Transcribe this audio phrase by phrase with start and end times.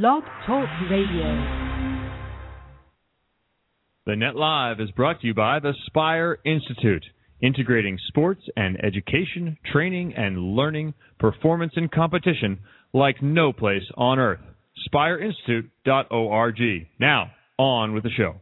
[0.00, 1.28] Blog Talk Radio.
[4.06, 7.04] The Net Live is brought to you by the Spire Institute,
[7.42, 12.60] integrating sports and education, training and learning, performance and competition
[12.94, 14.40] like no place on earth.
[14.90, 16.88] SpireInstitute.org.
[16.98, 18.36] Now, on with the show.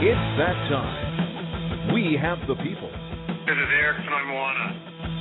[0.00, 1.92] It's that time.
[1.92, 2.90] We have the people.
[3.44, 4.61] This is Eric from Moana.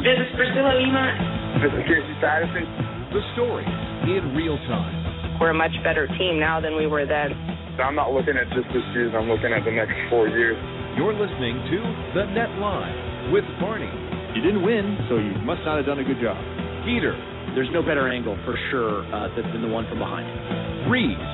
[0.02, 1.62] This is Priscilla Lima.
[1.62, 2.66] This is Casey Patterson.
[3.14, 3.70] The story
[4.10, 5.38] in real time.
[5.38, 7.38] We're a much better team now than we were then.
[7.78, 9.14] I'm not looking at just this season.
[9.14, 10.58] I'm looking at the next four years.
[10.98, 11.78] You're listening to
[12.18, 13.94] The Net Live with Barney.
[14.34, 16.42] You didn't win, so you must not have done a good job.
[16.82, 17.14] Peter.
[17.54, 20.26] There's no better angle for sure uh, than the one from behind.
[20.90, 21.30] Reeves.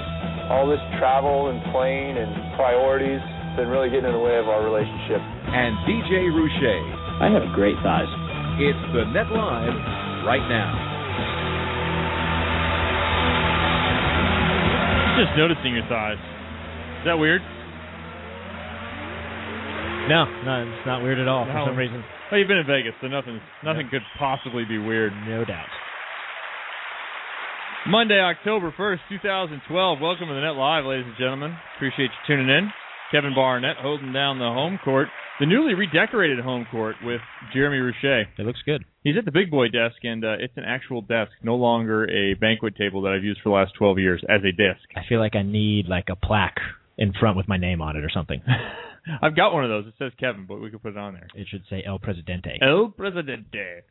[0.52, 3.23] All this travel and plane and priorities
[3.55, 5.23] been really getting in the way of our relationship.
[5.23, 6.68] And DJ Rouche.
[7.23, 8.27] I have great thighs.
[8.57, 9.77] It's The Net Live
[10.25, 10.73] right now.
[15.21, 16.18] Just noticing your thighs.
[16.18, 17.41] Is that weird?
[20.09, 21.65] No, no, it's not weird at all for No.
[21.67, 22.04] some reason.
[22.32, 25.13] Well, you've been in Vegas, so nothing nothing could possibly be weird.
[25.27, 25.70] No doubt.
[27.85, 29.99] Monday, October 1st, 2012.
[30.01, 31.55] Welcome to the Net Live, ladies and gentlemen.
[31.76, 32.71] Appreciate you tuning in.
[33.12, 35.07] Kevin Barnett holding down the home court,
[35.40, 37.21] the newly redecorated home court with
[37.54, 38.27] Jeremy Rouche.
[38.38, 38.84] It looks good.
[39.04, 42.34] He's at the big boy desk, and uh, it's an actual desk, no longer a
[42.34, 44.82] banquet table that I've used for the last 12 years as a desk.
[44.96, 46.60] I feel like I need like a plaque
[46.98, 48.41] in front with my name on it or something.
[49.21, 49.88] I've got one of those.
[49.88, 51.27] It says Kevin, but we could put it on there.
[51.35, 52.57] It should say El Presidente.
[52.62, 53.84] El Presidente.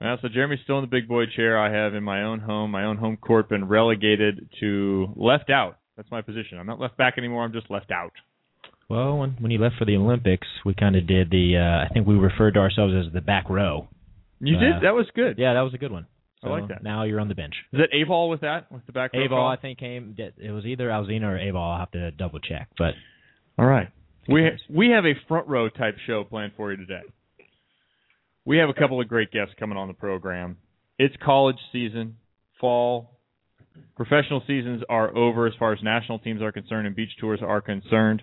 [0.00, 1.58] Well, so Jeremy's still in the big boy chair.
[1.58, 5.78] I have in my own home, my own home court, been relegated to left out.
[5.96, 6.58] That's my position.
[6.58, 7.44] I'm not left back anymore.
[7.44, 8.12] I'm just left out.
[8.88, 11.56] Well, when when you left for the Olympics, we kind of did the.
[11.56, 13.88] Uh, I think we referred to ourselves as the back row.
[14.40, 14.72] You Uh, did.
[14.82, 15.38] That was good.
[15.38, 16.06] Yeah, that was a good one.
[16.42, 16.84] I like that.
[16.84, 17.54] Now you're on the bench.
[17.72, 18.70] Is it Aval with that?
[18.70, 19.48] With the back row Aval, call?
[19.48, 20.14] I think came.
[20.16, 21.72] It was either Alzina or Aval.
[21.72, 22.94] I'll have to double check, but
[23.58, 23.88] All right.
[24.28, 27.02] We we have a front row type show planned for you today.
[28.44, 30.58] We have a couple of great guests coming on the program.
[30.98, 32.16] It's college season,
[32.60, 33.18] fall.
[33.96, 37.60] Professional seasons are over as far as national teams are concerned and beach tours are
[37.60, 38.22] concerned.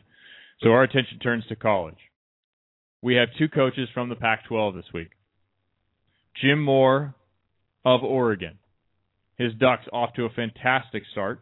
[0.62, 1.98] So our attention turns to college.
[3.02, 5.10] We have two coaches from the Pac-12 this week.
[6.42, 7.16] Jim Moore
[7.84, 8.58] of Oregon.
[9.38, 11.42] His Ducks off to a fantastic start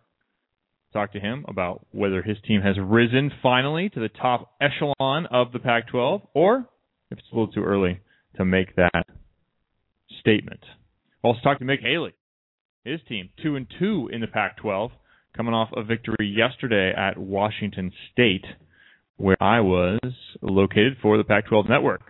[0.94, 5.52] talk to him about whether his team has risen finally to the top echelon of
[5.52, 6.70] the Pac 12 or
[7.10, 8.00] if it's a little too early
[8.38, 9.06] to make that
[10.20, 10.60] statement.
[11.24, 12.14] Also talk to Mick Haley.
[12.84, 14.92] His team, two and two in the Pac twelve,
[15.36, 18.46] coming off a victory yesterday at Washington State,
[19.24, 20.02] where I was
[20.42, 22.02] located for the Pac twelve network.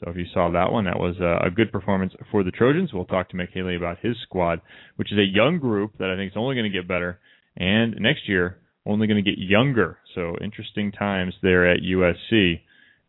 [0.00, 2.90] So if you saw that one, that was a good performance for the Trojans.
[2.92, 4.60] We'll talk to Mick Haley about his squad,
[4.96, 7.20] which is a young group that I think is only going to get better
[7.56, 9.98] and next year only going to get younger.
[10.14, 12.60] So interesting times there at USC.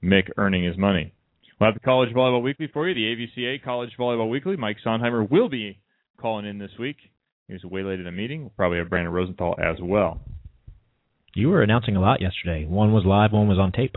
[0.04, 1.12] Mick earning his money.
[1.60, 2.94] We'll have the College Volleyball Weekly for you.
[2.94, 4.56] The AVCA College Volleyball Weekly.
[4.56, 5.80] Mike Sondheimer will be
[6.22, 6.98] calling in this week.
[7.48, 8.42] He was waylaid in a meeting.
[8.42, 10.22] We'll probably have Brandon Rosenthal as well.
[11.38, 12.66] You were announcing a lot yesterday.
[12.66, 13.96] One was live, one was on tape.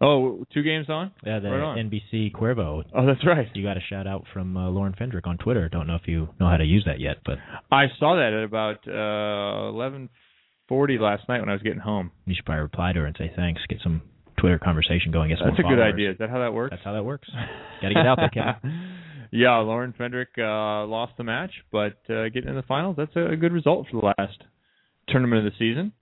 [0.00, 1.12] Oh, two games on?
[1.24, 1.78] Yeah, the Right on.
[1.78, 2.82] NBC Cuervo.
[2.92, 3.46] Oh, that's right.
[3.54, 5.68] You got a shout out from uh, Lauren Fendrick on Twitter.
[5.68, 7.38] Don't know if you know how to use that yet, but
[7.70, 12.10] I saw that at about uh, 11:40 last night when I was getting home.
[12.26, 13.60] you should probably reply to her and say thanks.
[13.68, 14.02] Get some
[14.40, 15.28] Twitter conversation going.
[15.28, 16.10] Get That's a more good idea.
[16.10, 16.72] Is that how that works?
[16.72, 17.28] That's how that works.
[17.80, 18.96] Got to get out there, Kevin.
[19.30, 23.36] yeah, Lauren Fendrick uh, lost the match, but uh, getting in the finals, that's a
[23.36, 24.38] good result for the last
[25.08, 25.92] tournament of the season.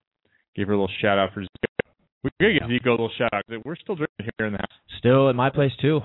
[0.57, 1.47] Give her a little shout out for Zico.
[2.23, 3.43] We're going to give Zico a little shout out.
[3.47, 4.79] 'cause We're still drinking here in the house.
[4.99, 6.01] Still at my place too.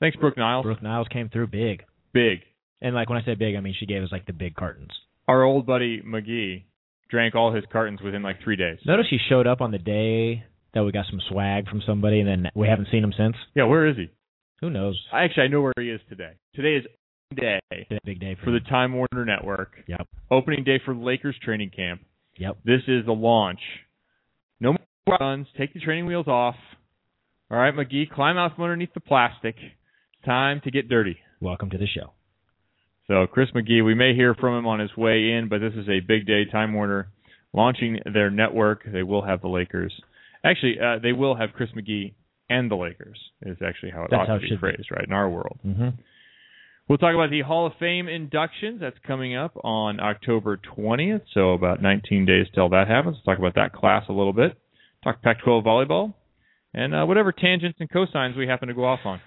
[0.00, 0.64] Thanks, Brooke Niles.
[0.64, 2.40] Brooke Niles came through big, Big.
[2.82, 4.90] and like when I say big, I mean she gave us like the big cartons.
[5.28, 6.64] Our old buddy McGee
[7.08, 8.78] drank all his cartons within like three days.
[8.84, 10.44] Notice he showed up on the day
[10.74, 13.36] that we got some swag from somebody, and then we haven't seen him since.
[13.54, 14.10] Yeah, where is he?
[14.60, 15.00] Who knows?
[15.12, 16.32] I Actually, I know where he is today.
[16.54, 16.84] Today is
[17.36, 17.60] day
[18.04, 18.60] big day for, for the.
[18.60, 19.72] Time Warner Network.
[19.86, 20.06] Yep.
[20.30, 22.00] Opening day for Lakers training camp.
[22.36, 22.58] Yep.
[22.64, 23.60] This is the launch.
[24.60, 24.74] No
[25.06, 25.46] more guns.
[25.58, 26.56] Take the training wheels off.
[27.50, 29.56] All right, McGee, climb out from underneath the plastic.
[29.58, 31.18] It's time to get dirty.
[31.40, 32.12] Welcome to the show.
[33.06, 35.88] So, Chris McGee, we may hear from him on his way in, but this is
[35.88, 36.46] a big day.
[36.50, 37.08] Time Warner
[37.52, 38.80] launching their network.
[38.90, 39.92] They will have the Lakers.
[40.42, 42.14] Actually, uh, they will have Chris McGee
[42.48, 43.18] and the Lakers.
[43.42, 44.60] Is actually how it That's ought how to be should be.
[44.60, 45.04] phrased, right?
[45.06, 45.58] In our world.
[45.64, 45.88] Mm-hmm.
[46.86, 48.80] We'll talk about the Hall of Fame inductions.
[48.82, 53.16] That's coming up on October 20th, so about 19 days till that happens.
[53.16, 54.58] We'll talk about that class a little bit.
[55.02, 56.12] Talk Pac-12 volleyball,
[56.74, 59.20] and uh, whatever tangents and cosines we happen to go off on.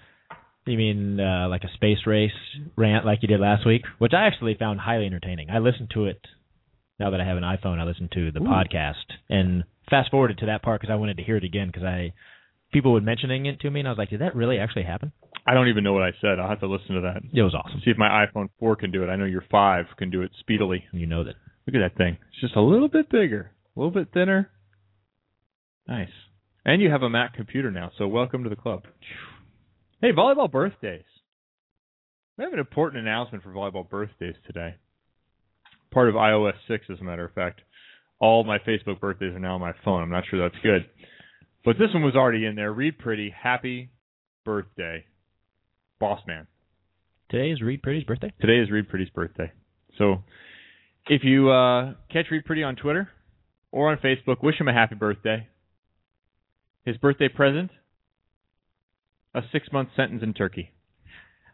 [0.66, 2.30] You mean uh, like a space race
[2.76, 5.50] rant like you did last week, which I actually found highly entertaining.
[5.50, 6.20] I listened to it
[7.00, 7.80] now that I have an iPhone.
[7.80, 8.44] I listened to the Ooh.
[8.44, 8.94] podcast
[9.28, 12.12] and fast forwarded to that part because I wanted to hear it again because I
[12.72, 15.12] people were mentioning it to me and I was like, did that really actually happen?
[15.46, 16.38] I don't even know what I said.
[16.38, 17.22] I'll have to listen to that.
[17.32, 17.80] It was awesome.
[17.84, 19.08] See if my iPhone 4 can do it.
[19.08, 20.84] I know your 5 can do it speedily.
[20.92, 21.34] You know that.
[21.66, 22.18] Look at that thing.
[22.30, 24.50] It's just a little bit bigger, a little bit thinner.
[25.86, 26.10] Nice.
[26.64, 28.82] And you have a Mac computer now, so welcome to the club.
[30.02, 31.04] Hey, volleyball birthdays.
[32.36, 34.76] We have an important announcement for volleyball birthdays today.
[35.90, 37.62] Part of iOS 6, as a matter of fact.
[38.20, 40.02] All my Facebook birthdays are now on my phone.
[40.02, 40.86] I'm not sure that's good.
[41.64, 42.72] But this one was already in there.
[42.72, 43.90] Reid Priddy, happy
[44.44, 45.04] birthday,
[46.00, 46.46] boss man.
[47.30, 48.32] Today is Reid Priddy's birthday.
[48.40, 49.52] Today is Reid Priddy's birthday.
[49.98, 50.22] So
[51.08, 53.08] if you uh, catch Reed Pretty on Twitter
[53.70, 55.46] or on Facebook, wish him a happy birthday.
[56.86, 57.70] His birthday present,
[59.34, 60.70] a six month sentence in Turkey.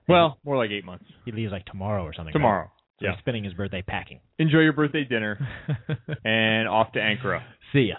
[0.09, 1.07] Well, more like eight months.
[1.25, 2.27] He leaves like tomorrow or something.
[2.27, 2.33] right?
[2.39, 2.71] Tomorrow.
[3.01, 3.13] So Yeah.
[3.13, 4.21] he's spending his birthday packing.
[4.39, 5.39] Enjoy your birthday dinner
[6.25, 7.43] and off to Ankara.
[7.73, 7.97] See ya.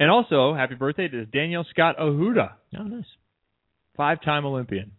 [0.00, 3.04] And also, happy birthday to Danielle Scott Arruda, Oh, nice.
[3.96, 4.92] five time Olympian.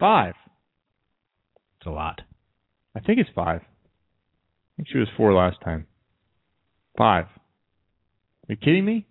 [0.00, 0.34] Five.
[1.78, 2.20] It's a lot.
[2.96, 3.60] I think it's five.
[3.62, 5.86] I think she was four last time.
[6.98, 7.26] Five.
[7.26, 9.06] Are you kidding me?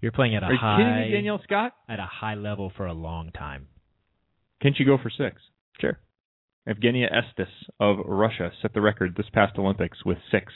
[0.00, 1.74] You're playing at a Are you high kidding me, Danielle Scott?
[1.88, 3.68] at a high level for a long time.
[4.60, 5.40] Can she go for six?
[5.80, 5.98] Sure.
[6.68, 7.48] Evgenia Estes
[7.80, 10.52] of Russia set the record this past Olympics with six.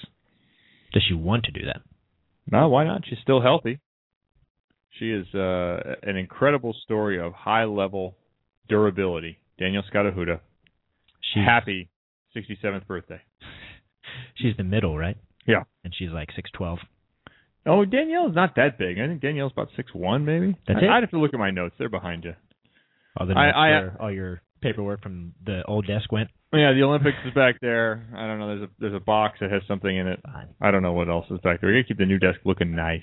[0.93, 1.83] Does she want to do that?
[2.51, 3.03] No, why not?
[3.09, 3.81] She's still healthy.
[4.99, 8.17] She is uh, an incredible story of high level
[8.69, 9.39] durability.
[9.59, 10.41] Danielle Scott Arruda.
[11.35, 11.89] She's Happy
[12.37, 13.21] 67th birthday.
[14.37, 15.17] She's the middle, right?
[15.47, 15.65] Yeah.
[15.85, 16.79] And she's like six twelve.
[17.67, 18.99] Oh, Danielle's not that big.
[18.99, 20.57] I think Danielle's about six one, maybe.
[20.67, 20.89] That's I, it?
[20.91, 21.75] I'd have to look at my notes.
[21.79, 22.35] They're behind you.
[23.19, 26.29] Oh, the I- notes I- where all your paperwork from the old desk went.
[26.53, 28.07] Yeah, the Olympics is back there.
[28.17, 28.49] I don't know.
[28.49, 30.21] There's a there's a box that has something in it.
[30.61, 31.71] I don't know what else is back there.
[31.71, 33.03] We gotta keep the new desk looking nice.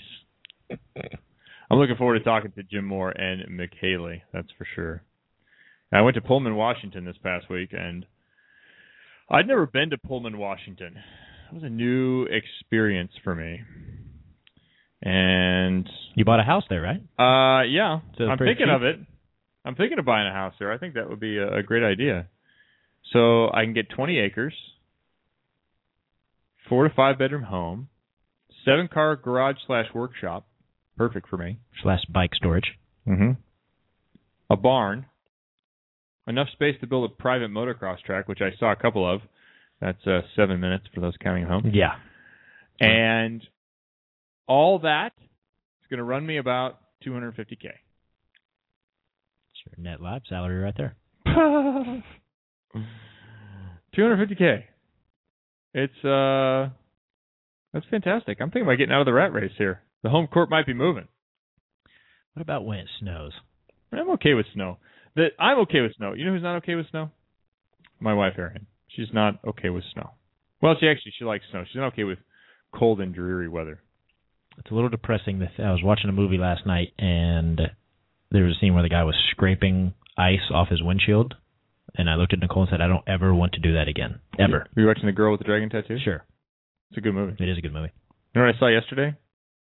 [1.70, 4.24] I'm looking forward to talking to Jim Moore and Mick Haley.
[4.34, 5.04] That's for sure.
[5.92, 8.06] I went to Pullman, Washington this past week, and
[9.30, 10.96] I'd never been to Pullman, Washington.
[11.52, 13.62] It was a new experience for me.
[15.02, 17.02] And You bought a house there, right?
[17.20, 18.76] uh, yeah, So I'm thinking cheap?
[18.76, 19.00] of it.
[19.66, 20.72] I'm thinking of buying a house there.
[20.72, 22.28] I think that would be a, a great idea.
[23.12, 24.54] So I can get 20 acres,
[26.68, 27.90] four to five bedroom home,
[28.66, 30.48] seven car garage slash workshop,
[30.98, 31.60] perfect for me.
[31.82, 32.74] Slash bike storage.
[33.08, 33.32] Mm-hmm.
[34.50, 35.06] A barn,
[36.28, 39.22] enough space to build a private motocross track, which I saw a couple of.
[39.82, 41.72] That's uh, seven minutes for those counting home.
[41.74, 41.96] Yeah.
[42.80, 43.42] And
[44.48, 47.72] all that is going to run me about 250k.
[49.78, 50.96] Net live salary right there.
[53.96, 54.64] 250k.
[55.74, 56.70] It's uh,
[57.74, 58.38] that's fantastic.
[58.40, 59.82] I'm thinking about getting out of the rat race here.
[60.04, 61.08] The home court might be moving.
[62.34, 63.32] What about when it snows?
[63.92, 64.78] I'm okay with snow.
[65.16, 66.14] That I'm okay with snow.
[66.14, 67.12] You know who's not okay with snow?
[68.00, 68.68] My wife Erin.
[68.88, 70.12] She's not okay with snow.
[70.62, 71.64] Well, she actually she likes snow.
[71.66, 72.20] She's not okay with
[72.74, 73.82] cold and dreary weather.
[74.58, 75.40] It's a little depressing.
[75.40, 77.60] That I was watching a movie last night, and
[78.34, 81.36] there was a scene where the guy was scraping ice off his windshield,
[81.96, 84.20] and I looked at Nicole and said, "I don't ever want to do that again,
[84.38, 85.98] ever." Were you watching the girl with the dragon tattoo?
[86.04, 86.26] Sure,
[86.90, 87.42] It's a good movie.
[87.42, 87.92] it is a good movie.
[88.36, 89.16] You know what I saw yesterday?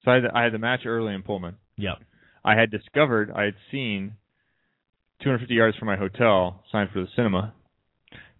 [0.04, 1.56] So I had, the, I had the match early in Pullman.
[1.76, 1.96] Yep.
[2.44, 4.12] I had discovered I had seen
[5.22, 7.52] 250 yards from my hotel signed for the cinema.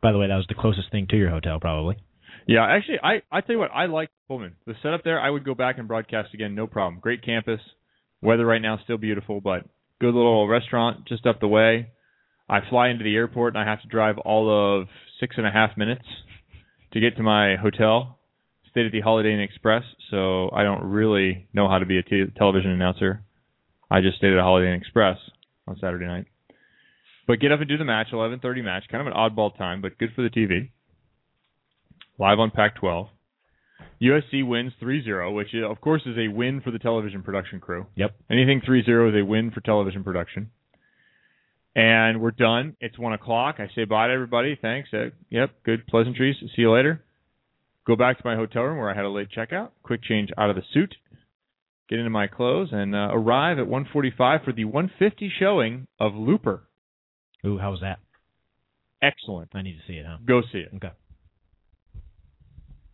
[0.00, 1.96] By the way, that was the closest thing to your hotel, probably.
[2.46, 4.54] Yeah, actually, I I tell you what, I like Pullman.
[4.66, 7.00] The setup there, I would go back and broadcast again, no problem.
[7.00, 7.60] Great campus.
[8.22, 9.66] Weather right now is still beautiful, but
[10.00, 11.90] good little restaurant just up the way.
[12.48, 14.50] I fly into the airport and I have to drive all
[14.80, 14.88] of
[15.20, 16.04] six and a half minutes
[16.92, 18.18] to get to my hotel.
[18.70, 22.02] Stayed at the Holiday Inn Express, so I don't really know how to be a
[22.02, 23.24] t- television announcer.
[23.90, 25.16] I just stayed at a Holiday Inn Express
[25.66, 26.26] on Saturday night.
[27.26, 29.98] But get up and do the match, 11:30 match, kind of an oddball time, but
[29.98, 30.70] good for the TV
[32.18, 33.08] live on Pac-12.
[34.00, 37.86] USC wins 3-0, which uh, of course is a win for the television production crew.
[37.96, 38.14] Yep.
[38.30, 40.50] Anything 3-0 is a win for television production.
[41.74, 42.76] And we're done.
[42.80, 43.56] It's one o'clock.
[43.58, 44.58] I say bye to everybody.
[44.60, 44.88] Thanks.
[44.92, 45.50] Uh, yep.
[45.64, 46.36] Good pleasantries.
[46.40, 47.04] See you later.
[47.86, 49.70] Go back to my hotel room where I had a late checkout.
[49.82, 50.94] Quick change out of the suit.
[51.88, 56.64] Get into my clothes and uh, arrive at 1:45 for the 150 showing of Looper.
[57.46, 57.98] Ooh, how was that?
[59.00, 59.50] Excellent.
[59.54, 60.18] I need to see it, huh?
[60.26, 60.70] Go see it.
[60.76, 60.90] Okay.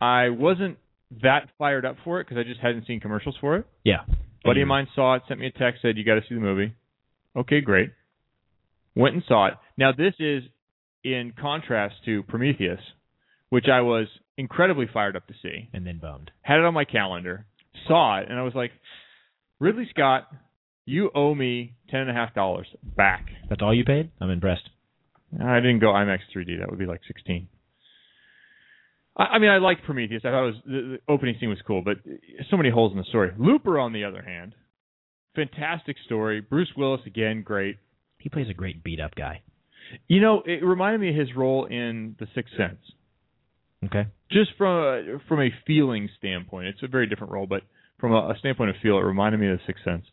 [0.05, 0.77] I wasn't
[1.23, 3.65] that fired up for it because I just hadn't seen commercials for it.
[3.83, 4.01] Yeah.
[4.43, 4.69] buddy of mm-hmm.
[4.69, 6.75] mine saw it, sent me a text, said you got to see the movie.
[7.35, 7.89] Okay, great.
[8.95, 9.55] Went and saw it.
[9.77, 10.43] Now this is
[11.03, 12.79] in contrast to Prometheus,
[13.49, 14.07] which I was
[14.37, 15.69] incredibly fired up to see.
[15.73, 16.29] And then bummed.
[16.43, 17.47] Had it on my calendar,
[17.87, 18.71] saw it, and I was like,
[19.59, 20.27] Ridley Scott,
[20.85, 23.25] you owe me ten and a half dollars back.
[23.49, 24.11] That's all you paid?
[24.21, 24.69] I'm impressed.
[25.41, 26.59] I didn't go IMAX 3D.
[26.59, 27.47] That would be like sixteen.
[29.17, 30.21] I, I mean, I liked Prometheus.
[30.25, 31.97] I thought it was the, the opening scene was cool, but
[32.49, 33.31] so many holes in the story.
[33.37, 34.53] Looper, on the other hand,
[35.35, 36.41] fantastic story.
[36.41, 37.77] Bruce Willis again, great.
[38.19, 39.41] He plays a great beat up guy.
[40.07, 42.79] You know, it reminded me of his role in The Sixth Sense.
[43.85, 44.07] Okay.
[44.31, 47.61] Just from a, from a feeling standpoint, it's a very different role, but
[47.99, 50.05] from a, a standpoint of feel, it reminded me of The Sixth Sense.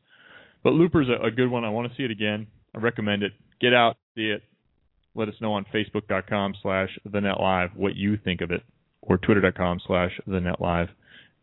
[0.62, 1.64] But Looper's a, a good one.
[1.64, 2.47] I want to see it again.
[2.75, 3.32] I recommend it.
[3.61, 4.42] Get out, see it.
[5.14, 8.62] Let us know on Facebook.com slash The Net Live what you think of it,
[9.02, 10.88] or Twitter.com slash The Net Live.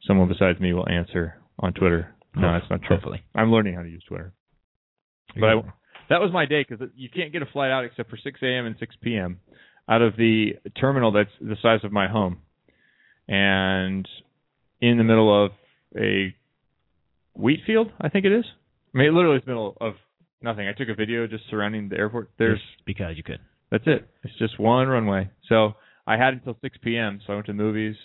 [0.08, 2.16] Someone besides me will answer on Twitter.
[2.36, 2.96] No, that's not true.
[2.96, 3.22] Hopefully.
[3.36, 4.34] I'm learning how to use Twitter.
[5.36, 5.54] But I,
[6.10, 8.66] that was my day because you can't get a flight out except for 6 a.m.
[8.66, 9.40] and 6 p.m.
[9.90, 12.40] out of the terminal that's the size of my home,
[13.28, 14.08] and
[14.82, 15.52] in the middle of
[15.98, 16.34] a
[17.36, 18.46] wheat field, I think it is.
[18.94, 19.94] I mean, literally, it's the middle of
[20.42, 20.68] nothing.
[20.68, 22.32] I took a video just surrounding the airport.
[22.40, 23.40] There's Just because you could.
[23.72, 24.08] that's it.
[24.24, 25.30] It's just one runway.
[25.48, 25.74] So
[26.10, 27.22] I had until 6 p.m.
[27.26, 27.96] So I went to the movies,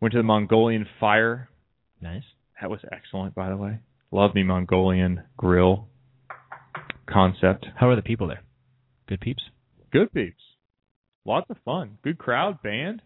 [0.00, 1.48] went to the Mongolian Fire.
[2.00, 2.22] Nice.
[2.60, 3.80] That was excellent, by the way.
[4.12, 5.88] Love me Mongolian grill
[7.10, 7.66] concept.
[7.74, 8.44] How are the people there?
[9.08, 9.42] Good peeps?
[9.92, 10.40] Good peeps.
[11.24, 11.98] Lots of fun.
[12.04, 13.02] Good crowd, band.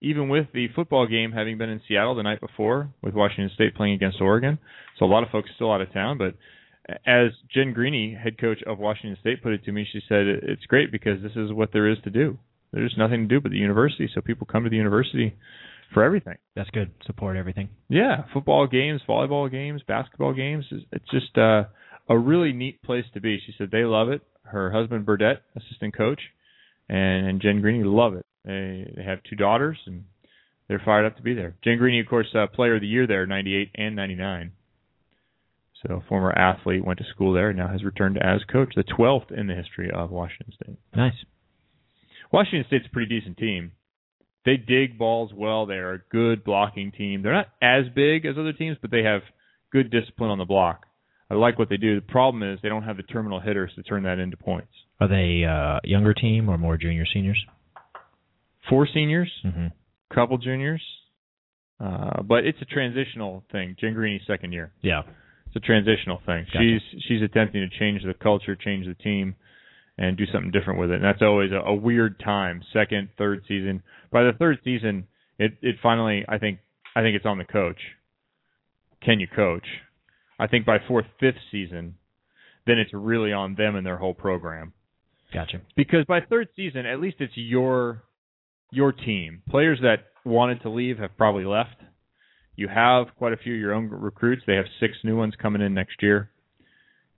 [0.00, 3.76] Even with the football game having been in Seattle the night before, with Washington State
[3.76, 4.58] playing against Oregon,
[4.98, 6.18] so a lot of folks still out of town.
[6.18, 6.34] But
[7.06, 10.66] as Jen Greeny, head coach of Washington State, put it to me, she said it's
[10.66, 12.36] great because this is what there is to do.
[12.74, 15.36] There's nothing to do but the university, so people come to the university
[15.92, 16.36] for everything.
[16.56, 16.90] That's good.
[17.06, 17.68] Support everything.
[17.88, 20.64] Yeah, football games, volleyball games, basketball games.
[20.70, 21.64] It's just uh,
[22.08, 23.38] a really neat place to be.
[23.46, 24.22] She said they love it.
[24.42, 26.20] Her husband Burdett, assistant coach,
[26.88, 28.26] and, and Jen Greeny love it.
[28.44, 30.04] They they have two daughters and
[30.68, 31.54] they're fired up to be there.
[31.62, 34.52] Jen Greeny, of course, uh, player of the year there, '98 and '99.
[35.86, 39.30] So former athlete, went to school there, and now has returned as coach, the 12th
[39.30, 40.76] in the history of Washington State.
[40.96, 41.12] Nice.
[42.34, 43.72] Washington State's a pretty decent team.
[44.44, 45.66] They dig balls well.
[45.66, 47.22] They're a good blocking team.
[47.22, 49.22] They're not as big as other teams, but they have
[49.72, 50.84] good discipline on the block.
[51.30, 51.94] I like what they do.
[51.94, 54.72] The problem is they don't have the terminal hitters to turn that into points.
[55.00, 57.42] Are they uh younger team or more junior seniors?
[58.68, 59.66] Four seniors, Mm-hmm.
[60.14, 60.82] couple juniors,
[61.80, 63.76] uh, but it's a transitional thing.
[63.80, 64.72] Jen Greeny's second year.
[64.82, 65.02] Yeah.
[65.46, 66.46] It's a transitional thing.
[66.52, 66.58] Gotcha.
[66.60, 69.34] She's she's attempting to change the culture, change the team,
[69.96, 70.96] and do something different with it.
[70.96, 72.62] And that's always a, a weird time.
[72.72, 73.82] Second, third season.
[74.10, 75.06] By the third season,
[75.38, 76.58] it it finally I think
[76.96, 77.78] I think it's on the coach.
[79.02, 79.66] Can you coach?
[80.38, 81.94] I think by fourth, fifth season,
[82.66, 84.72] then it's really on them and their whole program.
[85.32, 85.60] Gotcha.
[85.76, 88.02] Because by third season, at least it's your
[88.70, 89.42] your team.
[89.48, 91.76] Players that wanted to leave have probably left.
[92.56, 94.42] You have quite a few of your own recruits.
[94.46, 96.30] They have six new ones coming in next year,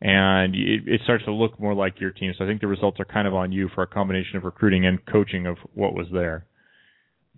[0.00, 2.32] and it, it starts to look more like your team.
[2.36, 4.86] So I think the results are kind of on you for a combination of recruiting
[4.86, 6.46] and coaching of what was there.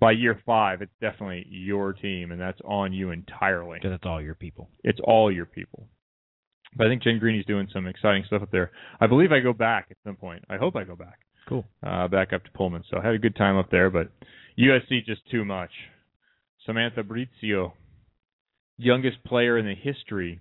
[0.01, 3.79] By year five, it's definitely your team, and that's on you entirely.
[3.79, 4.71] Because that's all your people.
[4.85, 5.89] It's all your people.
[6.77, 8.71] But I think Jen Greeny's doing some exciting stuff up there.
[9.01, 10.45] I believe I go back at some point.
[10.49, 11.19] I hope I go back.
[11.49, 11.65] Cool.
[11.83, 12.85] Uh, back up to Pullman.
[12.91, 14.11] So I had a good time up there, but
[14.59, 15.71] USC just too much.
[16.67, 17.73] Samantha Bricio,
[18.77, 20.41] youngest player in the history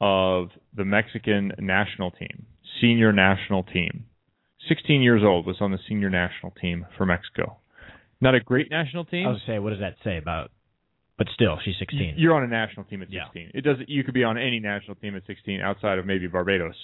[0.00, 2.46] of the Mexican national team,
[2.80, 4.06] senior national team.
[4.68, 7.58] 16 years old was on the senior national team for Mexico.
[8.20, 9.26] Not a great national team.
[9.26, 10.50] I was say, what does that say about?
[11.16, 12.14] But still, she's 16.
[12.16, 13.24] You're on a national team at Yeah.
[13.24, 13.50] 16.
[13.54, 13.88] It doesn't.
[13.88, 16.76] You could be on any national team at 16 outside of maybe Barbados,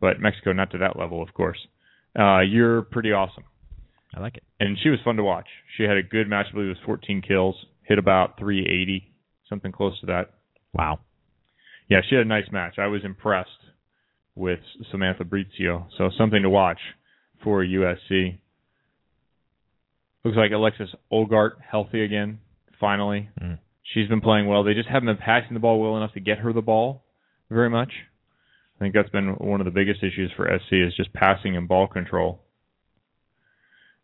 [0.00, 1.58] but Mexico not to that level, of course.
[2.18, 3.44] Uh, you're pretty awesome,
[4.14, 4.42] I like it.
[4.58, 5.46] and she was fun to watch.
[5.76, 6.46] She had a good match.
[6.50, 9.06] I believe it was 14 kills, hit about 380,
[9.48, 10.30] something close to that.
[10.74, 10.98] Wow.
[11.90, 12.78] Yeah, she had a nice match.
[12.78, 13.50] I was impressed
[14.36, 15.88] with Samantha Bricio.
[15.98, 16.78] So something to watch
[17.42, 18.38] for USC.
[20.24, 22.38] Looks like Alexis Olgard healthy again,
[22.78, 23.28] finally.
[23.42, 23.58] Mm.
[23.82, 24.62] She's been playing well.
[24.62, 27.02] They just haven't been passing the ball well enough to get her the ball
[27.50, 27.90] very much.
[28.76, 31.66] I think that's been one of the biggest issues for SC is just passing and
[31.66, 32.40] ball control.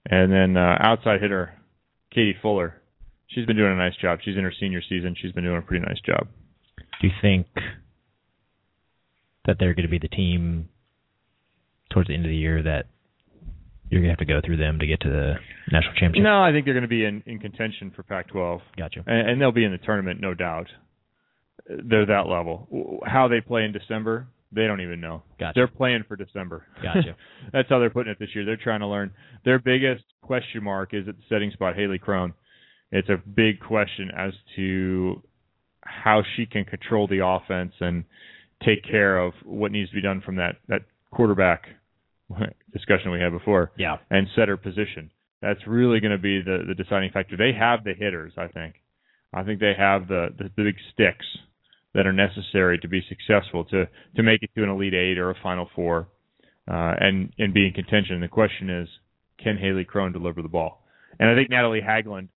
[0.05, 1.55] And then uh, outside hitter
[2.11, 2.83] Katie Fuller.
[3.29, 4.19] She's been doing a nice job.
[4.25, 5.15] She's in her senior season.
[5.21, 6.29] She's been doing a pretty nice job.
[7.01, 7.47] Do you think
[9.47, 10.69] that they're going to be the team
[11.93, 12.87] towards the end of the year that
[13.89, 15.35] you're going to have to go through them to get to the
[15.71, 16.25] national championship?
[16.25, 19.05] No, I think they're going to be in, in contention for Pac-12, Gotcha.
[19.07, 20.67] and, and they'll be in the tournament, no doubt.
[21.69, 23.01] They're that level.
[23.05, 25.23] How they play in December, They don't even know.
[25.39, 25.53] Gotcha.
[25.55, 26.65] They're playing for December.
[26.83, 27.17] Gotcha.
[27.53, 28.45] That's how they're putting it this year.
[28.45, 29.13] They're trying to learn.
[29.45, 32.35] Their biggest question mark is at the setting spot, Hayley Crone.
[32.93, 35.23] It's a big question as to
[35.87, 38.05] how she can control the offense and
[38.65, 41.65] take care of what needs to be done from that that quarterback
[42.73, 43.97] discussion we had before Yeah.
[44.11, 45.11] and set her position.
[45.43, 47.37] That's really going to be the the deciding factor.
[47.37, 48.75] They have the hitters, I think.
[49.35, 51.27] I think they have the, the the big sticks
[51.95, 55.31] that are necessary to be successful to to make it to an elite eight or
[55.31, 56.09] a final four,
[56.69, 58.21] uh, and and be in contention.
[58.21, 58.89] The question is,
[59.43, 60.83] can Hayley Crone deliver the ball?
[61.21, 62.29] And I think Natalie Hagglund,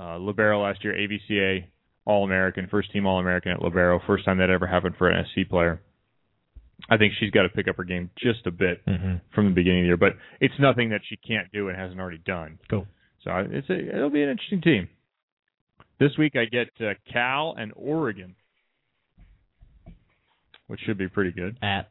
[0.00, 1.64] uh, libero last year, AVCA
[2.04, 5.24] All American, first team All American at libero, first time that ever happened for an
[5.26, 5.80] SC player.
[6.88, 9.54] I think she's got to pick up her game just a bit hmm from the
[9.54, 12.58] beginning of the year, but it's nothing that she can't do and hasn't already done.
[12.68, 12.86] Cool.
[13.22, 14.88] So it's a, it'll be an interesting team.
[15.98, 18.34] This week I get uh, Cal and Oregon,
[20.68, 21.58] which should be pretty good.
[21.62, 21.90] At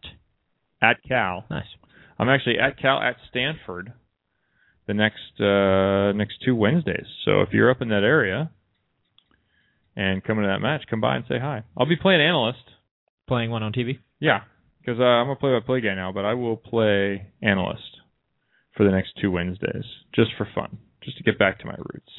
[0.82, 1.66] At Cal, nice.
[2.18, 3.94] I'm actually at Cal at Stanford
[4.88, 7.06] the next uh, next two Wednesdays.
[7.24, 8.50] So if you're up in that area
[10.00, 11.64] and come into that match, come by and say hi.
[11.78, 12.64] I'll be playing analyst.
[13.28, 14.00] Playing one on TV.
[14.22, 14.40] Yeah,
[14.80, 17.98] because uh, I'm a play-by-play guy now, but I will play analyst
[18.78, 19.84] for the next two Wednesdays,
[20.16, 22.12] just for fun, just to get back to my roots.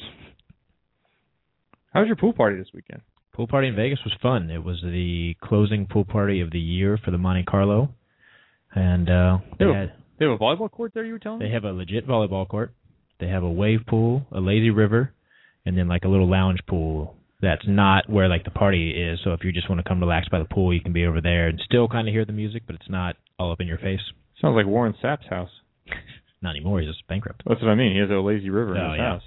[1.91, 3.01] How was your pool party this weekend?
[3.33, 4.51] Pool party in Vegas was fun.
[4.51, 7.89] It was the closing pool party of the year for the Monte Carlo,
[8.75, 9.73] and uh, they Ew.
[9.73, 11.03] had They have a volleyball court there.
[11.03, 11.47] You were telling me.
[11.47, 12.73] They have a legit volleyball court.
[13.19, 15.13] They have a wave pool, a lazy river,
[15.65, 19.19] and then like a little lounge pool that's not where like the party is.
[19.23, 21.21] So if you just want to come relax by the pool, you can be over
[21.21, 23.77] there and still kind of hear the music, but it's not all up in your
[23.79, 23.99] face.
[24.41, 25.49] Sounds like Warren Sapp's house.
[26.41, 26.79] Not anymore.
[26.81, 27.43] He's just bankrupt.
[27.47, 27.93] That's what I mean.
[27.93, 29.09] He has a lazy river in Oh, his yeah.
[29.13, 29.23] house.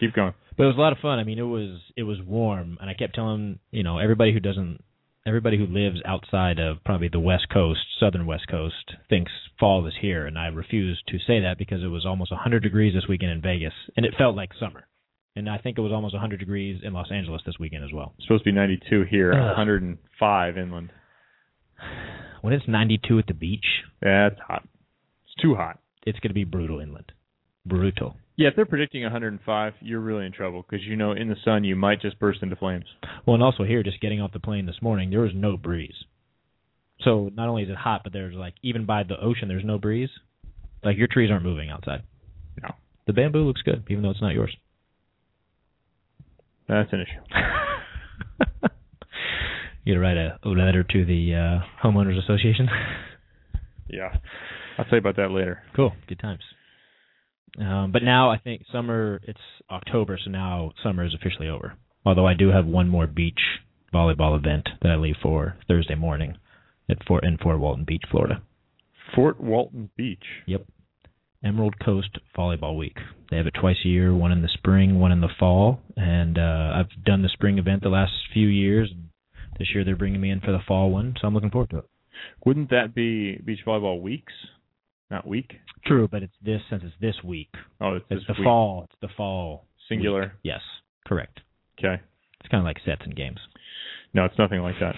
[0.00, 0.32] Keep going.
[0.56, 1.18] But it was a lot of fun.
[1.18, 4.40] I mean, it was it was warm, and I kept telling you know everybody who
[4.40, 4.82] doesn't
[5.26, 9.92] everybody who lives outside of probably the West Coast, southern West Coast, thinks fall is
[10.00, 13.32] here, and I refuse to say that because it was almost 100 degrees this weekend
[13.32, 14.84] in Vegas, and it felt like summer.
[15.38, 18.12] And I think it was almost 100 degrees in Los Angeles this weekend as well.
[18.18, 19.38] It's supposed to be 92 here, Ugh.
[19.56, 20.90] 105 inland.
[22.42, 23.64] When it's 92 at the beach,
[24.02, 24.66] Yeah, it's hot.
[25.24, 25.78] It's too hot.
[26.04, 27.12] it's going to be brutal inland.
[27.64, 28.16] Brutal.
[28.36, 31.64] Yeah, if they're predicting 105, you're really in trouble because you know in the sun
[31.64, 32.84] you might just burst into flames.
[33.26, 35.94] Well, and also here, just getting off the plane this morning, there was no breeze.
[37.02, 39.78] So not only is it hot, but there's like even by the ocean, there's no
[39.78, 40.08] breeze.
[40.82, 42.02] Like your trees aren't moving outside.
[42.62, 42.70] No.
[43.06, 44.56] The bamboo looks good, even though it's not yours.
[46.68, 47.20] That's an issue.
[49.84, 52.68] you gotta write a, a letter to the uh, homeowners association.
[53.88, 54.14] Yeah,
[54.76, 55.62] I'll tell you about that later.
[55.74, 56.42] cool, good times.
[57.58, 59.20] Um, but now I think summer.
[59.24, 61.74] It's October, so now summer is officially over.
[62.04, 63.40] Although I do have one more beach
[63.92, 66.36] volleyball event that I leave for Thursday morning
[66.90, 68.42] at Fort in Fort Walton Beach, Florida.
[69.14, 70.24] Fort Walton Beach.
[70.46, 70.66] Yep.
[71.44, 72.96] Emerald Coast Volleyball Week.
[73.30, 75.80] They have it twice a year, one in the spring, one in the fall.
[75.96, 78.92] And uh, I've done the spring event the last few years.
[79.58, 81.78] This year they're bringing me in for the fall one, so I'm looking forward to
[81.78, 81.84] it.
[82.44, 84.32] Wouldn't that be beach volleyball weeks?
[85.10, 85.52] Not week.
[85.86, 87.48] True, but it's this since it's this week.
[87.80, 88.44] Oh, it's, It's the week.
[88.44, 88.84] fall.
[88.90, 89.66] It's the fall.
[89.88, 90.20] Singular.
[90.20, 90.30] week.
[90.42, 90.60] Yes,
[91.06, 91.40] correct.
[91.78, 92.00] Okay.
[92.40, 93.38] It's kind of like sets and games.
[94.12, 94.94] No, it's nothing like that.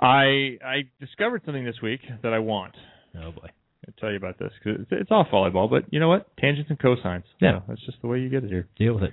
[0.00, 2.74] I I discovered something this week that I want.
[3.16, 3.48] Oh boy.
[3.88, 6.36] I'll tell you about this because it's, it's off volleyball, but you know what?
[6.36, 7.24] Tangents and cosines.
[7.40, 7.60] Yeah.
[7.60, 8.68] So that's just the way you get it here.
[8.78, 9.12] Deal with it.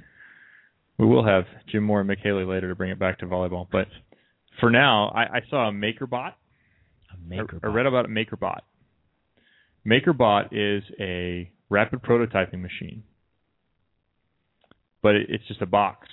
[0.97, 3.67] We will have Jim Moore and Mick Haley later to bring it back to volleyball,
[3.71, 3.87] but
[4.59, 6.31] for now, I, I saw a MakerBot.
[7.13, 7.59] A maker.
[7.63, 8.59] I, I read about a MakerBot.
[9.85, 13.03] MakerBot is a rapid prototyping machine,
[15.01, 16.07] but it, it's just a box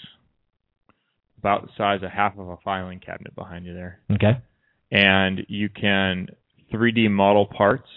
[1.38, 4.38] about the size of half of a filing cabinet behind you there, Okay.
[4.90, 6.28] and you can
[6.72, 7.88] 3D model parts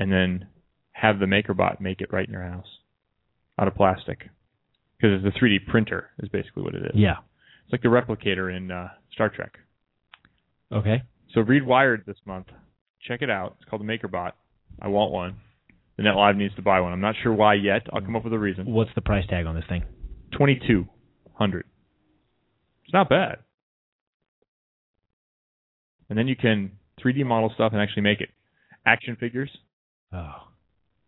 [0.00, 0.48] and then
[0.92, 2.66] have the MakerBot make it right in your house
[3.58, 4.30] out of plastic
[4.96, 6.92] because it's a 3D printer is basically what it is.
[6.94, 7.18] Yeah.
[7.64, 9.58] It's like the replicator in uh, Star Trek.
[10.72, 11.02] Okay.
[11.34, 12.46] So read Wired this month.
[13.06, 13.56] Check it out.
[13.60, 14.32] It's called the MakerBot.
[14.80, 15.36] I want one.
[15.96, 16.92] The Net Live needs to buy one.
[16.92, 17.82] I'm not sure why yet.
[17.92, 18.66] I'll come up with a reason.
[18.66, 19.84] What's the price tag on this thing?
[20.36, 20.86] Twenty two
[21.34, 21.66] hundred.
[22.84, 23.38] It's not bad.
[26.08, 26.72] And then you can
[27.04, 28.30] 3D model stuff and actually make it.
[28.84, 29.50] Action figures,
[30.12, 30.48] Oh,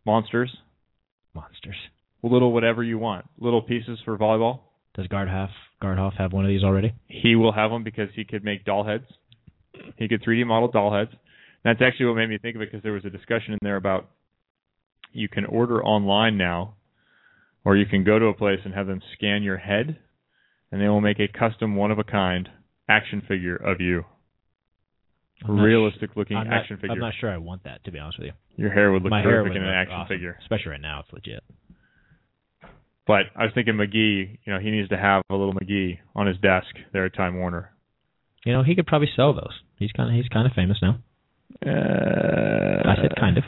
[0.06, 0.56] monsters,
[1.34, 1.76] monsters.
[2.22, 3.26] little whatever you want.
[3.38, 4.60] Little pieces for volleyball.
[4.94, 5.48] Does Guardhoff
[5.82, 6.94] Guardhoff have one of these already?
[7.08, 9.04] He will have them because he could make doll heads.
[9.96, 11.10] He could 3D model doll heads.
[11.64, 13.76] That's actually what made me think of it because there was a discussion in there
[13.76, 14.10] about
[15.12, 16.74] you can order online now,
[17.64, 19.98] or you can go to a place and have them scan your head,
[20.70, 22.48] and they will make a custom one of a kind
[22.88, 24.04] action figure of you.
[25.44, 26.92] I'm not realistic looking I'm not, action figure.
[26.92, 28.32] I'm not sure I want that to be honest with you.
[28.56, 30.38] Your hair would look My perfect in an action awesome, figure.
[30.42, 31.00] especially right now.
[31.00, 31.42] It's legit.
[33.06, 36.26] But I was thinking McGee, you know, he needs to have a little McGee on
[36.26, 37.72] his desk there at Time Warner.
[38.44, 39.52] You know, he could probably sell those.
[39.78, 40.98] He's kind of he's kind of famous now.
[41.64, 43.44] Uh, I said kind of.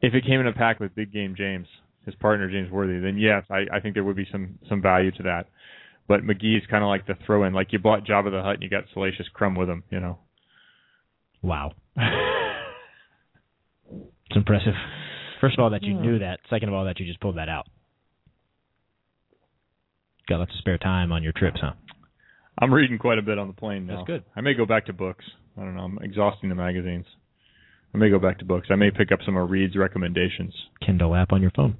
[0.00, 1.66] If it came in a pack with Big Game James,
[2.04, 5.10] his partner James Worthy, then yes, I, I think there would be some some value
[5.12, 5.46] to that.
[6.06, 8.54] But McGee is kind of like the throw in, like you bought Jabba the Hutt
[8.54, 10.18] and you got Salacious Crumb with him, you know.
[11.42, 12.06] Wow, it's
[14.34, 14.74] impressive.
[15.40, 16.40] First of all, that you knew that.
[16.50, 17.66] Second of all, that you just pulled that out.
[20.28, 21.72] Got lots of spare time on your trips, huh?
[22.60, 23.98] I'm reading quite a bit on the plane now.
[23.98, 24.24] That's good.
[24.34, 25.24] I may go back to books.
[25.56, 25.82] I don't know.
[25.82, 27.06] I'm exhausting the magazines.
[27.94, 28.66] I may go back to books.
[28.70, 30.52] I may pick up some of Reid's recommendations.
[30.84, 31.78] Kindle app on your phone.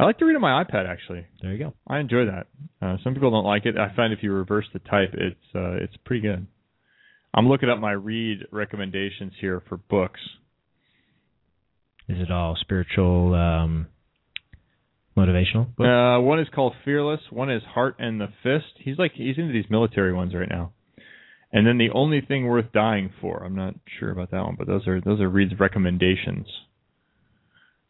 [0.00, 1.26] I like to read on my iPad actually.
[1.42, 1.74] There you go.
[1.86, 2.46] I enjoy that.
[2.80, 3.76] Uh, some people don't like it.
[3.76, 6.46] I find if you reverse the type, it's uh, it's pretty good.
[7.34, 10.20] I'm looking up my read recommendations here for books.
[12.08, 13.86] Is it all spiritual, um,
[15.16, 15.74] motivational?
[15.76, 15.88] books?
[15.88, 17.20] Uh, one is called Fearless.
[17.30, 18.74] One is Heart and the Fist.
[18.78, 20.72] He's like he's into these military ones right now.
[21.54, 23.44] And then the only thing worth dying for.
[23.44, 26.46] I'm not sure about that one, but those are those are Reid's recommendations.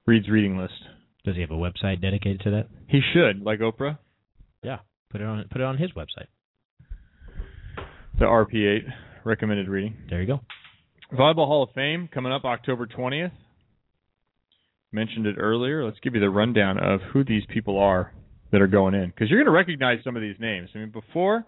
[0.06, 0.74] Reid's reading list.
[1.24, 2.68] Does he have a website dedicated to that?
[2.88, 3.98] He should, like Oprah,
[4.62, 4.78] Yeah.
[5.10, 6.26] Put it on put it on his website.
[8.18, 8.82] the RP8
[9.24, 9.96] recommended reading.
[10.08, 10.40] There you go.
[11.12, 13.32] Volleyball Hall of Fame coming up October 20th.
[14.92, 15.84] Mentioned it earlier.
[15.84, 18.12] Let's give you the rundown of who these people are
[18.50, 20.68] that are going in because you're going to recognize some of these names.
[20.74, 21.44] I mean, before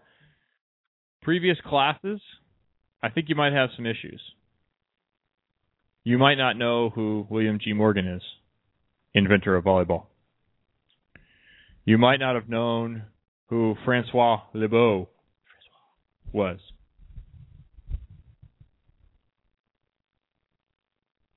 [1.23, 2.21] previous classes,
[3.03, 4.21] I think you might have some issues.
[6.05, 7.73] You might not know who William G.
[7.73, 8.23] Morgan is,
[9.15, 10.07] inventor of volleyball.
[11.87, 13.05] You might not have known
[13.49, 15.09] who Francois Lebeau
[16.33, 16.59] was.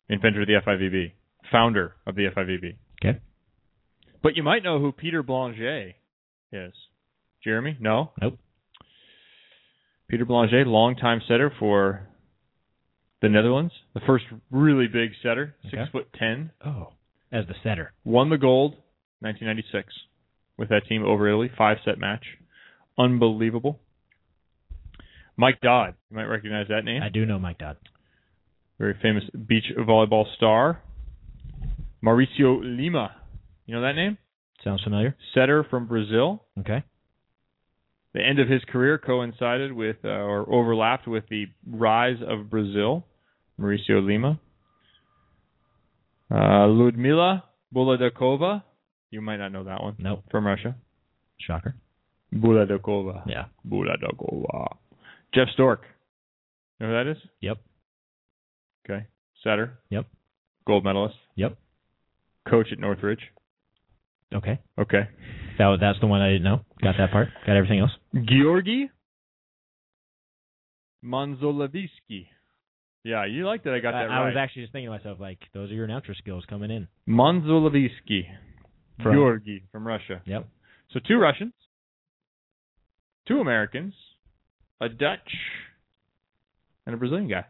[0.10, 1.12] Inventor of the FIVB,
[1.52, 2.76] founder of the FIVB.
[3.04, 3.20] Okay.
[4.24, 5.94] But you might know who Peter Blangé
[6.52, 6.74] is.
[7.44, 7.78] Jeremy?
[7.80, 8.12] No?
[8.22, 8.40] Nope.
[10.08, 12.08] Peter Blangé, longtime setter for
[13.22, 13.74] the Netherlands.
[13.94, 16.52] The first really big setter, six foot ten.
[16.66, 16.94] Oh,
[17.32, 17.94] as the setter.
[18.06, 18.72] Won the gold
[19.20, 19.94] 1996
[20.58, 22.24] with that team over Italy, five set match.
[22.98, 23.80] Unbelievable.
[25.36, 27.04] Mike Dodd, you might recognize that name.
[27.04, 27.78] I do know Mike Dodd.
[28.80, 30.82] Very famous beach volleyball star.
[32.04, 33.16] Mauricio Lima,
[33.66, 34.18] you know that name?
[34.64, 35.16] Sounds familiar.
[35.34, 36.44] Setter from Brazil.
[36.60, 36.84] Okay.
[38.14, 43.06] The end of his career coincided with uh, or overlapped with the rise of Brazil.
[43.60, 44.40] Mauricio Lima.
[46.30, 48.64] Uh, Ludmila Buladakova.
[49.10, 49.96] You might not know that one.
[50.00, 50.24] Nope.
[50.30, 50.76] From Russia.
[51.40, 51.76] Shocker.
[52.34, 53.24] Buladakova.
[53.28, 53.46] Yeah.
[53.68, 54.76] Buladakova.
[55.34, 55.82] Jeff Stork.
[56.80, 57.18] You know who that is?
[57.42, 57.58] Yep.
[58.90, 59.06] Okay.
[59.44, 59.80] Setter.
[59.90, 60.06] Yep.
[60.66, 61.16] Gold medalist.
[61.36, 61.58] Yep.
[62.50, 63.20] Coach at Northridge.
[64.34, 64.60] Okay.
[64.80, 65.08] Okay.
[65.58, 66.62] That that's the one I didn't know.
[66.82, 67.30] Got that part.
[67.46, 67.92] Got everything else.
[68.14, 68.90] Georgi
[71.04, 72.28] Monzolavisky.
[73.04, 74.22] Yeah, you like that I got that I right.
[74.24, 76.88] I was actually just thinking to myself, like, those are your announcer skills coming in.
[77.08, 78.24] Monzolavisky.
[79.02, 80.22] From- Georgi from Russia.
[80.26, 80.48] Yep.
[80.92, 81.54] So two Russians,
[83.28, 83.94] two Americans,
[84.82, 85.32] a Dutch,
[86.86, 87.46] and a Brazilian guy.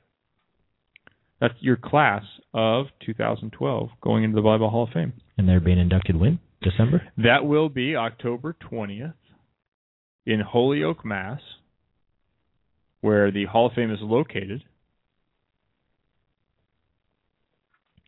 [1.40, 2.24] That's your class
[2.54, 5.14] of 2012 going into the Volleyball Hall of Fame.
[5.38, 6.40] And they're being inducted when?
[6.62, 7.04] December?
[7.18, 9.14] That will be October 20th
[10.26, 11.40] in Holyoke, Mass,
[13.02, 14.64] where the Hall of Fame is located.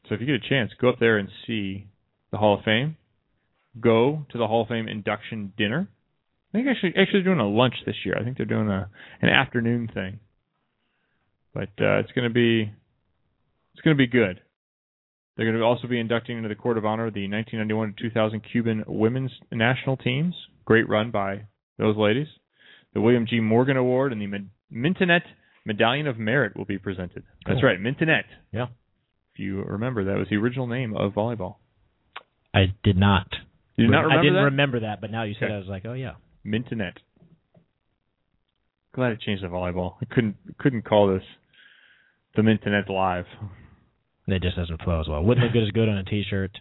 [0.07, 1.87] So if you get a chance, go up there and see
[2.31, 2.97] the Hall of Fame.
[3.79, 5.87] Go to the Hall of Fame induction dinner.
[6.51, 8.17] I think actually actually they're doing a lunch this year.
[8.19, 8.89] I think they're doing a
[9.21, 10.19] an afternoon thing.
[11.53, 12.71] But uh, it's going to be
[13.79, 14.41] it's going to be good.
[15.37, 18.41] They're going to also be inducting into the Court of Honor the 1991 to 2000
[18.51, 20.35] Cuban women's national teams.
[20.65, 21.43] Great run by
[21.77, 22.27] those ladies.
[22.93, 23.39] The William G.
[23.39, 24.27] Morgan Award and the
[24.69, 25.23] Mintonette
[25.65, 27.23] Medallion of Merit will be presented.
[27.47, 28.25] That's right, Mintonette.
[28.51, 28.65] Yeah.
[29.33, 31.55] If you remember, that was the original name of volleyball.
[32.53, 33.27] I did not.
[33.77, 34.41] You did not remember I didn't that?
[34.43, 35.53] remember that, but now you said Okay.
[35.53, 36.15] it, I was like, oh, yeah.
[36.43, 36.97] Mintonette.
[38.93, 39.93] Glad it changed to volleyball.
[40.01, 41.23] I couldn't couldn't call this
[42.35, 43.25] the Mintonette Live.
[44.29, 45.23] That just doesn't flow as well.
[45.23, 46.51] Wouldn't look good as good on a T-shirt.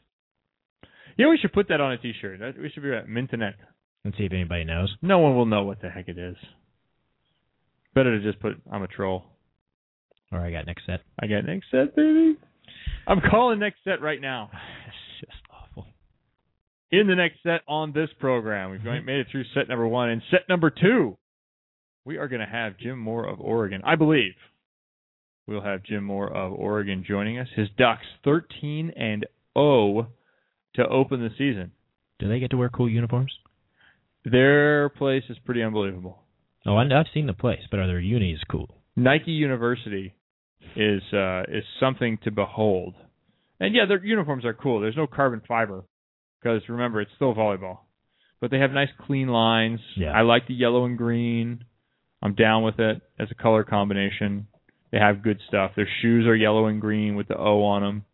[1.17, 2.41] Yeah, we should put that on a T-shirt.
[2.61, 3.07] We should be right.
[3.09, 3.57] Mintonette.
[4.05, 4.95] and see if anybody knows.
[5.03, 6.37] No one will know what the heck it is.
[7.95, 9.25] Better to just put I'm a troll.
[10.33, 11.01] Or I got next set.
[11.21, 12.37] I got next set, baby.
[13.07, 14.51] I'm calling next set right now.
[15.21, 15.87] It's just awful.
[16.93, 20.11] In the next set on this program, we've going- made it through set number one.
[20.11, 21.19] And set number two,
[22.05, 24.35] we are going to have Jim Moore of Oregon, I believe.
[25.49, 27.49] We'll have Jim Moore of Oregon joining us.
[27.57, 30.09] His Ducks 13 and 0
[30.75, 31.73] to open the season.
[32.19, 33.33] Do they get to wear cool uniforms?
[34.25, 36.19] Their place is pretty unbelievable.
[36.67, 38.69] Oh, I've seen the place, but are their unis cool?
[38.95, 40.15] Nike University
[40.77, 42.95] is uh, is something to behold.
[43.61, 44.81] And yeah, their uniforms are cool.
[44.81, 45.85] There's no carbon fiber
[46.43, 47.79] because remember it's still volleyball,
[48.41, 49.81] but they have nice clean lines.
[49.97, 50.11] Yeah.
[50.11, 51.65] I like the yellow and green.
[52.21, 54.49] I'm down with it as a color combination.
[54.91, 55.73] They have good stuff.
[55.77, 58.05] Their shoes are yellow and green with the O on them.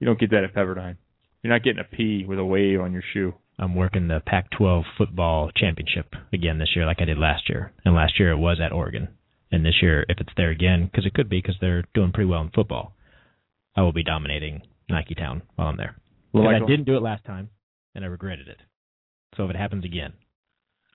[0.00, 0.96] You don't get that at Pepperdine.
[1.42, 3.34] You're not getting a P with a wave on your shoe.
[3.58, 7.72] I'm working the Pac-12 football championship again this year, like I did last year.
[7.84, 9.08] And last year it was at Oregon.
[9.52, 12.30] And this year, if it's there again, because it could be, because they're doing pretty
[12.30, 12.94] well in football,
[13.76, 15.96] I will be dominating Nike Town while I'm there.
[16.32, 17.50] Well, I didn't do it last time,
[17.94, 18.58] and I regretted it.
[19.36, 20.12] So if it happens again,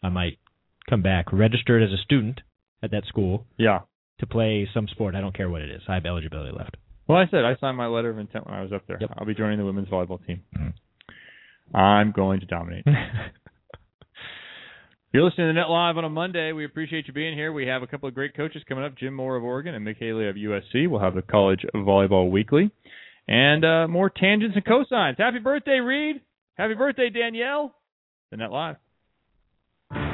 [0.01, 0.37] I might
[0.89, 2.41] come back registered as a student
[2.81, 3.81] at that school Yeah.
[4.19, 5.13] To play some sport.
[5.15, 5.81] I don't care what it is.
[5.89, 6.77] I have eligibility left.
[7.07, 8.97] Well, I said I signed my letter of intent when I was up there.
[8.99, 9.11] Yep.
[9.17, 10.41] I'll be joining the women's volleyball team.
[10.57, 10.73] Mhm.
[11.77, 12.85] I'm going to dominate.
[15.11, 16.51] You're listening to Net Live on a Monday.
[16.51, 17.53] We appreciate you being here.
[17.53, 19.97] We have a couple of great coaches coming up: Jim Moore of Oregon and Mick
[19.97, 20.89] Haley of USC.
[20.89, 22.69] We'll have the College Volleyball Weekly,
[23.27, 25.17] and uh, more tangents and cosines.
[25.17, 26.21] Happy birthday, Reid!
[26.55, 27.73] Happy birthday, Danielle!
[28.31, 28.75] The Net Live.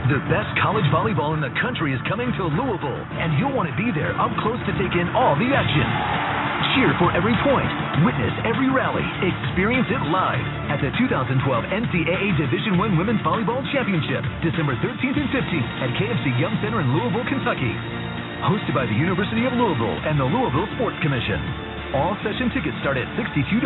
[0.09, 3.77] The best college volleyball in the country is coming to Louisville, and you'll want to
[3.77, 5.85] be there up close to take in all the action.
[6.73, 7.69] Cheer for every point,
[8.01, 10.41] witness every rally, experience it live
[10.73, 16.33] at the 2012 NCAA Division I Women's Volleyball Championship, December 13th and 15th at KFC
[16.41, 17.69] Yum Center in Louisville, Kentucky.
[18.49, 21.37] Hosted by the University of Louisville and the Louisville Sports Commission.
[21.93, 23.61] All session tickets start at $62.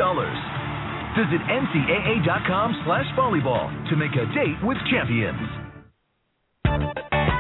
[1.16, 5.65] Visit ncaa.com slash volleyball to make a date with champions.
[6.76, 7.35] When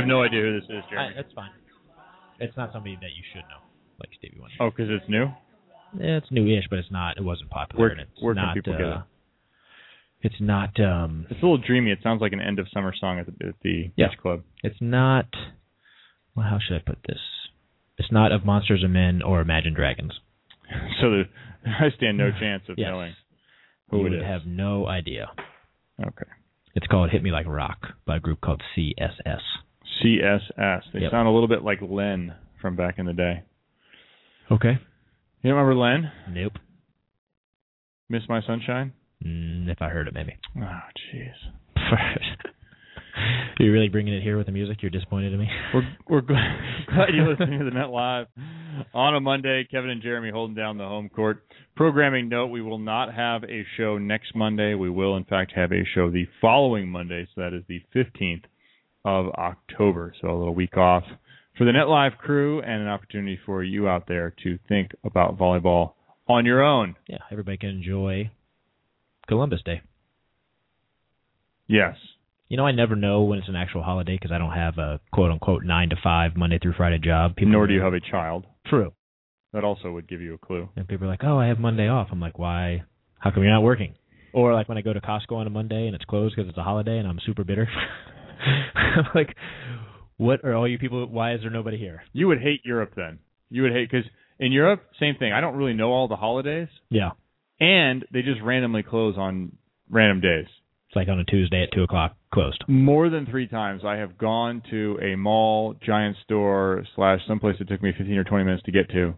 [0.00, 1.50] have no idea who this is, I, that's fine.
[2.38, 3.60] It's not somebody that you should know,
[3.98, 4.56] like Stevie Wonder.
[4.60, 5.26] Oh, because it's new.
[5.98, 7.16] Yeah, it's newish, but it's not.
[7.18, 7.80] It wasn't popular.
[7.80, 9.02] Where- and it's where can not, people get uh, it?
[10.22, 10.78] It's not.
[10.80, 11.90] um It's a little dreamy.
[11.90, 14.08] It sounds like an end of summer song at the, at the Yeah.
[14.08, 14.42] beach club.
[14.62, 15.26] It's not.
[16.36, 17.18] Well, how should I put this?
[17.98, 20.12] It's not of Monsters and Men or Imagine Dragons.
[21.00, 21.22] So the,
[21.66, 22.88] I stand no chance of Yes.
[22.90, 23.14] knowing
[23.90, 24.24] who you it would is.
[24.24, 25.30] have no idea.
[26.00, 26.30] Okay.
[26.76, 29.40] It's called "Hit Me Like a Rock" by a group called CSS.
[30.02, 30.82] CSS.
[30.92, 31.10] They Yep.
[31.10, 33.42] sound a little bit like Len from back in the day.
[34.50, 34.78] Okay.
[35.42, 36.10] You remember Len?
[36.30, 36.58] Nope.
[38.08, 38.92] Miss My Sunshine?
[39.24, 40.34] Mm, if I heard it, maybe.
[40.58, 40.80] Oh,
[41.14, 41.34] jeez.
[43.58, 44.78] You're really bringing it here with the music.
[44.82, 45.48] You're disappointed in me.
[45.74, 46.58] We're we're glad,
[46.88, 48.26] glad you're listening to the Net Live
[48.94, 49.64] on a Monday.
[49.70, 51.44] Kevin and Jeremy holding down the home court.
[51.76, 54.74] Programming note: We will not have a show next Monday.
[54.74, 57.26] We will, in fact, have a show the following Monday.
[57.34, 58.44] So that is the 15th
[59.04, 60.14] of October.
[60.20, 61.04] So a little week off
[61.56, 65.38] for the Net Live crew and an opportunity for you out there to think about
[65.38, 65.92] volleyball
[66.28, 66.96] on your own.
[67.06, 68.30] Yeah, everybody can enjoy
[69.28, 69.82] Columbus Day.
[71.66, 71.96] Yes.
[72.48, 75.00] You know, I never know when it's an actual holiday because I don't have a
[75.12, 77.36] quote unquote nine to five Monday through Friday job.
[77.36, 78.44] People Nor do you have a child.
[78.66, 78.92] True.
[79.52, 80.68] That also would give you a clue.
[80.76, 82.82] And people are like, "Oh, I have Monday off." I'm like, "Why?
[83.18, 83.94] How come you're not working?"
[84.32, 86.58] Or like when I go to Costco on a Monday and it's closed because it's
[86.58, 87.68] a holiday and I'm super bitter.
[88.74, 89.36] I'm like,
[90.16, 91.06] "What are all you people?
[91.06, 93.18] Why is there nobody here?" You would hate Europe then.
[93.50, 94.06] You would hate because
[94.38, 95.32] in Europe, same thing.
[95.32, 97.10] I don't really know all the holidays, Yeah,
[97.60, 99.52] and they just randomly close on
[99.90, 100.46] random days.
[100.88, 102.64] it's like on a Tuesday at two o'clock, closed.
[102.68, 107.68] More than three times, I have gone to a mall, giant store slash someplace that
[107.68, 109.14] took me 15 or 20 minutes to get to,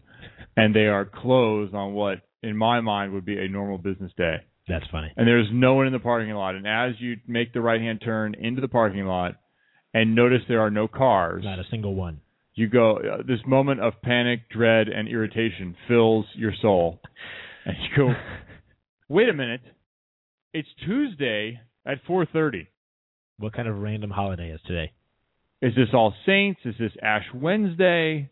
[0.57, 4.37] and they are closed on what, in my mind, would be a normal business day.
[4.69, 5.13] That's funny.
[5.17, 6.55] And there's no one in the parking lot.
[6.55, 9.35] And as you make the right hand turn into the parking lot,
[9.93, 12.21] and notice there are no cars, Not a single one.
[12.55, 17.01] you go uh, this moment of panic dread and irritation fills your soul
[17.67, 18.13] and you go
[19.09, 19.61] wait a minute
[20.55, 22.67] it's tuesday at 4.30
[23.39, 24.93] What kind of random holiday is today?
[25.61, 28.31] is this all saints is this ash wednesday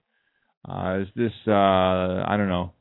[0.68, 2.72] uh is this uh i don't know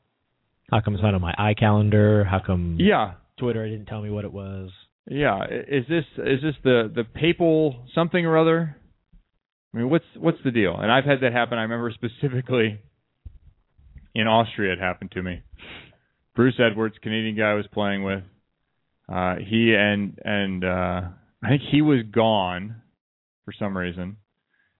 [0.70, 2.26] How come it's not on my iCalendar?
[2.26, 4.70] How come yeah Twitter didn't tell me what it was?
[5.08, 8.76] yeah is this is this the the papal something or other?
[9.74, 10.76] I mean what's what's the deal?
[10.78, 11.58] And i've had that happen.
[11.58, 12.78] I remember specifically
[14.14, 15.42] in austria it happened to me.
[16.36, 18.22] Bruce edwards canadian guy i was playing with
[19.12, 21.00] uh he and and uh
[21.42, 22.76] i think he was gone
[23.50, 24.16] for some reason.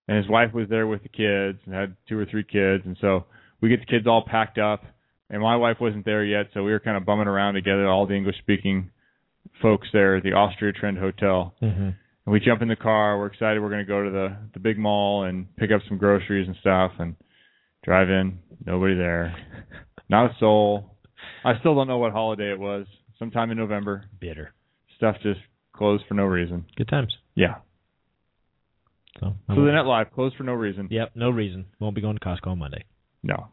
[0.07, 2.83] And his wife was there with the kids and had two or three kids.
[2.85, 3.25] And so
[3.61, 4.83] we get the kids all packed up
[5.31, 8.05] and my wife wasn't there yet so we were kind of bumming around together all
[8.05, 8.91] the english speaking
[9.61, 11.81] folks there at the austria trend hotel Mm-hmm.
[11.83, 11.95] and
[12.27, 13.17] we jump in the car.
[13.17, 13.59] We're excited.
[13.61, 16.55] We're going to go to the the big mall and pick up some groceries and
[16.61, 16.91] stuff.
[16.99, 17.15] And
[17.83, 18.37] drive in.
[18.63, 19.35] Nobody there.
[20.09, 20.95] Not a soul.
[21.43, 22.85] I still don't know what holiday it was.
[23.17, 24.05] Sometime in November.
[24.19, 24.53] Bitter.
[24.97, 25.39] Stuff just
[25.73, 26.63] closed for no reason.
[26.77, 27.11] Good times.
[27.33, 27.55] Yeah.
[29.19, 30.87] So, So the net live closed for no reason.
[30.91, 31.65] Yep, no reason.
[31.79, 32.83] Won't be going to Costco on Monday.
[33.23, 33.47] No.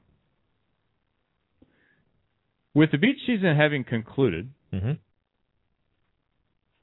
[2.74, 4.92] With the beach season having concluded, Mm-hmm.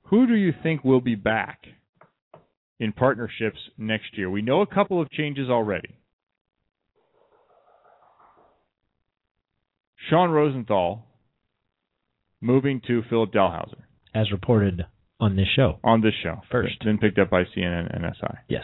[0.05, 1.59] who do you think will be back
[2.79, 4.27] in partnerships next year?
[4.29, 5.99] We know a couple of changes already.
[10.09, 11.05] Sean Rosenthal
[12.41, 14.85] moving to Philip Dalhausser As reported
[15.19, 15.79] on this show.
[15.83, 16.75] on this show First.
[16.83, 18.37] then picked up by CNN and SI.
[18.49, 18.63] Yes.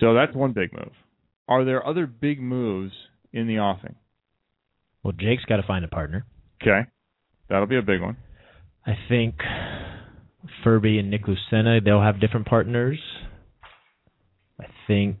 [0.00, 0.92] So that's one big move.
[1.48, 2.92] Are there other big moves
[3.32, 3.96] in the offing?
[5.02, 6.26] Well, Jake's got to find a partner.
[6.62, 6.88] Okay,
[7.48, 8.16] that'll be a big one.
[8.86, 9.36] I think
[10.64, 12.98] Furby and Nick Lucena, they'll have different partners.
[14.60, 15.18] I think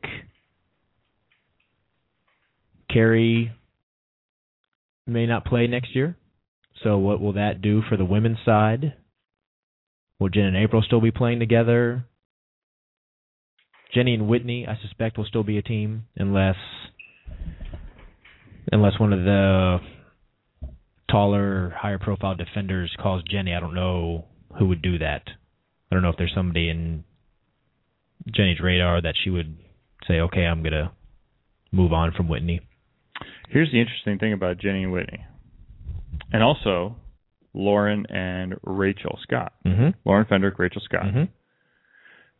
[2.90, 3.52] Kerri
[5.06, 6.16] may not play next year.
[6.82, 8.94] So what will that do for the women's side?
[10.18, 12.04] Will Jen and April still be playing together?
[13.94, 16.56] Jenny and Whitney, I suspect, will still be a team unless
[18.72, 19.78] unless one of the
[21.10, 23.54] taller, higher profile defenders calls Jenny.
[23.54, 24.26] I don't know
[24.58, 25.22] who would do that.
[25.90, 27.04] I don't know if there's somebody in
[28.34, 29.56] Jenny's radar that she would
[30.06, 30.92] say, "Okay, I'm gonna
[31.72, 32.60] move on from Whitney."
[33.48, 35.24] Here's the interesting thing about Jenny and Whitney,
[36.32, 36.96] and also
[37.54, 39.54] Lauren and Rachel Scott.
[39.64, 39.90] Mm-hmm.
[40.04, 41.04] Lauren Fendrick, Rachel Scott.
[41.04, 41.24] Mm-hmm.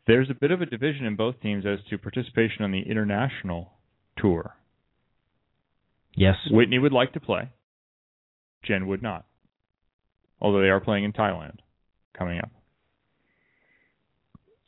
[0.07, 3.72] There's a bit of a division in both teams as to participation on the international
[4.16, 4.55] tour.
[6.19, 6.37] Yes.
[6.51, 7.49] Whitney would like to play.
[8.64, 9.25] Jen would not.
[10.41, 11.59] Although they are playing in Thailand
[12.16, 12.51] coming up.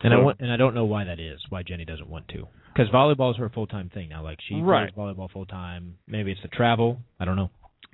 [0.03, 1.41] And I want, and I don't know why that is.
[1.51, 2.47] Why Jenny doesn't want to?
[2.73, 4.23] Because volleyball is her full time thing now.
[4.23, 4.95] Like she Right.
[4.95, 5.99] plays volleyball full time.
[6.07, 7.01] Maybe it's the travel.
[7.19, 7.51] I don't know.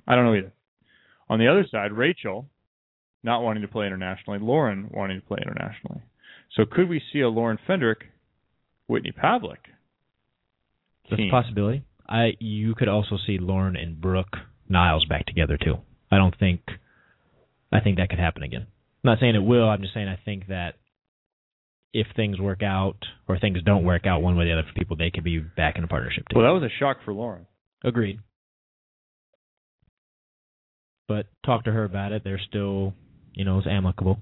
[0.07, 0.53] I don't know either.
[1.29, 2.47] On the other side, Rachel
[3.23, 6.01] not wanting to play internationally, Lauren wanting to play internationally.
[6.51, 8.03] So could we see a Lauren Fendrick,
[8.87, 9.57] Whitney Pavlik?
[11.09, 11.83] That's a possibility.
[12.07, 14.37] I you could also see Lauren and Brooke
[14.69, 15.75] Niles back together too.
[16.11, 16.61] I don't think.
[17.71, 18.61] I think that could happen again.
[19.03, 19.69] I'm not saying it will.
[19.69, 20.75] I'm just saying I think that
[21.93, 22.97] if things work out
[23.27, 25.39] or things don't work out one way or the other for people, they could be
[25.39, 26.39] back in a partnership too.
[26.39, 27.45] Well, that was a shock for Lauren.
[27.83, 28.19] Agreed.
[31.07, 32.23] But talk to her about it.
[32.23, 32.93] They're still,
[33.33, 34.19] you know, it's amicable.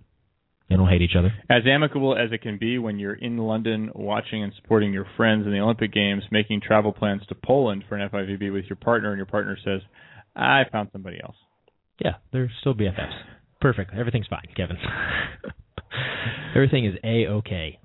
[0.70, 1.32] They don't hate each other.
[1.50, 5.46] As amicable as it can be when you're in London watching and supporting your friends
[5.46, 9.10] in the Olympic Games, making travel plans to Poland for an FIVB with your partner,
[9.10, 9.82] and your partner says,
[10.36, 11.36] I found somebody else.
[12.04, 13.14] Yeah, they're still BFFs.
[13.62, 13.92] Perfect.
[13.96, 14.78] Everything's fine, Kevin.
[16.56, 17.80] Everything is a okay.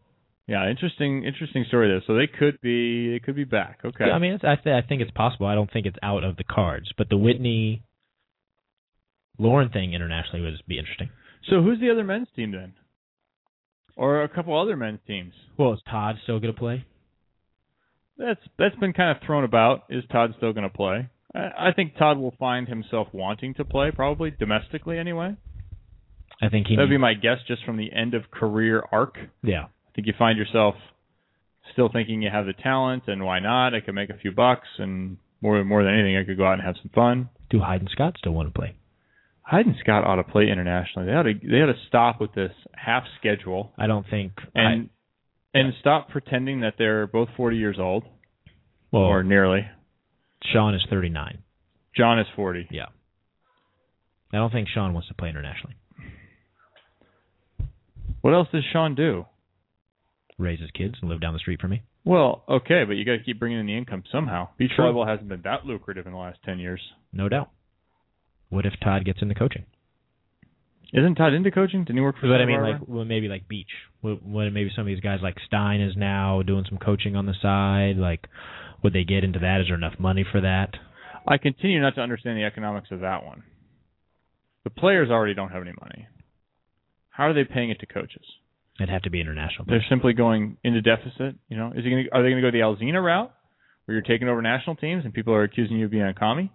[0.46, 2.02] Yeah, interesting, interesting story there.
[2.06, 3.80] So they could be, they could be back.
[3.84, 4.06] Okay.
[4.06, 5.46] Yeah, I mean, it's, I, th- I think it's possible.
[5.46, 6.90] I don't think it's out of the cards.
[6.98, 7.84] But the Whitney
[9.38, 11.10] Lauren thing internationally would be interesting.
[11.48, 12.74] So who's the other men's team then?
[13.96, 15.32] Or a couple other men's teams?
[15.58, 16.84] Well, is Todd still going to play?
[18.16, 19.84] That's that's been kind of thrown about.
[19.88, 21.08] Is Todd still going to play?
[21.34, 25.36] I, I think Todd will find himself wanting to play, probably domestically anyway.
[26.42, 26.76] I think he.
[26.76, 29.16] That'd be my guess, just from the end of career arc.
[29.42, 29.64] yeah.
[29.64, 30.76] I think you find yourself
[31.72, 33.74] still thinking you have the talent, and why not?
[33.74, 36.54] I could make a few bucks, and more more than anything, I could go out
[36.54, 37.28] and have some fun.
[37.50, 38.76] Do Hyde and Scott still want to play?
[39.50, 41.06] Hyde and Scott ought to play internationally.
[41.08, 44.32] They ought to they ought to stop with this half schedule I don't think.
[44.54, 44.90] and
[45.52, 48.04] and stop pretending that they're both 40 years old
[48.92, 49.66] well, or nearly.
[50.52, 51.38] Sean is 39.
[51.96, 52.68] John is 40.
[52.70, 52.86] Yeah.
[54.32, 55.74] I don't think Sean wants to play internationally.
[58.20, 59.26] What else does Sean do?
[60.38, 61.82] Raise his kids and live down the street from me.
[62.04, 64.48] Well, okay, but you got to keep bringing in the income somehow.
[64.56, 66.80] Beach volleyball hasn't been that lucrative in the last 10 years.
[67.12, 67.50] No doubt.
[68.50, 69.64] What if Todd gets into coaching?
[70.92, 71.84] Isn't Todd into coaching?
[71.84, 72.26] Didn't he work for?
[72.26, 73.70] But I mean, like, well, maybe like Beach.
[74.00, 77.26] What, what maybe some of these guys like Stein is now doing some coaching on
[77.26, 77.96] the side.
[77.96, 78.26] Like,
[78.82, 79.60] would they get into that?
[79.60, 80.74] Is there enough money for that?
[81.28, 83.44] I continue not to understand the economics of that one.
[84.64, 86.08] The players already don't have any money.
[87.10, 88.24] How are they paying it to coaches?
[88.78, 89.66] It'd have to be international.
[89.68, 91.36] They're simply going into deficit.
[91.48, 92.04] You know, is he going?
[92.04, 93.32] to Are they going to go the Alzina route,
[93.84, 96.50] where you're taking over national teams and people are accusing you of being a commie?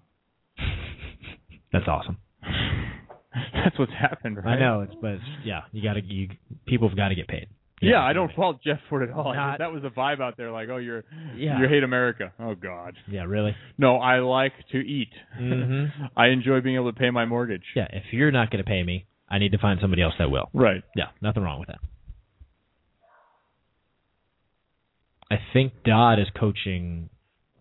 [1.74, 2.18] That's awesome.
[3.53, 4.55] That's what's happened, right?
[4.55, 6.30] I know it's, but it's, yeah, you got to you
[6.66, 7.47] people have got to get paid.
[7.82, 9.34] Yeah, I don't fault Jeff for it at all.
[9.34, 11.03] Not- that was the vibe out there, like, oh, you're
[11.36, 11.59] Yeah.
[11.59, 12.32] you hate America.
[12.39, 12.95] Oh God.
[13.07, 13.55] Yeah, really.
[13.78, 15.09] No, I like to eat.
[15.39, 15.91] Mhm.
[16.18, 17.63] I enjoy being able to pay my mortgage.
[17.76, 20.32] Yeah, if you're not going to pay me, I need to find somebody else that
[20.32, 20.49] will.
[20.53, 20.84] Right.
[20.95, 21.80] Yeah, nothing wrong with that.
[25.30, 27.09] I think Dodd is coaching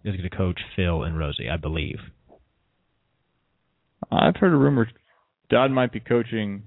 [0.05, 1.98] is going to coach Phil and Rosie, I believe.
[4.18, 4.88] I've heard a rumor
[5.50, 6.64] Dodd might be coaching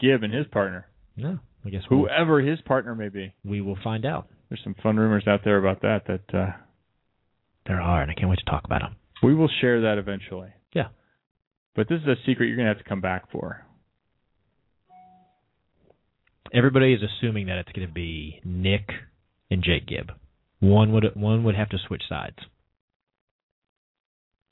[0.00, 3.34] Gibb and his partner, No, I guess we'll, whoever his partner may be.
[3.44, 4.28] we will find out.
[4.48, 6.02] There's some fun rumors out there about that.
[6.06, 6.52] That uh,
[7.66, 8.96] There are, and I can't wait to talk about them.
[9.22, 10.50] we will share that eventually.
[10.74, 10.88] Yeah.
[11.74, 13.64] But this is a secret you're gonna have to come back for.
[16.52, 18.88] Everybody is assuming that it's going to be Nick
[19.50, 20.12] and Jake Gibb.
[20.60, 22.36] One would one would have to switch sides.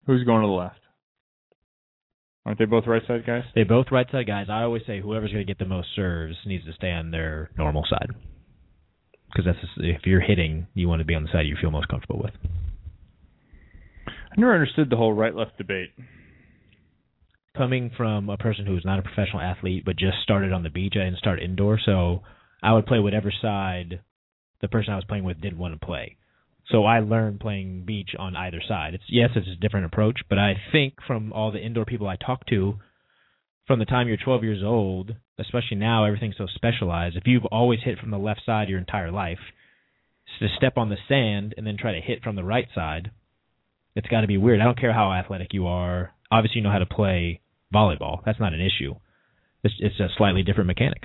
[0.07, 0.81] Who's going to the left?
[2.45, 3.45] Aren't they both right side guys?
[3.55, 4.47] They both right side guys.
[4.51, 7.51] I always say whoever's going to get the most serves needs to stay on their
[7.57, 8.11] normal side.
[9.27, 11.89] Because that's if you're hitting, you want to be on the side you feel most
[11.89, 12.35] comfortable with.
[14.07, 15.91] I never understood the whole right left debate.
[17.57, 20.95] Coming from a person who's not a professional athlete but just started on the beach,
[20.97, 22.23] I didn't start indoor, so
[22.63, 24.01] I would play whatever side
[24.63, 26.17] the person I was playing with didn't want to play.
[26.73, 28.95] So I learned playing beach on either side.
[28.95, 32.17] It's yes, it's a different approach, but I think from all the indoor people I
[32.17, 32.79] talk to,
[33.67, 37.17] from the time you're 12 years old, especially now, everything's so specialized.
[37.17, 39.39] If you've always hit from the left side your entire life,
[40.41, 43.11] to step on the sand and then try to hit from the right side,
[43.95, 44.61] it's got to be weird.
[44.61, 46.13] I don't care how athletic you are.
[46.31, 47.41] Obviously, you know how to play
[47.73, 48.25] volleyball.
[48.25, 48.95] That's not an issue.
[49.63, 51.05] It's, it's a slightly different mechanic.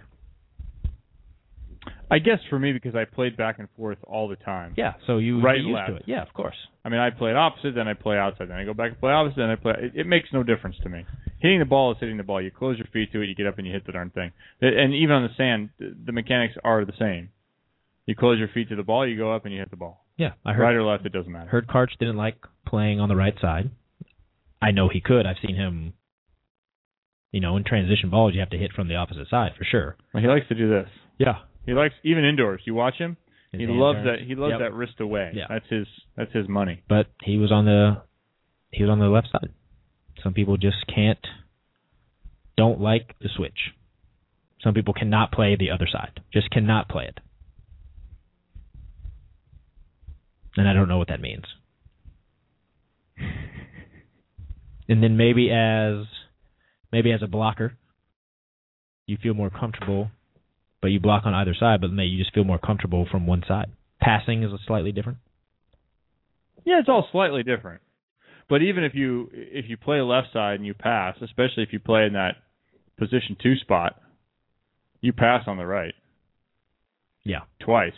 [2.09, 4.73] I guess for me because I played back and forth all the time.
[4.77, 5.89] Yeah, so you Right used left.
[5.89, 6.03] to it.
[6.05, 6.55] Yeah, of course.
[6.85, 9.11] I mean, I played opposite, then I play outside, then I go back and play
[9.11, 9.73] opposite, then I play.
[9.77, 11.05] It, it makes no difference to me.
[11.39, 12.41] Hitting the ball is hitting the ball.
[12.41, 14.31] You close your feet to it, you get up and you hit the darn thing.
[14.61, 17.29] And even on the sand, the the mechanics are the same.
[18.05, 20.05] You close your feet to the ball, you go up and you hit the ball.
[20.15, 21.49] Yeah, I heard Right or left, it doesn't matter.
[21.49, 23.69] heard Karch didn't like playing on the right side.
[24.61, 25.25] I know he could.
[25.27, 25.93] I've seen him.
[27.31, 29.97] You know, in transition balls, you have to hit from the opposite side for sure.
[30.13, 30.87] Well, he likes to do this.
[31.19, 32.61] Yeah, He likes even indoors.
[32.65, 33.17] You watch him.
[33.51, 34.19] His he loves turns.
[34.21, 34.25] that.
[34.27, 34.59] He loves Yep.
[34.61, 35.31] that wrist away.
[35.35, 35.45] Yeah.
[35.49, 35.85] That's his.
[36.15, 36.81] That's his money.
[36.89, 38.01] But he was on the
[38.71, 39.51] he was on the left side.
[40.23, 41.19] Some people just can't
[42.57, 43.59] don't like the switch.
[44.63, 46.19] Some people cannot play the other side.
[46.33, 47.19] Just cannot play it.
[50.55, 51.43] And I don't know what that means.
[54.89, 56.05] And then maybe as
[56.93, 57.73] maybe as a blocker,
[59.05, 60.09] you feel more comfortable,
[60.81, 63.43] but you block on either side, but maybe you just feel more comfortable from one
[63.47, 63.71] side.
[63.99, 65.17] Passing is slightly different.
[66.65, 67.81] Yeah, it's all slightly different.
[68.49, 71.79] But even if you if you play left side and you pass, especially if you
[71.79, 72.35] play in that
[72.97, 73.99] position two spot,
[75.01, 75.93] you pass on the right
[77.23, 77.41] Yeah.
[77.59, 77.93] twice.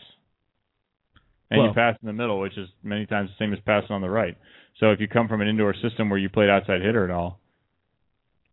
[1.51, 3.91] And Well- you pass in the middle, which is many times the same as passing
[3.91, 4.35] on the right.
[4.75, 7.39] So if you come from an indoor system where you played outside hitter at all,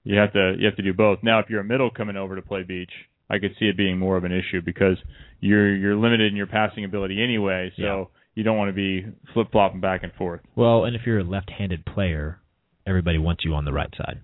[0.05, 1.23] you have to you have to do both.
[1.23, 2.93] Now if you're a middle coming over to play beach,
[3.29, 4.97] I could see it being more of an issue because
[5.41, 8.05] you're you're limited in your passing ability anyway, so Yeah.
[8.35, 9.05] you don't want to be
[9.35, 10.41] flip flopping back and forth.
[10.55, 12.39] Well, and if you're a left-handed player,
[12.87, 14.21] everybody wants you on the right side.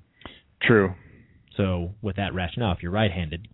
[0.63, 0.95] True.
[1.57, 3.49] So with that rationale, if you're right-handed,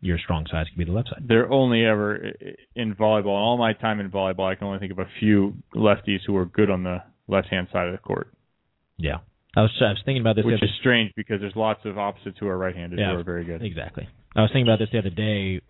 [0.00, 1.24] your strong side could be the left side.
[1.26, 2.32] They're only ever
[2.76, 3.24] in volleyball.
[3.24, 6.36] In all my time in volleyball, I can only think of a few lefties who
[6.36, 8.28] are good on the left hand side of the court,
[8.98, 9.18] Yeah.
[9.56, 10.44] I was I was thinking about this.
[10.44, 13.12] which is strange because there's lots of opposites who are right handed Yeah.
[13.12, 13.62] who are very good.
[13.62, 14.08] exactly.
[14.36, 15.60] I was thinking about this the other day.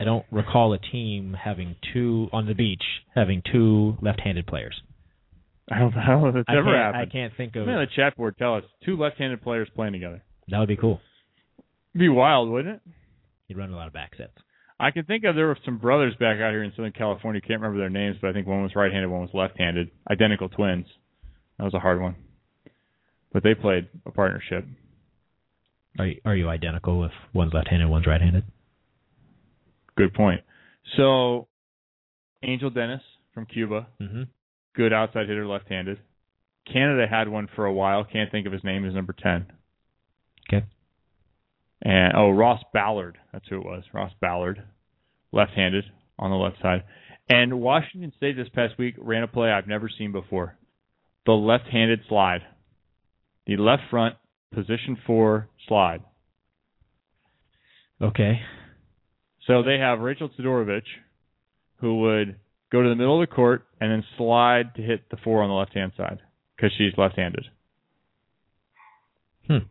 [0.00, 2.82] I don't recall a team having two on the beach
[3.16, 4.80] having two left-handed players.
[5.70, 7.02] I don't, know if it's I ever happened.
[7.02, 7.66] I can't think of.
[7.66, 10.22] Man, the chat board tell us two left handed players playing together.
[10.48, 11.00] That would be cool.
[11.94, 12.80] It'd be wild, wouldn't it?
[13.48, 14.32] You'd run a lot of back sets.
[14.80, 17.40] I can think of there were some brothers back out here in Southern California.
[17.40, 19.90] Can't remember their names, but I think one was right-handed, one was left-handed.
[20.08, 20.86] Identical twins.
[21.58, 22.14] That was a hard one.
[23.38, 24.66] But they played a partnership.
[25.96, 28.42] Are you, are you identical if one's left-handed, one's right-handed?
[29.96, 30.40] Good point.
[30.96, 31.46] So,
[32.42, 33.00] Angel Dennis
[33.32, 34.22] from Cuba, Mm-hmm.
[34.74, 36.00] good outside hitter, left-handed.
[36.66, 38.02] Canada had one for a while.
[38.02, 38.84] Can't think of his name.
[38.84, 39.46] Is number ten.
[40.52, 40.66] Okay.
[41.82, 43.18] And oh, Ross Ballard.
[43.32, 43.84] That's who it was.
[43.94, 44.64] Ross Ballard,
[45.30, 45.84] left-handed
[46.18, 46.82] on the left side.
[47.28, 50.58] And Washington State this past week ran a play I've never seen before.
[51.24, 52.40] The left-handed slide.
[53.48, 54.14] The left front
[54.54, 56.02] position four slide.
[58.00, 58.40] Okay.
[59.46, 60.82] So they have Rachel Todorovich,
[61.80, 62.36] who would
[62.70, 65.48] go to the middle of the court and then slide to hit the four on
[65.48, 66.20] the left-hand side
[66.54, 67.46] because she's left-handed.
[69.46, 69.66] Hmm.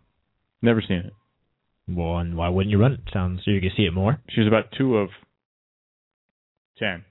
[0.64, 1.14] Never seen it.
[1.88, 3.02] Well, and why wouldn't you run it?
[3.14, 4.20] Sounds so you can see it more.
[4.30, 5.10] She was about two of
[6.80, 7.06] ten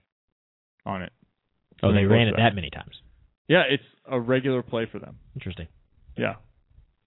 [0.84, 1.12] on it.
[1.82, 2.96] Oh, they ran it that many times.
[3.48, 5.18] Yeah, it's a regular play for them.
[5.34, 5.68] Interesting.
[6.16, 6.34] Yeah.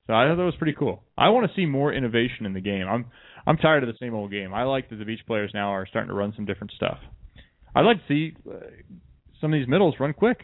[0.09, 1.03] So I thought that was pretty cool.
[1.15, 2.87] I want to see more innovation in the game.
[2.87, 3.05] I'm
[3.45, 4.55] I'm tired of the same old game.
[4.55, 6.97] I like that the beach players now are starting to run some different stuff.
[7.75, 8.55] I'd like to see uh,
[9.39, 10.39] some of these middles run quick.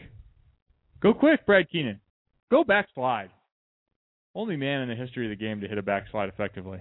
[1.02, 1.98] Go quick, Brad Keenan.
[2.48, 3.30] Go backslide.
[4.36, 6.78] Only man in the history of the game to hit a backslide effectively.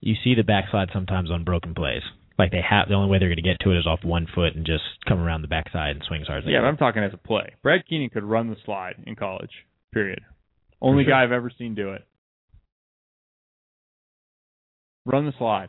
[0.00, 2.02] You see the backslide sometimes on broken plays.
[2.38, 4.26] Like they have the only way they're going to get to it is off one
[4.34, 6.64] foot and just come around the backside and swing as hard as they Yeah, but
[6.64, 6.68] can.
[6.68, 7.54] I'm talking as a play.
[7.62, 9.64] Brad Keenan could run the slide in college.
[9.90, 10.20] Period.
[10.80, 11.12] Only sure.
[11.12, 12.04] guy I've ever seen do it.
[15.04, 15.68] Run the slide.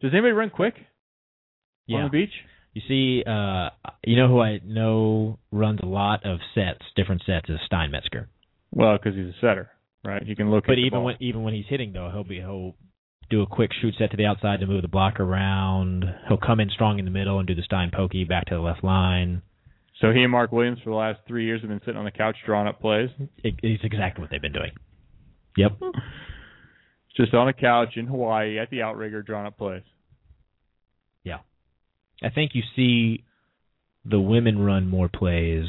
[0.00, 0.74] Does anybody run quick
[1.86, 1.98] Yeah.
[1.98, 2.32] on the beach?
[2.72, 3.70] You see, uh,
[4.04, 8.28] you know who I know runs a lot of sets, different sets, is Stein Metzger.
[8.72, 9.70] Well, because he's a setter,
[10.04, 10.22] right?
[10.22, 10.66] He can look.
[10.66, 12.76] But even when even when he's hitting though, he'll be he'll
[13.28, 16.04] do a quick shoot set to the outside to move the block around.
[16.28, 18.60] He'll come in strong in the middle and do the Stein pokey back to the
[18.60, 19.42] left line.
[20.00, 22.10] So he and Mark Williams for the last three years have been sitting on the
[22.10, 24.72] couch drawing up plays, It, it's exactly what they've been doing.
[25.56, 25.72] Yep.
[27.16, 29.82] just on a couch in Hawaii at the outrigger drawing up plays.
[31.24, 31.38] Yeah.
[32.22, 33.24] I think you see
[34.04, 35.66] the women run more plays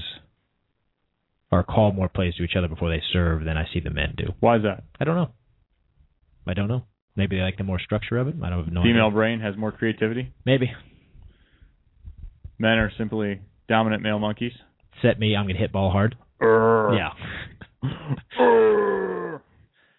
[1.52, 4.14] or call more plays to each other before they serve than I see the men
[4.18, 4.34] do.
[4.40, 4.84] Why is that?
[5.00, 5.32] I don't know.
[6.48, 6.86] I don't know.
[7.16, 8.36] Maybe they like the more structure of it.
[8.42, 8.84] I don't know.
[8.84, 10.32] Female brain has more creativity.
[10.46, 10.72] Maybe.
[12.58, 13.42] Men are simply
[13.72, 14.52] dominant male monkeys.
[15.02, 16.16] Set me, I'm going to hit ball hard.
[16.42, 17.12] Yeah.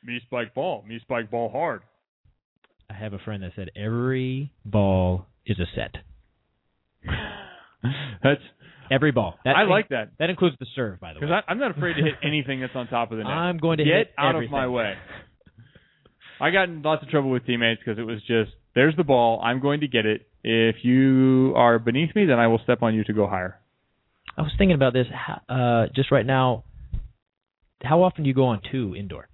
[0.05, 0.85] me spike ball.
[0.87, 1.83] Me spike ball hard.
[2.91, 5.97] I have a friend that said every ball is a set.
[8.23, 8.41] That's
[8.91, 9.39] Every ball.
[9.47, 11.27] That I in- like that That includes the serve, by the way.
[11.27, 13.33] because I'm not afraid to hit anything that's on top of the net.
[13.33, 14.49] I'm going to Get hit out everything.
[14.55, 14.95] of my way.
[16.41, 19.41] I got in lots of trouble with teammates because it was just there's the ball.
[19.43, 20.27] I'm going to get it.
[20.45, 23.59] If you are beneath me, then I will step on you to go higher.
[24.37, 25.07] I was thinking about this
[25.49, 26.64] uh, just right now.
[27.83, 29.28] How often do you go on two indoor?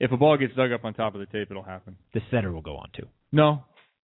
[0.00, 1.96] If a ball gets dug up on top of the tape, it'll happen.
[2.14, 3.06] The setter will go on two.
[3.30, 3.64] No,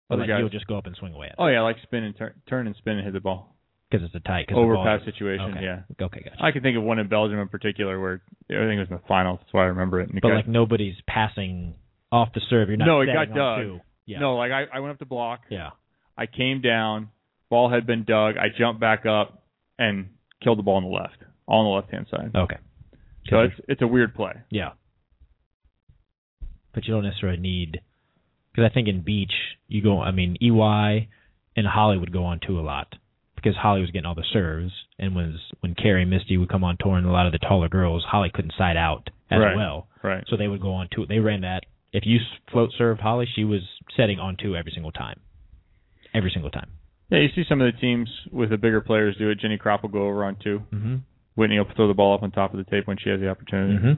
[0.09, 2.05] But like you'll just go up and swing away at it Oh yeah, like spin
[2.05, 3.57] and turn, turn and spin and hit the ball.
[3.91, 5.53] because it's a tight cause the ball Overpass is- situation.
[5.53, 5.64] Okay.
[5.64, 5.80] Yeah.
[6.07, 6.43] Okay, gotcha.
[6.43, 8.97] I can think of one in Belgium in particular where I think it was in
[8.97, 9.39] the finals.
[9.43, 10.11] That's why I remember it.
[10.12, 11.74] But guy- like nobody's passing
[12.11, 12.68] off the serve.
[12.68, 12.86] You're not.
[12.86, 13.80] No, it got dug.
[14.07, 14.20] Yeah.
[14.20, 15.41] no, like I, I went up to block.
[15.51, 15.70] Yeah.
[16.16, 17.11] I came down.
[17.51, 18.36] Ball had been dug.
[18.36, 19.42] I jumped back up
[19.78, 20.09] and
[20.42, 22.30] killed the ball on the left, on the left hand side.
[22.34, 22.57] Okay.
[23.30, 24.32] So it's it's a weird play.
[24.51, 24.70] Yeah.
[26.74, 27.80] But you don't necessarily need
[28.53, 29.32] because I think in beach
[29.66, 30.01] you go.
[30.01, 31.09] I mean, EY
[31.57, 32.94] and Holly would go on two a lot
[33.34, 36.64] because Holly was getting all the serves, and was when Kerri and Misty would come
[36.64, 39.57] on tour and a lot of the taller girls, Holly couldn't side out as Right.
[39.57, 40.24] well, Right.
[40.28, 41.07] so they would go on two.
[41.07, 41.64] They ran that.
[41.92, 42.18] If you
[42.51, 43.62] float served Holly, she was
[43.96, 45.20] setting on two every single time.
[46.14, 46.70] Every single time.
[47.11, 49.41] Yeah, you see some of the teams with the bigger players do it.
[49.41, 50.61] Jenny Kropp will go over on two.
[50.73, 50.97] Mm-hmm.
[51.37, 53.29] Whitney will throw the ball up on top of the tape when she has the
[53.29, 53.75] opportunity.
[53.75, 53.93] Mm-hmm.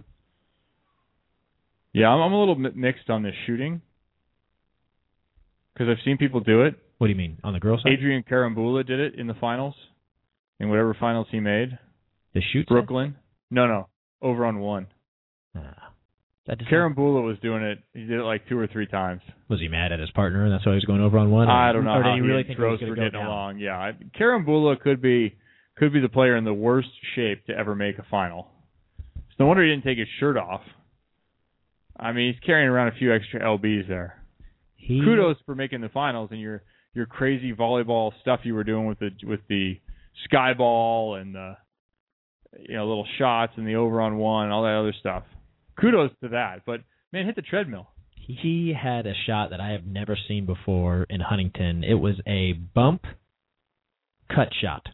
[1.92, 3.80] Yeah, I'm, I'm a little mixed on this shooting
[5.72, 6.74] because I've seen people do it.
[6.98, 7.92] What do you mean on the girls side?
[7.92, 9.74] Adrian Carambula did it in the finals,
[10.60, 11.78] in whatever finals he made.
[12.34, 12.74] the shoot side?
[12.74, 13.16] Brooklyn.
[13.50, 13.88] No, no,
[14.22, 14.86] over on one.
[15.54, 15.62] Nah.
[16.46, 17.78] That Carambula was doing it.
[17.92, 19.20] He did it like two or three times.
[19.48, 21.48] was he mad at his partner and that's why he was going over on one?
[21.48, 23.02] I don't know Or did he really and think it was Rose going to go
[23.04, 23.26] getting down?
[23.28, 23.58] along.
[23.58, 25.36] Yeah, I- Carambula could be
[25.76, 28.48] could be the player in the worst shape to ever make a final.
[29.16, 30.60] It's no wonder he didn't take his shirt off.
[31.98, 34.22] I mean, he's carrying around a few extra lbs there.
[34.76, 36.62] He, Kudos for making the finals and your
[36.94, 39.78] your crazy volleyball stuff you were doing with the with the
[40.24, 41.56] sky ball and the
[42.58, 45.22] you know little shots and the over on one and all that other stuff.
[45.78, 46.80] Kudos to that, but
[47.12, 47.88] man, hit the treadmill.
[48.14, 51.82] He had a shot that I have never seen before in Huntington.
[51.84, 53.02] It was a bump
[54.34, 54.86] cut shot.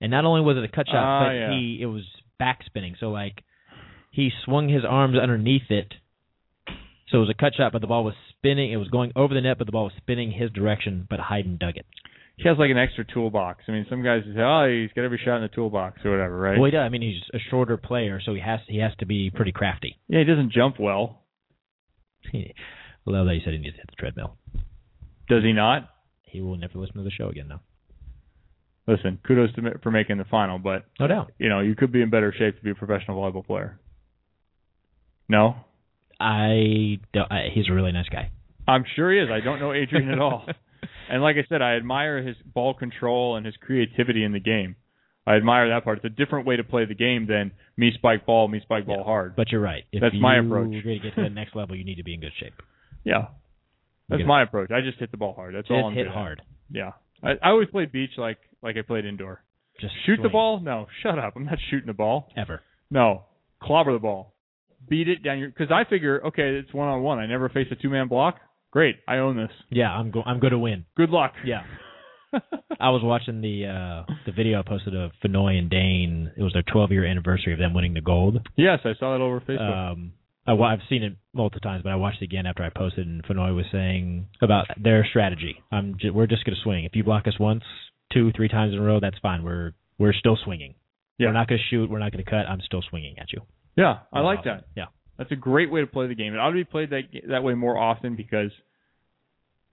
[0.00, 1.50] And not only was it a cut shot, Ah, but yeah.
[1.52, 2.04] he it was
[2.38, 2.96] back spinning.
[2.98, 3.42] So like
[4.10, 5.94] he swung his arms underneath it.
[7.10, 8.70] So it was a cut shot, but the ball was spinning.
[8.72, 11.06] It was going over the net, but the ball was spinning his direction.
[11.08, 11.86] But Hayden dug it.
[12.38, 13.64] He has like an extra toolbox.
[13.68, 16.38] I mean, some guys say, "Oh, he's got every shot in the toolbox" or whatever,
[16.38, 16.56] right?
[16.56, 16.84] Well, he does.
[16.84, 19.98] I mean, he's a shorter player, so he has he has to be pretty crafty.
[20.08, 21.24] Yeah, he doesn't jump well,
[22.32, 22.52] I
[23.06, 24.36] love that you said he needs to hit the treadmill.
[25.28, 25.88] does he not?
[26.22, 27.60] He will never listen to the show again though.
[28.92, 31.32] Listen, kudos to for making the final, but No doubt.
[31.38, 33.80] you know you could be in better shape to be a professional volleyball player.
[35.28, 35.56] No,
[36.20, 38.30] I, don't- I he's a really nice guy.
[38.66, 39.28] I'm sure he is.
[39.30, 40.46] I don't know Adrian at all.
[41.10, 44.76] And like I said, I admire his ball control and his creativity in the game.
[45.26, 45.98] I admire that part.
[45.98, 48.98] It's a different way to play the game than me spike ball, me spike ball
[48.98, 49.04] Yeah.
[49.04, 49.36] hard.
[49.36, 49.84] But you're right.
[49.92, 50.70] If That's you my approach.
[50.72, 52.54] You need to get to the next level, you need to be in good shape.
[53.04, 53.26] yeah,
[54.08, 54.70] that's my approach.
[54.70, 55.54] I just hit the ball hard.
[55.54, 56.12] That's all Just I'm hit at.
[56.14, 56.42] hard.
[56.70, 59.42] Yeah, I, I always played beach like like I played indoor.
[59.80, 60.60] Just Shoot the ball?
[60.60, 61.34] No, shut up.
[61.36, 62.28] I'm not shooting the ball.
[62.36, 62.62] ever.
[62.90, 63.24] No,
[63.62, 64.34] clobber the ball,
[64.88, 65.48] beat it down your.
[65.50, 67.18] Because I figure, okay, it's one on one.
[67.18, 68.36] I never face a two man block.
[68.70, 69.50] Great, I own this.
[69.70, 70.84] Yeah, I'm go- I'm going to win.
[70.96, 71.32] Good luck.
[71.44, 71.62] Yeah.
[72.80, 76.30] I was watching the uh the video I posted of Fenoy and Dain.
[76.36, 78.46] It was their 12 year anniversary of them winning the gold.
[78.56, 79.92] yes, I saw that over Facebook.
[79.92, 80.12] Um,
[80.46, 83.22] I, I've seen it multiple times, but I watched it again after I posted, and
[83.24, 85.62] Fenoy was saying about their strategy.
[85.72, 86.84] I'm j- we're just going to swing.
[86.84, 87.62] If you block us once,
[88.12, 89.42] two, three times in a row, that's fine.
[89.42, 90.74] We're we're still swinging.
[91.18, 91.28] Yeah.
[91.28, 91.90] We're not going to shoot.
[91.90, 92.46] We're not going to cut.
[92.46, 93.40] I'm still swinging at you.
[93.76, 94.52] yeah, I like Awesome.
[94.58, 94.64] that.
[94.76, 94.84] Yeah.
[95.18, 96.32] That's a great way to play the game.
[96.32, 98.50] It ought to be played that that way more often because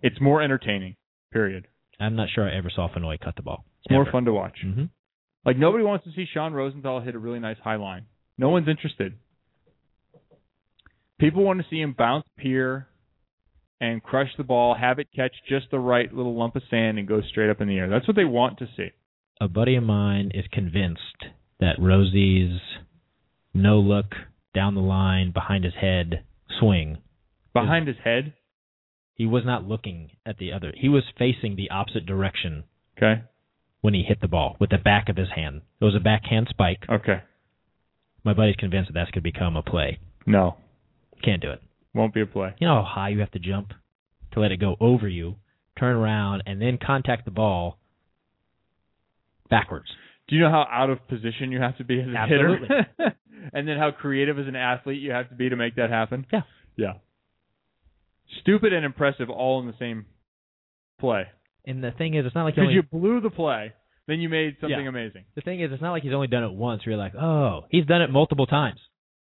[0.02, 0.96] it's more entertaining.
[1.32, 1.68] Period.
[2.00, 3.64] I'm not sure I ever saw Fenoy cut the ball.
[3.84, 4.58] It's more fun to watch.
[4.62, 4.86] hmm
[5.46, 8.06] Like nobody wants to see Sean Rosenthal hit a really nice high line.
[8.38, 9.14] No one's interested.
[11.20, 12.88] People want to see him bounce pier
[13.80, 17.08] and crush the ball, have it catch just the right little lump of sand and
[17.08, 17.90] go straight up in the air.
[17.90, 18.90] That's what they want to see.
[19.40, 21.26] A buddy of mine is convinced
[21.60, 22.60] that Rosie's
[23.54, 24.08] no look
[24.56, 26.24] down the line behind his head
[26.60, 26.98] swing.
[27.54, 28.34] Behind his head,
[29.14, 30.74] He was not looking at the other.
[30.76, 32.64] He was facing the opposite direction
[32.98, 33.22] okay?
[33.82, 35.62] when he hit the ball with the back of his hand.
[35.80, 36.84] It was a backhand spike.
[36.90, 37.22] Okay.
[38.24, 40.00] My buddy's convinced that that's going to become a play.
[40.26, 40.58] No,
[41.24, 41.62] Can't do it.
[41.94, 42.54] won't be a play.
[42.60, 43.72] You know how high you have to jump
[44.34, 45.36] to let it go over you,
[45.80, 47.78] turn around, and then contact the ball
[49.50, 49.88] backwards.
[50.28, 52.68] Do you know how out of position you have to be as a Absolutely.
[52.68, 53.16] hitter?
[53.54, 56.26] and then how creative as an athlete you have to be to make that happen?
[56.32, 56.42] Yeah.
[56.76, 56.94] Yeah.
[58.42, 60.06] Stupid and impressive all in the same
[61.00, 61.28] play.
[61.66, 63.74] And the thing is, it's not like he Because only, you blew the play,
[64.08, 64.88] then you made something Yeah.
[64.90, 65.26] amazing.
[65.36, 66.86] the thing is, it's not like he's only done it once.
[66.86, 68.80] Where you're like, oh, he's done it multiple times.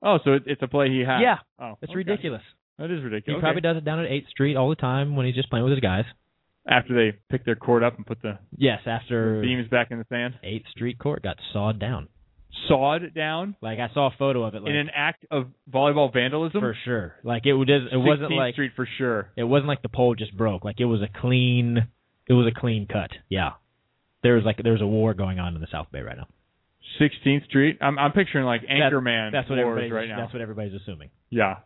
[0.01, 1.21] Oh, so it, it's a play he had.
[1.21, 1.37] Yeah.
[1.59, 1.97] Oh, It's okay.
[1.97, 2.41] ridiculous.
[2.77, 3.03] That is ridiculous.
[3.03, 3.41] He ridiculous.
[3.41, 3.67] probably Okay.
[3.73, 5.79] does it down at 8th Street all the time when he's just playing with his
[5.79, 6.03] guys.
[6.67, 10.05] After they pick their court up and put the Yes, after beams back in the
[10.09, 10.33] sand.
[10.43, 12.09] 8th Street court got sawed down.
[12.67, 14.61] Sawed down Like I saw a photo of it.
[14.63, 16.61] Like in an act of volleyball vandalism.
[16.61, 17.15] for sure.
[17.23, 17.67] Like it was.
[17.69, 19.29] It wasn't 16th like Street for sure.
[19.35, 20.63] it wasn't like the pole just broke.
[20.65, 21.87] Like it was a clean.
[22.27, 23.11] It was a clean cut.
[23.29, 23.51] Yeah.
[24.23, 26.27] There was like there was a war going on in the South Bay right now.
[26.99, 27.77] 16th Street.
[27.81, 30.17] I'm I'm picturing like Anchorman That's what wars everybody's right now.
[30.21, 31.09] That's what everybody's assuming.
[31.29, 31.57] yeah,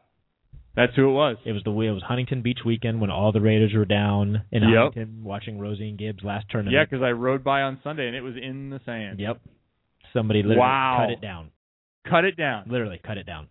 [0.75, 1.37] that's who it was.
[1.45, 4.63] It was the it was Huntington Beach weekend when all the Raiders were down in
[4.63, 4.71] Yep.
[4.93, 6.73] Huntington watching Rosie and Gibbs last tournament.
[6.73, 9.19] Yeah, because I rode by on Sunday and it was in the sand.
[9.19, 9.39] Yep.
[10.13, 10.97] Somebody literally Wow.
[11.05, 11.51] cut it down.
[12.09, 12.65] Cut it down.
[12.69, 13.47] Literally cut it down.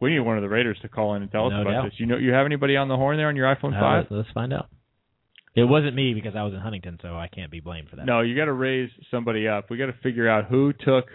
[0.00, 1.84] We need one of the Raiders to call in and tell us about doubt.
[1.86, 1.94] this.
[1.98, 4.06] You know, you have anybody on the horn there on your iPhone Uh, five?
[4.10, 4.68] let's, let's find out.
[5.56, 8.06] It wasn't me because I was in Huntington, so I can't be blamed for that.
[8.06, 9.70] No, you got to raise somebody up.
[9.70, 11.06] We got to figure out who took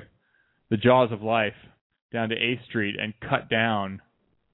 [0.70, 1.54] the jaws of life
[2.12, 4.02] down to Eighth Street and cut down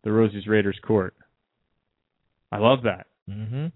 [0.03, 1.15] the Rosie's Raiders court.
[2.51, 3.07] I love that.
[3.27, 3.67] Mm-hmm.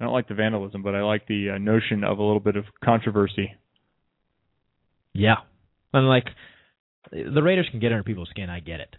[0.00, 2.56] I don't like the vandalism, but I like the uh, notion of a little bit
[2.56, 3.54] of controversy.
[5.18, 5.36] Yeah.
[5.92, 6.26] And like
[7.12, 8.94] the Raiders can get under people's skin, I get it.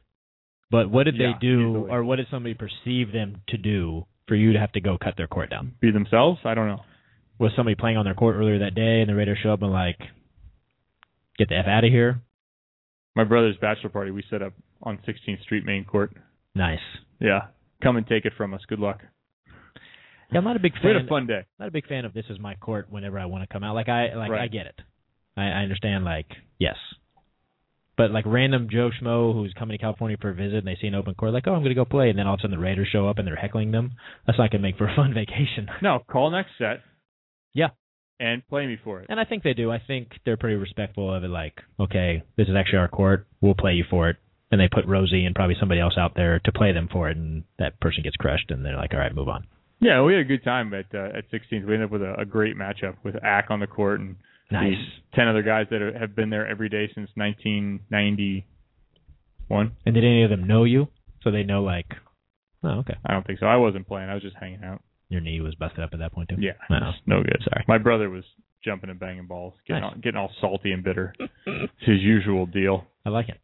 [0.71, 1.91] But what did Yeah, they do easily.
[1.91, 5.15] or what did somebody perceive them to do for you to have to go cut
[5.17, 5.73] their court down?
[5.79, 6.39] Be themselves?
[6.43, 6.81] I don't know.
[7.39, 9.71] Was somebody playing on their court earlier that day and the Raiders show up and
[9.71, 9.99] like
[11.37, 12.21] get the F out of here?
[13.15, 14.53] My brother's bachelor party we set up
[14.83, 16.11] on 16th Street main court.
[16.55, 16.79] Nice.
[17.19, 17.47] Yeah,
[17.81, 18.61] come and take it from us.
[18.67, 19.01] Good luck.
[20.31, 21.45] Yeah, I'm not a big We fan had a fun day.
[21.59, 23.75] not a big fan of this is my court whenever I want to come out.
[23.75, 24.41] Like I like Right.
[24.41, 24.79] I get it.
[25.37, 26.27] I, I understand like
[26.59, 26.75] yes.
[27.95, 30.87] But like random Joe Schmo who's coming to California for a visit and they see
[30.87, 32.57] an open court, like, oh I'm gonna go play and then all of a sudden
[32.57, 33.93] the Raiders show up and they're heckling them.
[34.25, 35.67] That's not gonna make for a fun vacation.
[35.81, 36.81] No, call next set.
[37.53, 37.69] Yeah.
[38.19, 39.07] And play me for it.
[39.09, 39.71] And I think they do.
[39.71, 43.53] I think they're pretty respectful of it like, okay, this is actually our court, we'll
[43.53, 44.17] play you for it.
[44.51, 47.17] And they put Rosie and probably somebody else out there to play them for it
[47.17, 49.45] and that person gets crushed and they're like, All right, move on.
[49.79, 51.65] Yeah, we had a good time at uh, at 16th.
[51.65, 54.15] We ended up with a, a great matchup with Ack on the court and
[54.51, 54.75] Nice.
[55.15, 59.71] 10 other guys that are, have been there every day since 1991.
[59.85, 60.87] And did any of them know you?
[61.23, 61.87] So they know like
[62.63, 62.95] Oh, okay.
[63.05, 63.45] I don't think so.
[63.45, 64.09] I wasn't playing.
[64.09, 64.81] I was just hanging out.
[65.09, 66.37] Your knee was busted up at that point too.
[66.39, 66.79] Yeah, oh.
[66.79, 66.91] No.
[67.05, 67.41] no good.
[67.43, 67.63] Sorry.
[67.67, 68.23] My brother was
[68.65, 69.93] jumping and banging balls, getting Nice.
[69.95, 71.13] all, getting all salty and bitter.
[71.45, 72.85] it's his usual deal.
[73.05, 73.37] I like it.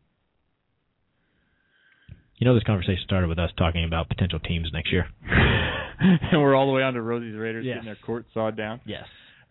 [2.37, 5.05] You know, this conversation started with us talking about potential teams next year.
[5.99, 7.75] and we're all the way on to Rosie's Raiders Yes.
[7.75, 8.81] getting their court sawed down.
[8.85, 9.03] Yes.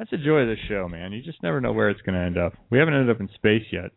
[0.03, 1.13] That's the joy of the show, man.
[1.13, 2.55] You just never know where it's going to end up.
[2.71, 3.93] We haven't ended up in space yet.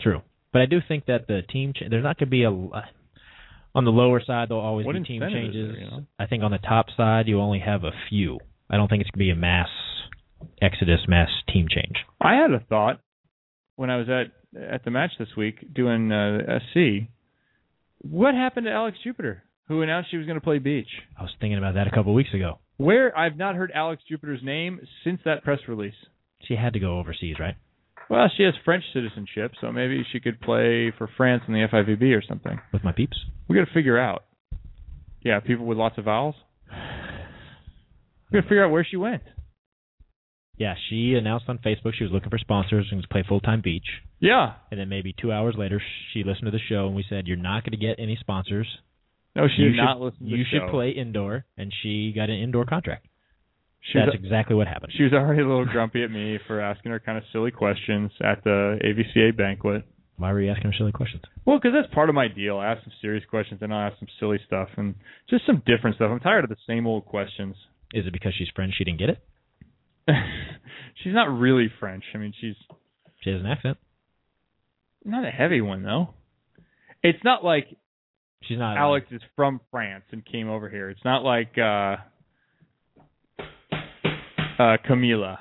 [0.00, 0.22] True.
[0.54, 3.84] But I do think that the team cha- there's not going to be a on
[3.84, 5.72] the lower side there'll always What be team incentive is changes.
[5.74, 6.06] there, you know?
[6.18, 8.38] I think on the top side you only have a few.
[8.70, 9.68] I don't think it's going to be a mass
[10.62, 11.96] exodus, mass team change.
[12.22, 13.00] I had a thought
[13.76, 17.10] when I was at at the match this week doing uh, SC.
[17.98, 20.88] What happened to Alex Jupiter, who announced she was going to play beach?
[21.18, 22.60] I was thinking about that a couple of weeks ago.
[22.76, 25.94] Where I've not heard Alex Jupiter's name since that press release.
[26.42, 27.54] She had to go overseas, right?
[28.10, 32.16] Well, she has French citizenship, so maybe she could play for France in the FIVB
[32.16, 32.60] or something.
[32.72, 33.16] With my peeps.
[33.48, 34.24] We got to figure out.
[35.22, 36.34] Yeah, people with lots of vowels.
[36.70, 39.22] We got to figure out where she went.
[40.56, 43.60] Yeah, she announced on Facebook she was looking for sponsors and to play full time
[43.62, 43.86] beach.
[44.20, 44.54] Yeah.
[44.70, 47.36] And then maybe two hours later, she listened to the show and we said, "You're
[47.36, 48.66] not going to get any sponsors.
[49.36, 50.70] No, she you did should, not listen to You should show.
[50.70, 53.06] play indoor." And she got an indoor contract.
[53.92, 54.92] She was, That's exactly what happened.
[54.96, 58.10] she was already a little grumpy at me for asking her kind of silly questions
[58.22, 59.84] at the AVCA banquet.
[60.16, 61.22] Why were you asking her silly questions?
[61.44, 62.56] Well, because that's part of my deal.
[62.56, 64.94] I ask some serious questions and I ask some silly stuff and
[65.28, 66.08] just some different stuff.
[66.10, 67.56] I'm tired of the same old questions.
[67.92, 69.18] Is it because she's French she didn't get it?
[71.02, 72.04] she's not really French.
[72.14, 72.54] I mean, she's
[73.22, 73.76] She has an accent.
[75.04, 76.14] not a heavy one though.
[77.02, 77.66] It's not like
[78.48, 78.76] She's not.
[78.76, 80.90] Alex is from France and came over here.
[80.90, 81.96] It's not like uh
[84.58, 85.38] uh Camila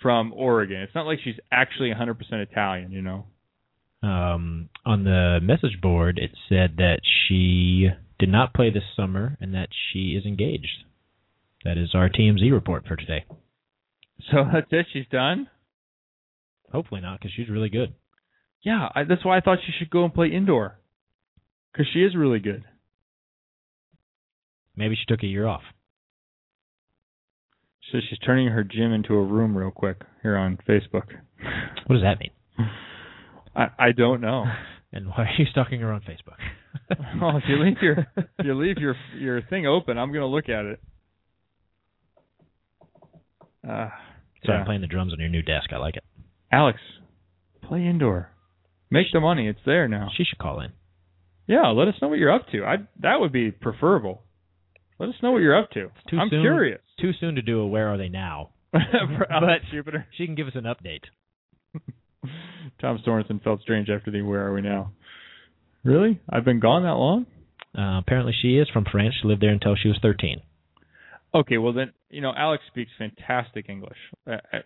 [0.00, 0.80] from Oregon.
[0.80, 3.26] It's not like she's actually 100% Italian, you know.
[4.02, 9.54] Um, on the message board, it said that she did not play this summer and
[9.54, 10.84] that she is engaged.
[11.64, 13.26] That is our TMZ report for today.
[14.30, 14.86] So that's it.
[14.92, 15.48] She's done.
[16.72, 17.92] Hopefully not, because she's really good.
[18.62, 20.78] Yeah, I, that's why I thought she should go and play indoor.
[21.72, 22.64] Because she is really good.
[24.76, 25.62] Maybe she took a year off.
[27.92, 31.06] So she's turning her gym into a room real quick here on Facebook.
[31.86, 32.30] What does that mean?
[33.56, 34.44] I I don't know.
[34.92, 36.34] And why are you stalking her on Facebook?
[37.22, 40.48] well, if you leave your if you leave your your thing open, I'm gonna look
[40.48, 40.80] at it.
[43.66, 43.88] Uh,
[44.44, 44.58] So yeah.
[44.58, 45.72] I'm playing the drums on your new desk.
[45.72, 46.02] I like it.
[46.50, 46.80] Alex,
[47.62, 48.30] play indoor.
[48.90, 49.46] Make the money.
[49.46, 50.08] It's there now.
[50.16, 50.72] She should call in.
[51.50, 52.64] Yeah, let us know what you're up to.
[52.64, 54.22] I that would be preferable.
[55.00, 55.90] Let us know what you're up to.
[56.08, 56.80] Too I'm soon, curious.
[57.00, 58.50] Too soon to do a where are they now?
[58.72, 60.06] Alex Jupiter.
[60.16, 61.02] She can give us an update.
[62.80, 64.92] Tom Sorensen felt strange after the Where Are We Now?
[65.82, 66.20] Really?
[66.30, 67.26] I've been gone that long?
[67.76, 69.14] Uh, apparently, she is from France.
[69.20, 70.42] She lived there until she was 13.
[71.34, 73.98] Okay, well then, you know, Alex speaks fantastic English.
[74.24, 74.58] Uh, uh,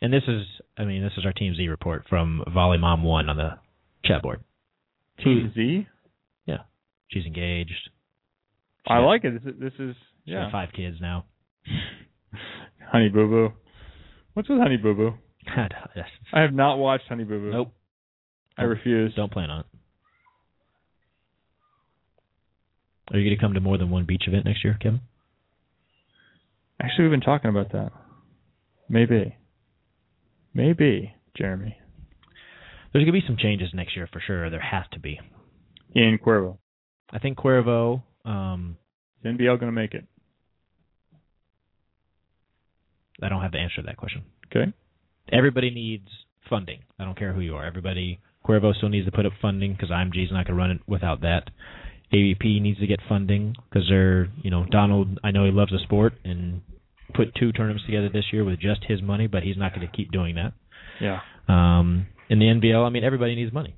[0.00, 0.42] And this is,
[0.76, 3.58] I mean, this is our Team Z report from Volley Mom One on the
[4.04, 4.44] chat board.
[5.22, 5.86] Team Z?
[6.46, 6.58] Yeah,
[7.08, 7.90] she's engaged.
[8.86, 9.42] I like it.
[9.42, 10.44] This is, this is She's yeah.
[10.44, 11.24] got five kids now.
[12.92, 13.52] Honey Boo Boo.
[14.34, 15.14] What's with Honey Boo Boo?
[15.56, 15.74] God.
[16.32, 17.50] I have not watched Honey Boo Boo.
[17.50, 17.72] Nope.
[18.56, 19.14] I refuse.
[19.14, 19.66] Don't plan on it.
[23.10, 25.00] Are you going to come to more than one beach event next year, Kevin?
[26.80, 27.90] Actually, we've been talking about that.
[28.88, 29.36] Maybe.
[30.52, 31.78] Maybe, Jeremy.
[32.98, 34.50] There's going to be some changes next year for sure.
[34.50, 35.20] There has to be.
[35.94, 36.58] In Cuervo.
[37.12, 38.02] I think Cuervo.
[38.24, 38.76] Um,
[39.22, 40.04] Is NVL going to make it?
[43.22, 44.24] I don't have the answer to that question.
[44.46, 44.72] Okay.
[45.32, 46.08] Everybody needs
[46.50, 46.80] funding.
[46.98, 47.64] I don't care who you are.
[47.64, 48.18] Everybody.
[48.44, 51.20] Cuervo still needs to put up funding because IMG's not going to run it without
[51.20, 51.50] that.
[52.12, 55.20] AVP needs to get funding because they're, you know, Donald.
[55.22, 56.62] I know he loves the sport and
[57.14, 59.96] put two tournaments together this year with just his money, but he's not going to
[59.96, 60.52] keep doing that.
[61.00, 61.20] Yeah.
[61.46, 63.76] Um, in the NVL, I mean, everybody needs money,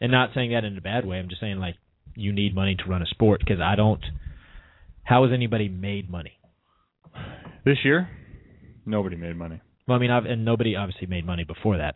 [0.00, 1.18] and not saying that in a bad way.
[1.18, 1.76] I'm just saying like
[2.14, 4.04] you need money to run a sport because I don't.
[5.04, 6.38] How has anybody made money?
[7.64, 8.08] This year,
[8.84, 9.60] nobody made money.
[9.86, 11.94] Well, I mean, I've, and nobody obviously made money before that.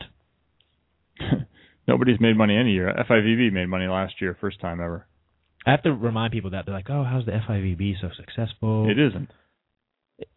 [1.88, 2.94] Nobody's made money any year.
[3.08, 5.06] FIVB made money last year, first time ever.
[5.66, 8.98] I have to remind people that they're like, "Oh, how's the FIVB so successful?" It
[8.98, 9.30] isn't.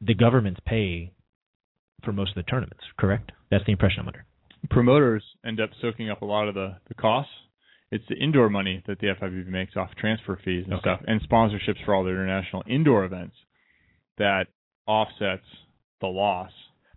[0.01, 1.13] The governments pay
[2.03, 3.31] for most of the tournaments, correct?
[3.49, 4.25] That's the impression I'm under.
[4.69, 7.31] Promoters end up soaking up a lot of the, the costs.
[7.91, 10.81] It's the indoor money that the FIVB makes off transfer fees and Okay.
[10.81, 13.35] stuff, and sponsorships for all the international indoor events
[14.17, 14.47] that
[14.87, 15.45] offsets
[16.01, 16.51] the loss.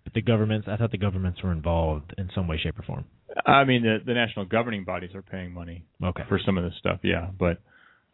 [0.05, 3.05] But the governments, I thought the governments were involved in some way, shape, or form.
[3.45, 6.23] I mean, the, the national governing bodies are paying money Okay.
[6.29, 7.29] for some of this stuff, yeah.
[7.39, 7.59] But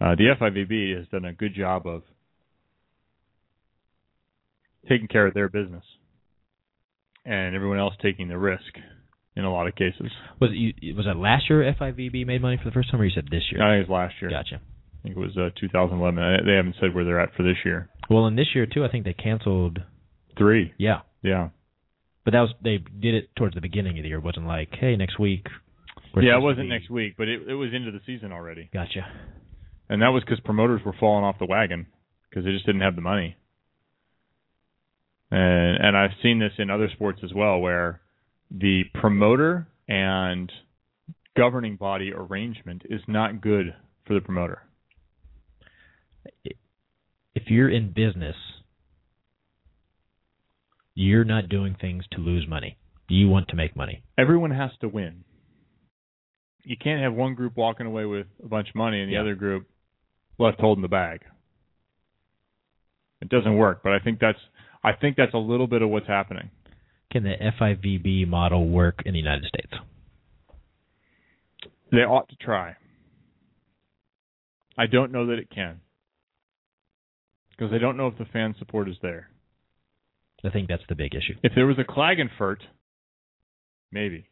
[0.01, 2.03] uh, the FIVB has done a good job of
[4.89, 5.85] taking care of their business,
[7.25, 8.63] and everyone else taking the risk
[9.37, 10.11] in a lot of cases.
[10.41, 13.11] Was it was that last year FIVB made money for the first time, or you
[13.15, 13.63] said this year?
[13.63, 14.31] I think it was last year.
[14.31, 14.57] Gotcha.
[14.57, 16.47] I think it was uh, 2011.
[16.47, 17.91] They haven't said where they're at for this year.
[18.09, 19.81] Well, in this year too, I think they canceled.
[20.39, 20.73] Three.
[20.79, 21.51] Yeah, Yeah.
[22.25, 24.19] but that was they did it towards the beginning of the year.
[24.19, 25.47] It wasn't like, hey, next week.
[26.17, 28.69] yeah, it wasn't next week, but it, it was into the season already.
[28.73, 29.07] Gotcha.
[29.89, 31.87] And that was because promoters were falling off the wagon
[32.31, 33.37] because they just didn't have the money.
[35.31, 38.01] And and I've seen this in other sports as well, where
[38.57, 40.51] the promoter and
[41.37, 43.75] governing body arrangement is not good
[44.07, 44.63] for the promoter.
[47.35, 48.37] If you're in business,
[50.95, 52.79] you're not doing things to lose money.
[53.09, 54.05] You want to make money.
[54.17, 55.25] Everyone has to win.
[56.63, 59.21] You can't have one group walking away with a bunch of money and the Yeah.
[59.21, 59.69] other group
[60.39, 61.23] left holding the bag.
[63.21, 64.39] It doesn't work, but I think that's
[64.87, 66.51] I think that's a little bit of what's happening.
[67.15, 69.73] Can the FIVB model work in the United States?
[71.93, 72.75] They ought to try.
[74.77, 75.81] I don't know that it can.
[77.51, 79.29] Because I don't know if the fan support is there.
[80.45, 81.35] I think that's the big issue.
[81.45, 82.63] If there was a Klagenfurt,
[83.93, 84.27] maybe.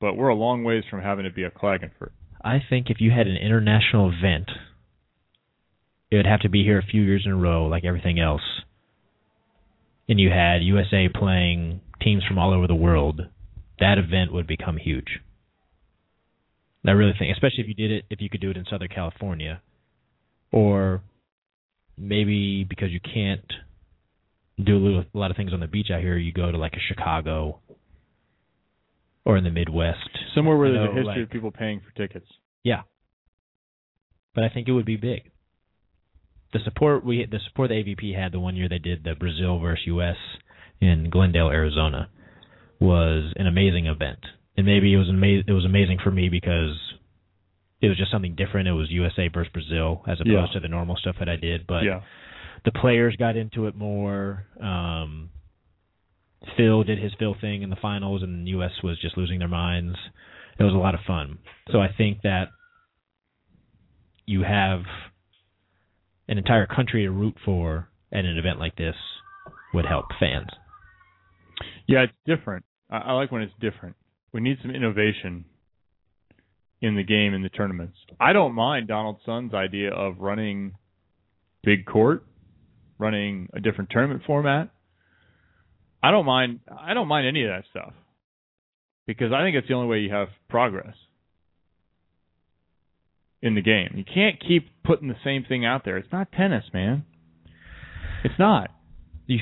[0.00, 2.10] But we're a long ways from having it be a Klagenfurt.
[2.44, 4.48] I think if you had an international event,
[6.12, 8.62] it would have to be here a few years in a row, like everything else.
[10.08, 13.22] And you had USA playing teams from all over the world.
[13.80, 15.20] That event would become huge.
[16.86, 18.88] I really think, especially if you did it, if you could do it in Southern
[18.88, 19.60] California,
[20.50, 21.02] or
[21.98, 23.44] maybe because you can't
[24.62, 26.56] do a, little, a lot of things on the beach out here, you go to
[26.56, 27.58] like a Chicago
[29.24, 30.08] or in the Midwest.
[30.34, 32.26] Somewhere where there's a history like- of people paying for tickets.
[32.64, 32.82] Yeah.
[34.34, 35.30] But I think it would be big.
[36.52, 39.58] The support we the support the AVP had the one year they did the Brazil
[39.58, 40.16] versus US
[40.80, 42.08] in Glendale, Arizona
[42.80, 44.20] was an amazing event.
[44.56, 46.76] And maybe it was ama- it was amazing for me because
[47.80, 48.68] it was just something different.
[48.68, 50.52] It was USA versus Brazil as opposed Yeah.
[50.54, 52.00] to the normal stuff that I did, but yeah.
[52.64, 54.46] the players got into it more.
[54.60, 55.30] Um,
[56.56, 58.70] Phil did his Phil thing in the finals, and the U.S.
[58.82, 59.96] was just losing their minds.
[60.58, 61.38] It was a lot of fun.
[61.70, 62.48] So I think that
[64.26, 64.80] you have
[66.28, 68.96] an entire country to root for at an event like this
[69.74, 70.48] would help fans.
[71.88, 72.64] Yeah, it's different.
[72.90, 73.96] I, I like when it's different.
[74.32, 75.46] We need some innovation
[76.80, 77.96] in the game in the tournaments.
[78.20, 80.74] I don't mind Donald Sun's idea of running
[81.64, 82.24] big court,
[82.98, 84.70] running a different tournament format.
[86.02, 86.60] I don't mind.
[86.70, 87.94] I don't mind any of that stuff.
[89.08, 90.94] because I think it's the only way you have progress
[93.42, 93.94] in the game.
[93.96, 95.96] You can't keep putting the same thing out there.
[95.96, 97.04] It's not tennis, man.
[98.22, 98.70] It's not.
[99.26, 99.38] You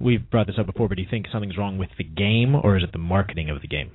[0.00, 2.76] we've brought this up before, but do you think something's wrong with the game, or
[2.76, 3.90] is it the marketing of the game?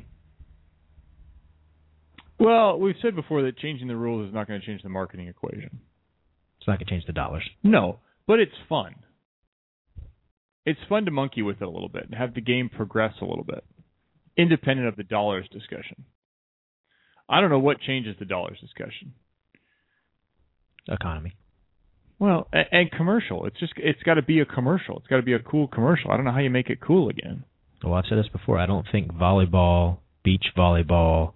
[2.40, 5.28] Well, we've said before that changing the rules is not going to change the marketing
[5.28, 5.80] equation.
[6.58, 7.48] It's not going to change the dollars.
[7.64, 8.96] No, but it's fun.
[10.66, 13.26] It's fun to monkey with it a little bit and have the game progress a
[13.26, 13.64] little bit,
[14.38, 16.06] independent of the dollars discussion.
[17.30, 19.14] I don't know what changes the dollars discussion.
[20.88, 21.34] Economy.
[22.22, 23.48] Well, and, and commercial.
[23.48, 25.00] It's just it's got to be a commercial.
[25.00, 26.12] It's got to be a cool commercial.
[26.12, 27.44] I don't know how you make it cool again.
[27.84, 28.60] Well, I've said this before.
[28.60, 31.34] I don't think volleyball, beach volleyball,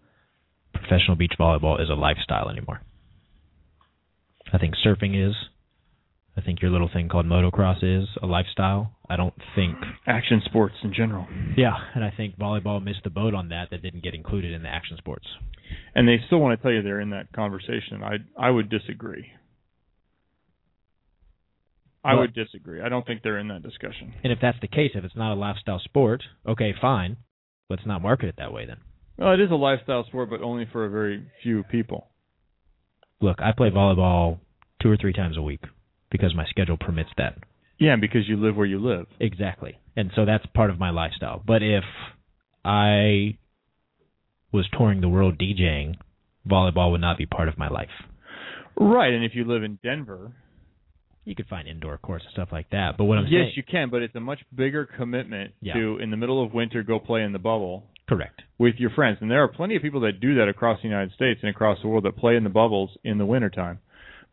[0.75, 2.81] professional beach volleyball is a lifestyle anymore.
[4.53, 5.33] I think surfing is.
[6.38, 8.91] I think your little thing called motocross is a lifestyle.
[9.09, 11.25] I don't think action sports in general.
[11.57, 13.69] Yeah, and I think volleyball missed the boat on that.
[13.71, 15.25] That didn't get included in the action sports.
[15.95, 18.03] And they still want to tell you they're in that conversation.
[18.03, 19.31] I I would disagree.
[22.05, 22.81] I Well- would disagree.
[22.81, 24.13] I don't think they're in that discussion.
[24.23, 27.17] And if that's the case, if it's not a lifestyle sport, okay, fine.
[27.69, 28.77] Let's not market it that way then.
[29.17, 32.09] Well, it is a lifestyle sport, but only for a very few people.
[33.21, 34.39] Look, I play volleyball
[34.81, 35.63] two or three times a week
[36.11, 37.39] because my schedule permits that.
[37.79, 39.07] Yeah, because you live where you live.
[39.19, 39.79] Exactly.
[39.95, 41.41] And so that's part of my lifestyle.
[41.43, 41.83] But if
[42.63, 43.37] I
[44.51, 45.95] was touring the world DJing,
[46.47, 47.89] volleyball would not be part of my life.
[48.77, 50.33] Right, and if you live in Denver,
[51.26, 52.97] You could find indoor courts and stuff like that.
[52.97, 55.73] But what I'm yes, saying, yes, you can, but it's a much bigger commitment Yeah.
[55.73, 58.43] to in the middle of winter go play in the bubble correct.
[58.59, 59.17] with your friends.
[59.21, 61.82] And there are plenty of people that do that across the United States and across
[61.82, 63.80] the world that play in the bubbles in the wintertime.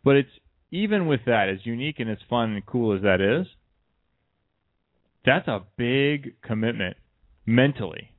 [0.05, 0.30] But it's
[0.70, 3.47] even with that, as unique and as fun and cool as that is,
[5.24, 6.97] that's a big commitment
[7.47, 8.11] mentally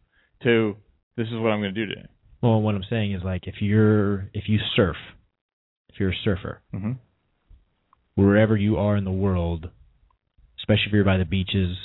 [0.44, 0.76] to
[1.18, 2.08] this is what I'm going to do today.
[2.42, 4.96] Well, what I'm saying is like if you're if you surf,
[5.90, 6.94] if you're a surfer, Mm-hmm.
[8.16, 9.70] Wherever you are in the world,
[10.60, 11.78] especially if you're by the beaches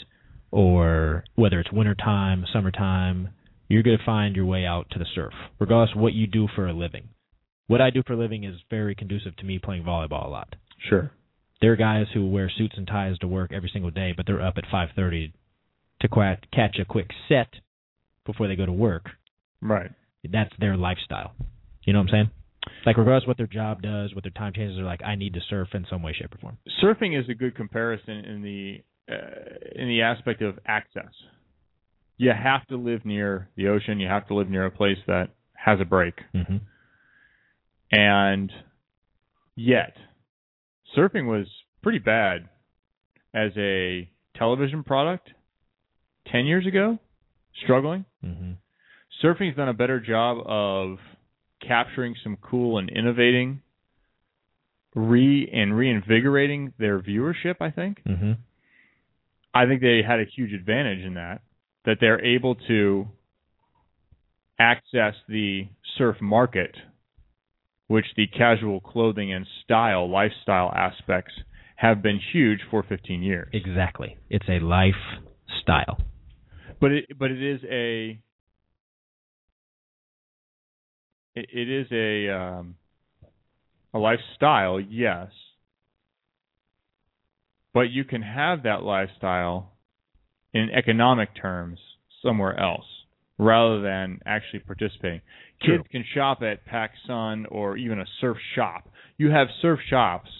[0.50, 3.30] or whether it's wintertime, summertime,
[3.68, 6.48] you're going to find your way out to the surf, regardless of what you do
[6.54, 7.08] for a living.
[7.66, 10.54] What I do for a living is very conducive to me playing volleyball a lot.
[10.88, 11.10] Sure.
[11.60, 14.40] There are guys who wear suits and ties to work every single day, but they're
[14.40, 15.32] up at 5:30
[16.00, 16.08] to
[16.52, 17.48] catch a quick set
[18.24, 19.10] before they go to work.
[19.60, 19.90] Right.
[20.24, 21.34] That's their lifestyle.
[21.84, 22.30] You know what I'm saying?
[22.84, 25.34] Like regardless of what their job does, what their time changes, they're like, I need
[25.34, 26.58] to surf in some way, shape, or form.
[26.82, 28.78] surfing is a good comparison in the
[29.10, 31.12] uh, in the aspect of access.
[32.16, 34.00] You have to live near the ocean.
[34.00, 36.14] You have to live near a place that has a break.
[36.34, 36.56] Mm-hmm.
[37.92, 38.52] And
[39.54, 39.96] yet,
[40.96, 41.46] surfing was
[41.82, 42.48] pretty bad
[43.34, 45.30] as a television product
[46.30, 46.98] 10 years ago,
[47.62, 48.04] struggling.
[48.24, 48.52] Mm-hmm.
[49.24, 50.98] Surfing's done a better job of
[51.66, 53.62] capturing some cool and innovating
[54.94, 58.02] re and reinvigorating their viewership, I think.
[58.04, 58.32] Mm-hmm.
[59.54, 61.42] I think they had a huge advantage in that
[61.84, 63.06] that they're able to
[64.58, 66.74] access the surf market,
[67.86, 71.32] which the casual clothing and style lifestyle aspects
[71.76, 73.48] have been huge for 15 years.
[73.52, 74.16] Exactly.
[74.28, 75.98] It's a lifestyle.
[76.80, 78.20] But it but it is a
[81.38, 82.74] it, it is a um,
[83.94, 85.28] a lifestyle, yes.
[87.74, 89.72] But you can have that lifestyle
[90.52, 91.78] in economic terms
[92.22, 92.86] somewhere else
[93.38, 95.20] rather than actually participating.
[95.62, 95.78] True.
[95.78, 98.88] Kids can shop at PacSun or even a surf shop.
[99.16, 100.30] You have surf shops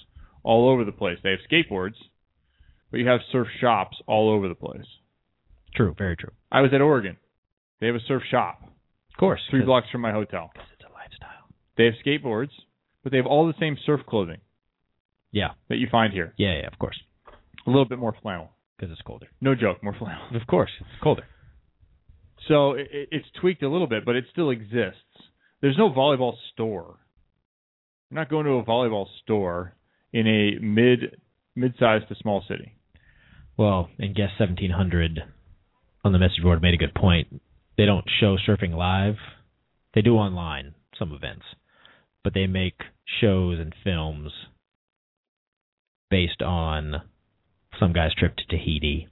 [0.42, 1.18] all over the place.
[1.22, 1.94] They have skateboards,
[2.90, 4.86] but you have surf shops all over the place.
[5.74, 5.94] True.
[5.96, 6.32] Very true.
[6.51, 7.16] I was at Oregon.
[7.80, 9.40] They have a surf shop Of course.
[9.51, 10.51] three blocks from my hotel.
[10.53, 11.46] Because it's a lifestyle.
[11.78, 12.50] They have skateboards,
[13.02, 14.38] but they have all the same surf clothing
[15.32, 15.52] Yeah.
[15.68, 16.34] that you find here.
[16.36, 16.58] Yeah.
[16.60, 16.66] Yeah.
[16.66, 17.00] Of course.
[17.66, 18.50] A little bit more flannel.
[18.76, 19.28] Because it's colder.
[19.40, 20.22] No joke, more flannel.
[20.34, 20.70] Of course.
[20.80, 21.24] It's colder.
[22.48, 25.00] So it, it- it's tweaked a little bit, but it still exists.
[25.60, 26.96] There's no volleyball store.
[28.10, 29.74] You're not going to a volleyball store
[30.12, 31.20] in a mid
[31.56, 32.72] mid-sized to small city.
[33.56, 35.20] Well, and guest 1700
[36.04, 37.40] on the message board made a good point.
[37.76, 39.16] They don't show surfing live.
[39.94, 41.42] They do online some events,
[42.24, 42.80] but they make
[43.20, 44.32] shows and films
[46.10, 47.02] based on
[47.78, 49.08] some guy's trip to Tahiti.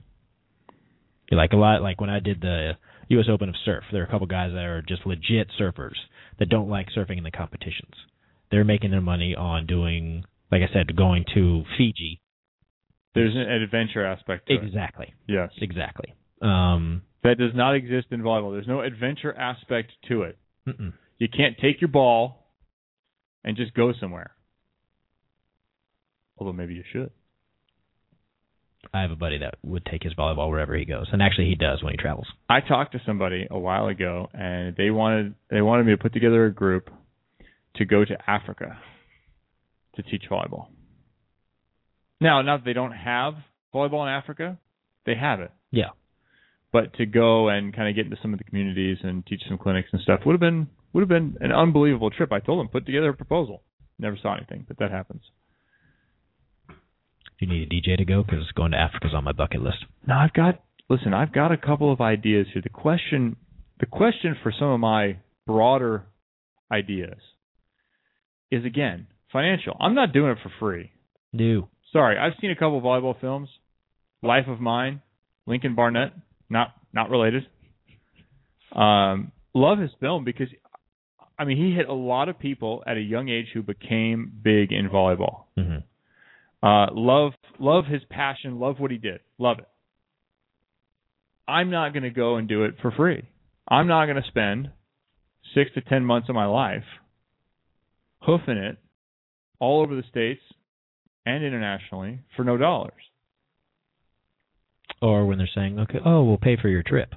[1.31, 2.73] Like a lot, like when I did the
[3.09, 3.25] U.S.
[3.29, 5.95] Open of Surf, there are a couple guys that are just legit surfers
[6.39, 7.93] that don't like surfing in the competitions.
[8.49, 12.21] They're making their money on doing, like I said, going to Fiji.
[13.13, 14.63] There's an adventure aspect to it.
[14.63, 15.13] Exactly.
[15.27, 15.49] Yes.
[15.59, 16.13] Exactly.
[16.41, 18.53] Um, That does not exist in volleyball.
[18.53, 20.37] There's no adventure aspect to it.
[20.67, 20.93] Mm-mm.
[21.17, 22.36] You can't take your ball
[23.43, 24.31] and just go somewhere.
[26.37, 27.11] Although maybe you should.
[28.93, 31.55] I have a buddy that would take his volleyball wherever he goes, and actually he
[31.55, 32.27] does when he travels.
[32.47, 36.13] I talked to somebody a while ago, and they wanted they wanted me to put
[36.13, 36.89] together a group
[37.75, 38.79] to go to Africa
[39.95, 40.67] to teach volleyball.
[42.21, 43.33] Now, not that they don't have
[43.73, 44.57] volleyball in Africa,
[45.05, 45.51] they have it.
[45.71, 45.89] Yeah.
[46.71, 49.57] But to go and kind of get into some of the communities and teach some
[49.57, 50.67] clinics and stuff would have been
[50.97, 52.31] would have been an unbelievable trip.
[52.31, 53.61] I told them put together a proposal.
[53.99, 55.21] Never saw anything, but that happens.
[56.67, 56.75] Do
[57.41, 58.23] you need a DJ to go?
[58.23, 59.77] Because going to Africa's on my bucket list.
[60.07, 62.63] No, I've got listen, I've got a couple of ideas here.
[62.63, 63.35] The question
[63.79, 66.07] the question for some of my broader
[66.71, 67.19] ideas
[68.49, 69.77] is again financial.
[69.79, 70.89] I'm not doing it for free.
[71.31, 71.69] No.
[71.93, 73.49] Sorry, I've seen a couple of volleyball films.
[74.23, 75.03] Life of Mine,
[75.45, 76.13] Lincoln Barnett,
[76.49, 77.45] not not related.
[78.71, 80.47] Um, love his film because
[81.39, 84.71] I mean he hit a lot of people at a young age who became big
[84.71, 85.43] in volleyball.
[85.57, 86.67] Mm-hmm.
[86.67, 89.67] Uh, love love his passion, love what he did, love it.
[91.47, 93.27] I'm not going to go and do it for free.
[93.67, 94.71] I'm not going to spend
[95.55, 96.83] six to ten months of my life
[98.21, 98.77] hoofing it
[99.59, 100.41] all over the states
[101.25, 102.93] and internationally for no dollars.
[105.01, 107.13] Or when they're saying, okay, oh, we'll pay for your trip.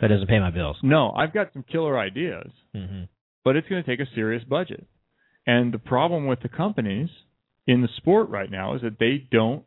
[0.00, 0.76] That doesn't pay my bills.
[0.82, 3.04] No, I've got some killer ideas, Mm-hmm.
[3.44, 4.86] But it's going to take a serious budget.
[5.46, 7.08] And the problem with the companies
[7.66, 9.64] in the sport right now is that they don't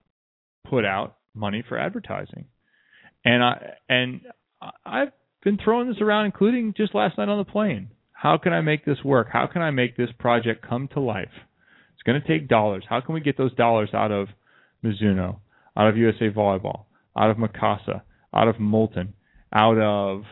[0.69, 2.45] put out money for advertising.
[3.25, 4.21] And I and
[4.85, 5.11] I've
[5.43, 7.89] been throwing this around, including just last night on the plane.
[8.11, 9.27] How can I make this work?
[9.31, 11.33] How can I make this project come to life?
[11.93, 12.85] It's going to take dollars.
[12.87, 14.29] How can we get those dollars out of
[14.83, 15.39] Mizuno,
[15.75, 16.85] out of USA Volleyball,
[17.17, 18.01] out of Mikasa,
[18.33, 19.13] out of Molten,
[19.53, 20.23] out of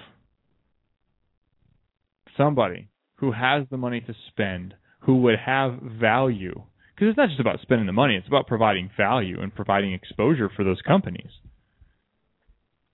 [2.37, 2.90] somebody
[3.21, 6.63] who has the money to spend, who would have value?
[6.95, 10.49] Because it's not just about spending the money; it's about providing value and providing exposure
[10.53, 11.29] for those companies.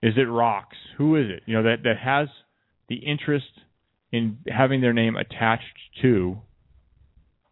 [0.03, 0.75] Is it Rocks?
[0.97, 1.43] Who is it?
[1.45, 2.27] You know that that has
[2.89, 3.47] the interest
[4.11, 5.63] in having their name attached
[6.01, 6.37] to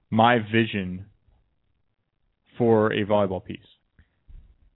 [0.10, 1.06] my vision
[2.58, 3.60] for a volleyball piece.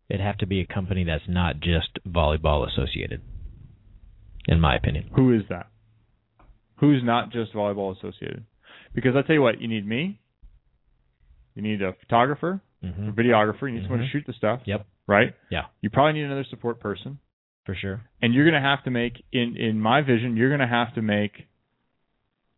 [0.09, 3.21] It'd have to be a company that's not just volleyball associated,
[4.47, 5.09] in my opinion.
[5.15, 5.67] Who is that?
[6.79, 8.45] Who's not just volleyball associated?
[8.93, 10.19] Because I tell you what, you need me.
[11.55, 13.09] You need a photographer, Mm-hmm.
[13.09, 13.63] a videographer.
[13.63, 14.11] You need someone to Mhm.
[14.11, 14.61] shoot the stuff.
[14.65, 14.85] Yep.
[15.05, 15.33] Right.
[15.49, 15.65] Yeah.
[15.81, 17.19] You probably need another support person,
[17.65, 18.01] For sure.
[18.21, 20.37] and you're going to have to make in in my vision.
[20.37, 21.47] You're going to have to make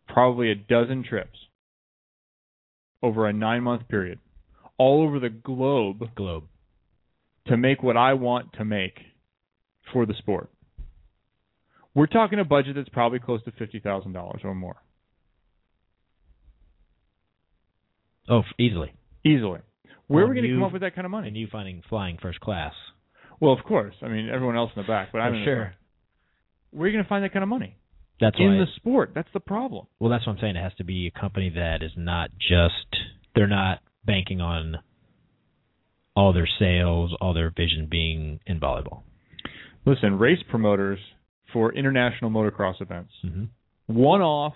[0.07, 1.47] probably a dozen trips
[3.01, 4.19] over a nine month period,
[4.77, 6.43] all over the globe Globe.
[7.47, 8.99] to make what I want to make
[9.91, 10.49] for the sport.
[11.93, 14.77] We're talking a budget that's probably close to fifty thousand dollars or more,
[18.29, 18.93] Oh, easily.
[19.25, 19.59] easily.
[20.07, 21.27] Where are we going to come up with that kind of money?
[21.29, 22.73] And you finding flying first class.
[23.39, 23.95] well, of course.
[24.01, 25.73] I mean, everyone else in the back, but I'm sure.
[26.71, 27.77] Where are you going to find that kind of money
[28.19, 29.11] That's in the sport?
[29.15, 29.87] That's the problem.
[29.99, 30.55] well, that's what I'm saying.
[30.55, 32.73] It has to be a company that is not just.
[33.35, 34.77] They're not banking on
[36.15, 39.03] all their sales, all their vision being in volleyball.
[39.85, 40.99] Listen, race promoters
[41.53, 43.45] for international motocross events, Mm-hmm.
[43.87, 44.53] one-off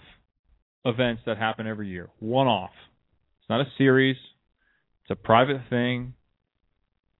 [0.85, 2.72] events that happen every year, one-off.
[3.41, 4.17] It's not a series.
[5.03, 6.13] It's a private thing.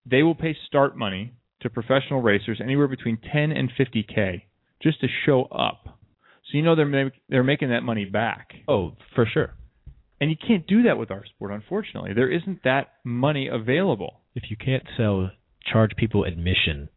[0.06, 4.44] They will pay start money to professional racers anywhere between 10 and 50k
[4.82, 5.86] just to show up.
[6.52, 8.50] So you know they're ma- they're making that money back.
[8.68, 9.54] Oh, for sure.
[10.22, 12.14] And you can't do that with our sport unfortunately.
[12.14, 14.22] There isn't that money available.
[14.36, 15.32] If you can't sell,
[15.66, 16.90] charge people admission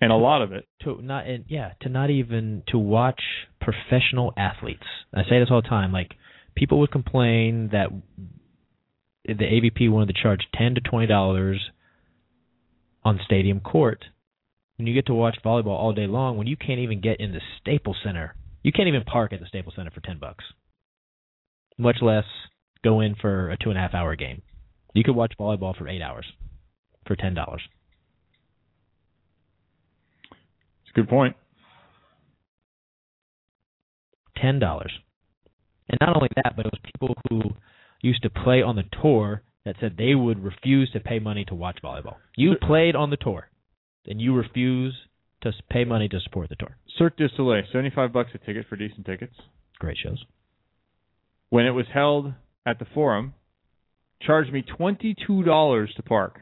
[0.00, 3.20] And a lot of it to not and yeah to not even to watch
[3.60, 4.86] professional athletes.
[5.14, 5.92] I say this all the time.
[5.92, 6.12] Like
[6.54, 7.88] people would complain that
[9.26, 11.60] the AVP wanted to charge ten to twenty dollars
[13.04, 14.04] on stadium court.
[14.76, 17.32] When you get to watch volleyball all day long, when you can't even get in
[17.32, 20.44] the Staples Center, you can't even park at the Staples Center for ten bucks.
[21.76, 22.24] Much less
[22.82, 24.40] go in for a two and a half hour game.
[24.94, 26.24] You could watch volleyball for eight hours
[27.06, 27.60] for ten dollars.
[30.90, 31.36] It's a good point.
[34.36, 34.92] ten dollars.
[35.88, 37.40] And not only that, but it was people who
[38.00, 41.54] used to play on the tour that said they would refuse to pay money to
[41.54, 42.16] watch volleyball.
[42.36, 43.48] You played on the tour,
[44.06, 44.94] and you refuse
[45.42, 46.76] to pay money to support the tour.
[46.96, 49.34] Cirque du Soleil, 75 bucks a ticket for decent tickets.
[49.78, 50.24] Great shows.
[51.50, 52.32] when it was held
[52.66, 53.34] at the forum,
[54.22, 56.38] charged me twenty two dollars to park.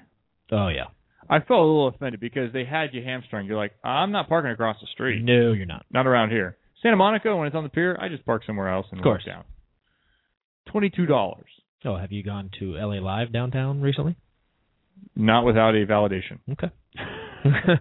[0.52, 0.86] Oh yeah,
[1.30, 3.46] I felt a little offended because they had you hamstrung.
[3.46, 5.22] You're like, I'm not parking across the street.
[5.22, 5.84] No, you're not.
[5.92, 6.56] Not around here.
[6.82, 9.24] Santa Monica, when it's on the pier, I just park somewhere else and Of course.
[9.26, 9.44] walk down.
[10.70, 11.46] Twenty-two dollars,
[11.84, 14.16] Oh, have you gone to LA Live downtown recently?
[15.16, 16.38] not without a validation.
[16.52, 16.70] Okay.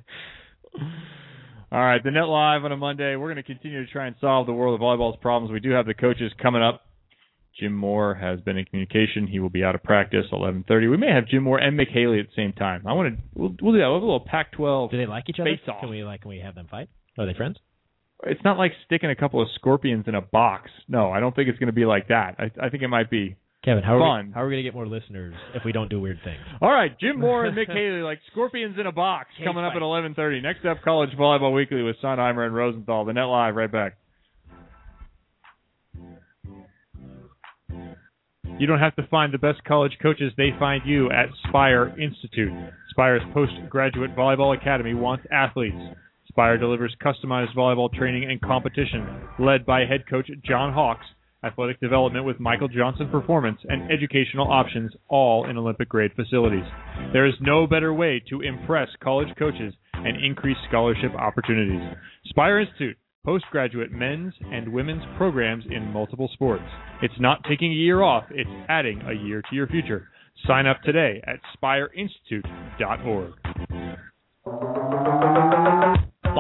[1.70, 3.16] All right, the net live on a Monday.
[3.18, 5.52] We're going to continue to try and solve the world of volleyball's problems.
[5.52, 6.87] We do have the coaches coming up.
[7.60, 9.28] Jim Moore has been in communication.
[9.28, 10.90] He will be out of practice 11:30.
[10.90, 12.86] We may have Jim Moore and Mick Haley at the same time.
[12.86, 13.24] I want to.
[13.34, 13.88] We'll, we'll do that.
[13.88, 14.92] We'll have a little Pac-12.
[14.92, 15.50] Do they like each other?
[15.68, 15.82] Off.
[15.82, 16.22] Can we like?
[16.22, 16.90] Can we have them fight?
[17.18, 17.58] Are they friends?
[18.26, 20.72] It's not like sticking a couple of scorpions in a box.
[20.88, 22.36] No, I don't think it's going to be like that.
[22.40, 23.36] I, I think it might be.
[23.64, 24.28] Kevin, how are Fun.
[24.28, 26.40] we, how are we going to get more listeners if we don't do weird things?
[26.62, 29.74] All right, Jim Moore and Mick Haley like scorpions in a box Cage coming up
[29.74, 29.82] fight.
[29.82, 30.42] at 11:30.
[30.42, 33.06] Next up, College Volleyball Weekly with Sondheimer and Rosenthal.
[33.06, 33.98] The net live right back.
[38.60, 42.52] You don't have to find the best college coaches, they find you at Spire Institute.
[42.90, 45.78] Spire's postgraduate volleyball academy wants athletes.
[46.28, 49.06] Spire delivers customized volleyball training and competition,
[49.38, 51.06] led by head coach John Hawks,
[51.44, 56.66] athletic development with Michael Johnson Performance, and educational options, all in Olympic grade facilities.
[57.14, 61.96] There is no better way to impress college coaches and increase scholarship opportunities.
[62.26, 62.98] Spire Institute,
[63.28, 66.64] postgraduate men's and women's programs in multiple sports.
[67.02, 70.08] It's not taking a year off, it's adding a year to your future.
[70.48, 73.34] Sign up today at spireinstitute.org.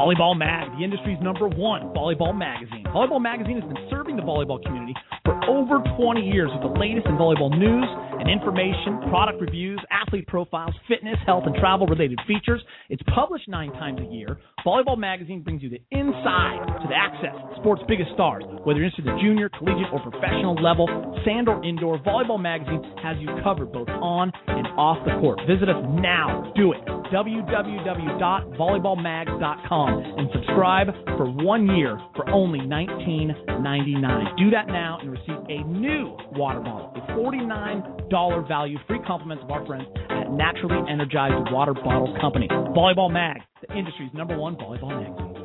[0.08, 2.86] Volleyball Mag, the industry's number one volleyball magazine.
[2.96, 4.94] Volleyball Magazine has been serving the volleyball community
[5.26, 7.84] for over 20 years with the latest in volleyball news
[8.16, 12.64] and information, product reviews, athlete profiles, fitness, health, and travel related features.
[12.88, 14.40] It's published nine times a year.
[14.66, 18.46] Volleyball Magazine brings you the inside to the access sports' biggest stars.
[18.64, 20.88] Whether you're interested in the junior, collegiate, or professional level,
[21.26, 25.42] sand or indoor, Volleyball Magazine has you covered both on and off the court.
[25.52, 26.54] Visit us now.
[26.56, 26.80] Do it.
[27.12, 30.88] www.volleyballmag.com and subscribe
[31.18, 34.38] for one year for only $19.99.
[34.38, 39.52] Do that now and receive a new water bottle, a $49 value, free compliments of
[39.52, 42.48] our friends at Naturally Energized Water Bottle Company.
[42.50, 43.38] Volleyball Mag,
[43.68, 45.38] the industry's number one volleyball magazine.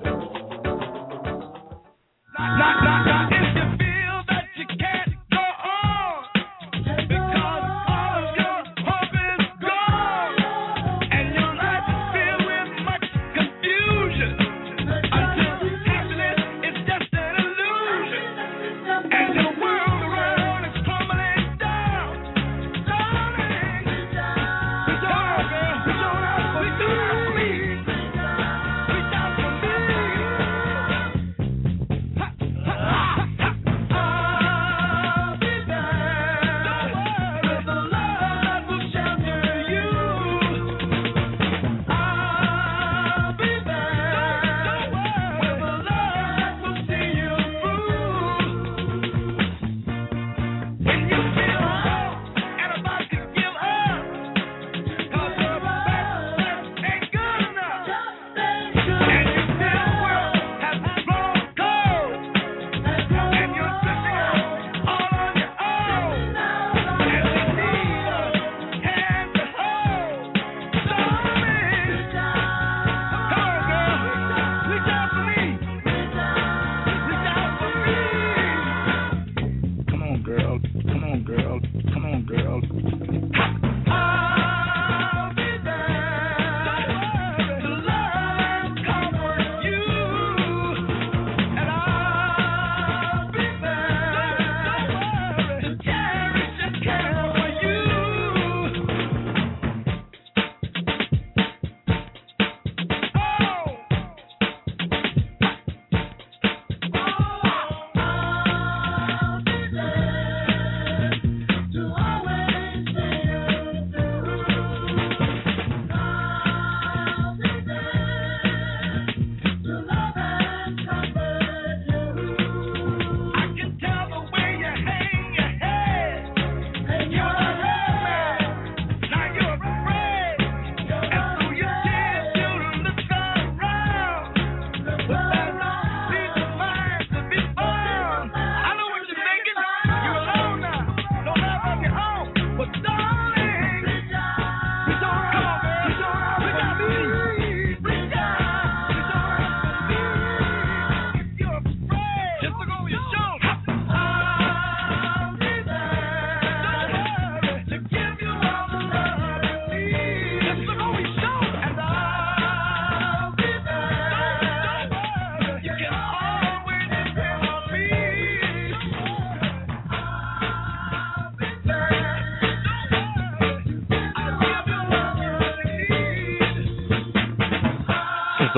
[3.73, 3.92] is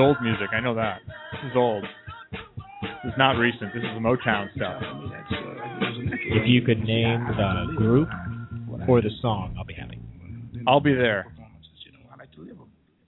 [0.05, 0.47] old music.
[0.53, 0.99] I know that.
[1.31, 1.83] This is old.
[3.03, 3.73] This is not recent.
[3.73, 4.81] This is Motown stuff.
[5.81, 8.09] If you could name the group
[8.87, 9.99] or the song, I'll be happy.
[10.67, 11.25] I'll be there.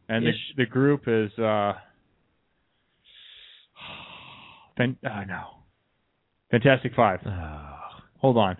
[0.09, 1.73] And the, the group is uh,
[4.77, 5.43] fan, uh no.
[6.49, 7.19] Fantastic Five.
[8.19, 8.57] Hold on.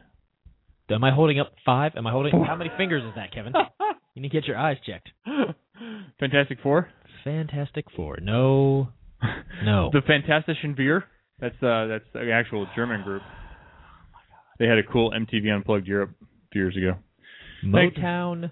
[0.89, 1.93] Am I holding up five?
[1.95, 2.43] Am I holding?
[2.47, 3.53] How many fingers is that, Kevin?
[4.13, 5.09] You need to get your eyes checked.
[6.19, 6.89] Fantastic Four.
[7.27, 8.17] Fantastic Four.
[8.21, 8.89] No,
[9.63, 9.89] no.
[9.93, 11.03] The Fantastischen Vier.
[11.39, 13.21] That's uh that's the actual German group.
[14.59, 16.97] They had a cool MTV Unplugged Europe a few years ago.
[17.65, 18.51] Motown.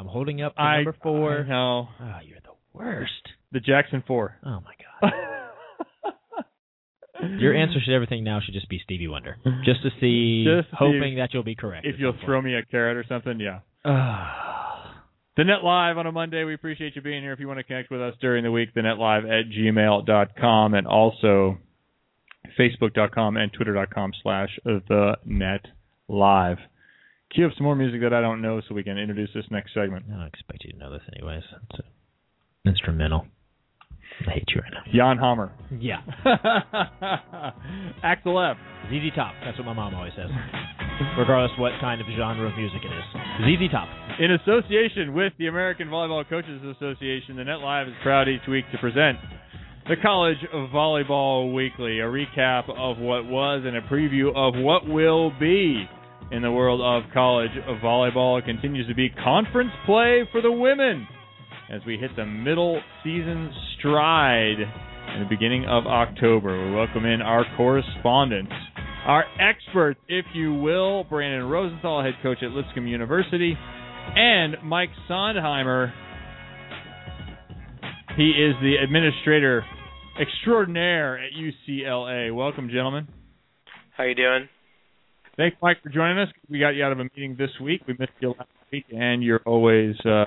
[0.00, 1.40] I'm holding up I number four.
[1.40, 1.88] I know.
[2.00, 3.12] Oh, you're the worst.
[3.52, 4.36] The Jackson Four.
[4.44, 4.72] Oh my
[5.02, 5.12] god.
[7.38, 11.18] Your answer should everything now should just be Stevie Wonder, just to see, Just hoping
[11.18, 11.86] that you'll be correct.
[11.86, 13.60] if you'll throw me a carrot or something, yeah.
[15.34, 15.46] Point.
[15.46, 16.44] The Net Live on a Monday.
[16.44, 17.32] We appreciate you being here.
[17.32, 20.74] If you want to connect with us during the week, the Net Live at gmail.com
[20.74, 21.58] and also
[22.58, 25.66] facebook.com and twitter.com slash the Net
[26.08, 26.58] Live.
[27.34, 29.72] Cue up some more music that I don't know so we can introduce this next
[29.72, 30.04] segment.
[30.12, 31.42] I don't expect you to know this anyways.
[31.70, 33.26] It's a instrumental.
[34.26, 34.84] I hate you right now.
[34.92, 35.52] Jan Hammer.
[35.80, 36.02] Yeah.
[38.04, 38.56] Axel F.
[38.88, 39.34] ZZ Top.
[39.42, 40.28] That's what my mom always says.
[41.18, 43.04] Regardless what kind of genre of music it is.
[43.58, 43.88] ZZ Top.
[44.22, 48.64] In association with the American Volleyball Coaches Association, the Net Live is proud each week
[48.70, 49.18] to present
[49.88, 54.86] the College of Volleyball Weekly, a recap of what was and a preview of what
[54.86, 55.88] will be
[56.30, 58.38] in the world of college of volleyball.
[58.38, 61.04] It continues to be conference play for the women
[61.68, 64.60] as we hit the middle season stride
[65.16, 66.64] in the beginning of October.
[66.68, 68.52] We welcome in our correspondents,
[69.04, 73.58] our experts, if you will, Brandon Rosenthal, head coach at Lipscomb University,
[74.16, 75.92] and Mike Sondheimer.
[78.16, 79.64] He is the administrator
[80.20, 82.34] extraordinaire at UCLA.
[82.34, 83.08] Welcome, gentlemen.
[83.96, 84.48] How you doing?
[85.36, 86.28] Thanks, Mike, for joining us.
[86.50, 87.82] We got you out of a meeting this week.
[87.88, 90.24] We missed you last week, and you're always uh,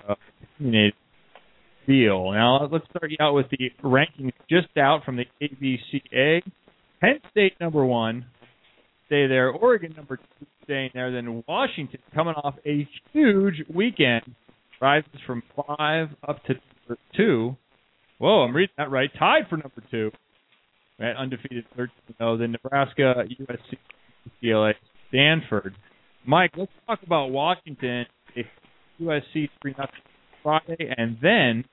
[0.57, 0.93] opinionated
[1.87, 2.31] deal.
[2.31, 6.41] Now, let's start you out with the rankings just out from the AVCA.
[7.01, 8.25] Penn State number one,
[9.07, 9.49] stay there.
[9.49, 11.11] Oregon number two, staying there.
[11.11, 14.23] Then Washington coming off a huge weekend,
[14.81, 16.55] rises from five up to
[17.15, 17.55] two.
[18.17, 19.09] Whoa, I'm reading that right.
[19.17, 20.11] Tied for number two
[20.99, 22.37] at undefeated 13 0.
[22.37, 23.77] Then Nebraska, USC,
[24.43, 24.73] UCLA,
[25.09, 25.75] Stanford.
[26.25, 28.05] Mike, let's talk about Washington.
[29.01, 29.87] USC 3 0
[30.43, 31.65] Friday, and then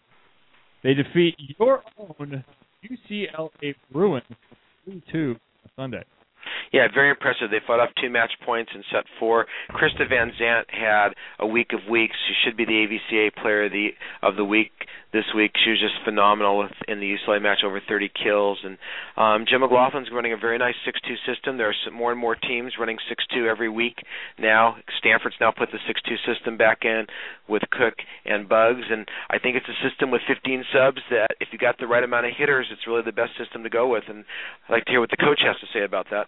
[0.82, 2.44] they defeat your own
[2.84, 4.24] UCLA Bruins
[4.84, 5.36] 3 2
[5.76, 6.04] Sunday.
[6.73, 7.51] Yeah, very impressive.
[7.51, 9.47] They fought off two match points in set four.
[9.70, 12.16] Krista Vansant had a week of weeks.
[12.27, 13.89] She should be the AVCA Player of the
[14.23, 14.73] of the week
[15.12, 15.52] this week.
[15.64, 18.59] She was just phenomenal with, in the UCLA match, over 30 kills.
[18.64, 18.78] And
[19.16, 21.59] um, Jim McLaughlin's running a very nice 6-2 system.
[21.59, 22.97] There are some more and more teams running
[23.36, 23.97] 6-2 every week
[24.39, 24.76] now.
[24.98, 27.06] Stanford's now put the 6-2 system back in
[27.48, 27.94] with Cook
[28.24, 31.76] and Bugs, and I think it's a system with 15 subs that if you got
[31.78, 34.05] the right amount of hitters, it's really the best system to go with.
[34.09, 34.24] And
[34.68, 36.26] I'd like to hear what the coach has to say about that.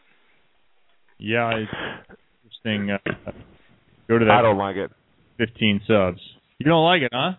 [1.18, 2.90] Yeah, it's interesting.
[2.90, 3.32] Uh,
[4.08, 4.38] go to that.
[4.38, 4.90] I don't like it.
[5.38, 6.20] 15 subs.
[6.58, 7.32] You don't like it, huh?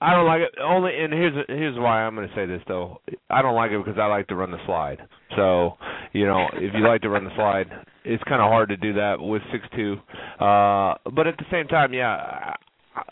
[0.00, 0.58] I don't like it.
[0.60, 3.00] Only, and here's here's why I'm going to say this though.
[3.28, 4.98] I don't like it because I like to run the slide.
[5.36, 5.74] So,
[6.12, 7.66] you know, if you like to run the slide,
[8.04, 9.96] it's kind of hard to do that with six two.
[10.42, 12.54] Uh, but at the same time, yeah,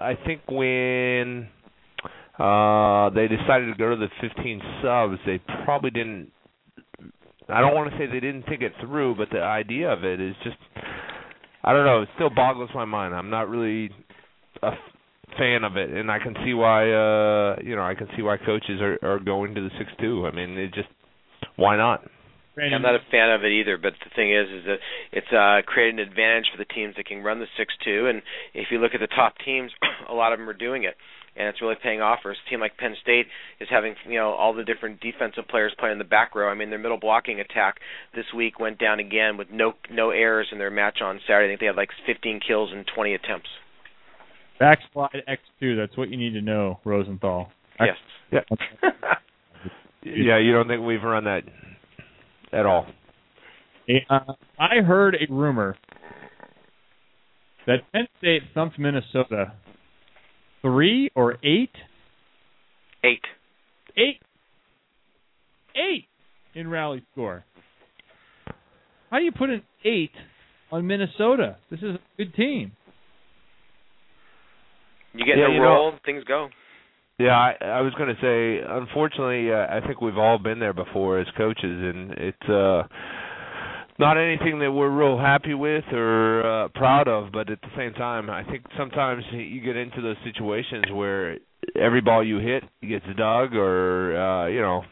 [0.01, 1.49] I, think when
[2.39, 6.31] uh, they decided to go to the 15 subs, they probably didn't.
[7.49, 10.21] I don't want to say they didn't think it through, but the idea of it
[10.21, 10.57] is just.
[11.63, 12.03] I don't know.
[12.03, 13.15] It still boggles my mind.
[13.15, 13.91] I'm not really
[14.63, 14.71] a
[15.39, 16.91] fan of it, and I can see why.
[16.91, 20.27] uh You know, I can see why coaches are are going to the six two.
[20.27, 20.89] I mean, it just
[21.57, 22.03] why not?
[22.75, 24.79] I'm not a fan of it either, but the thing is, is that
[25.13, 28.07] it's uh, created an advantage for the teams that can run the six-two.
[28.09, 28.23] And
[28.55, 29.71] if you look at the top teams,
[30.09, 30.97] a lot of them are doing it,
[31.37, 32.21] and it's really paying off.
[32.23, 33.27] For a team like Penn State
[33.61, 36.49] is having, you know, all the different defensive players playing in the back row.
[36.49, 37.77] I mean, their middle blocking attack
[38.15, 41.47] this week went down again with no no errors in their match on Saturday.
[41.47, 43.49] I think they had like 15 kills and 20 attempts.
[44.59, 45.77] Backslide X2.
[45.77, 47.51] That's what you need to know, Rosenthal.
[47.81, 47.97] Yes.
[48.33, 48.41] Yeah.
[50.03, 51.43] yeah, you don't think we've run that
[52.53, 52.87] at all?
[54.11, 54.19] Uh,
[54.59, 55.77] I heard a rumor
[57.67, 59.53] that Penn State thumped Minnesota
[60.61, 61.71] three or eight,
[63.05, 63.21] Eight.
[63.97, 64.21] eight,
[65.77, 66.07] eight
[66.55, 67.45] in rally score.
[69.11, 70.11] How do you put an eight
[70.71, 71.57] on Minnesota?
[71.71, 72.73] This is a good team.
[75.19, 76.49] You get Yeah, in a you know- things go.
[77.19, 80.73] Yeah, I, I was going to say, unfortunately, uh, I think we've all been there
[80.73, 82.85] before as coaches, and it's uh,
[83.99, 87.33] not anything that we're real happy with or uh, proud of.
[87.33, 91.39] But at the same time, I think sometimes you get into those situations where
[91.75, 94.85] every ball you hit gets dug, or uh, you know,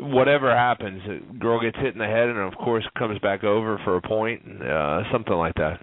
[0.00, 3.78] whatever happens, a girl gets hit in the head, and of course comes back over
[3.84, 5.78] for a point, uh, something like that.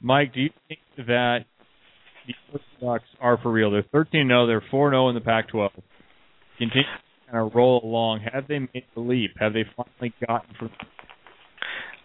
[0.00, 1.44] Mike, do you think that
[2.26, 3.70] the Orthodox are for real.
[3.70, 4.46] They're 13 0.
[4.46, 5.72] They're 4 0 in the Pac 12.
[6.58, 8.20] Continue to kind of roll along.
[8.32, 9.32] Have they made the leap?
[9.38, 10.70] Have they finally gotten from.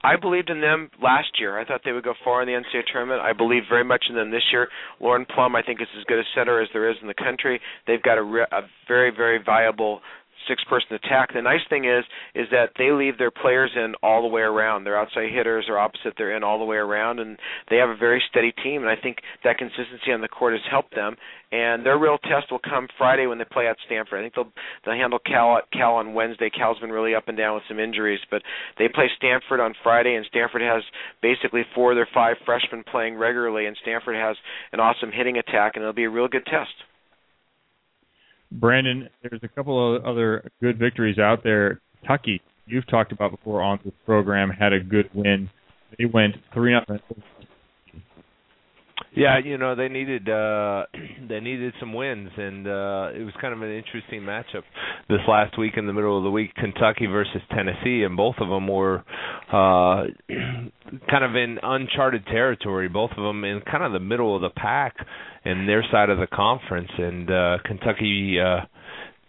[0.03, 1.60] I believed in them last year.
[1.60, 3.22] I thought they would go far in the NCAA tournament.
[3.22, 4.69] I believe very much in them this year.
[5.02, 7.60] Lauren Plum, I think, is as good a center as there is in the country.
[7.88, 10.02] They've got a, re- a very, very viable
[10.47, 11.34] six person attack.
[11.34, 12.03] The nice thing is
[12.35, 14.84] is that they leave their players in all the way around.
[14.84, 17.38] Their outside hitters are opposite, they're in all the way around and
[17.69, 20.61] they have a very steady team and I think that consistency on the court has
[20.69, 21.15] helped them.
[21.49, 24.19] And their real test will come Friday when they play at Stanford.
[24.19, 24.51] I think they'll
[24.84, 26.49] they'll handle Cal Cal on Wednesday.
[26.49, 28.41] Cal's been really up and down with some injuries, but
[28.77, 30.84] they play Stanford on Friday and Stanford has
[31.22, 34.35] basically four of their five freshmen playing regularly and Stanford has
[34.73, 36.73] an awesome hitting attack and it'll be a real good test.
[38.52, 41.82] Brandon, there's a couple of other good victories out there.
[41.99, 45.49] Kentucky, you've talked about before on this program, had a good win.
[45.98, 46.99] They went three nothing.
[49.15, 50.86] Yeah, you know they needed uh
[51.30, 54.64] they needed some wins, and uh it was kind of an interesting matchup
[55.10, 58.49] this last week in the middle of the week, Kentucky versus Tennessee, and both of
[58.49, 59.03] them were
[59.52, 60.03] uh
[61.10, 62.88] kind of in uncharted territory.
[62.88, 64.95] Both of them in kind of the middle of the pack
[65.45, 68.65] in their side of the conference, and uh, Kentucky uh,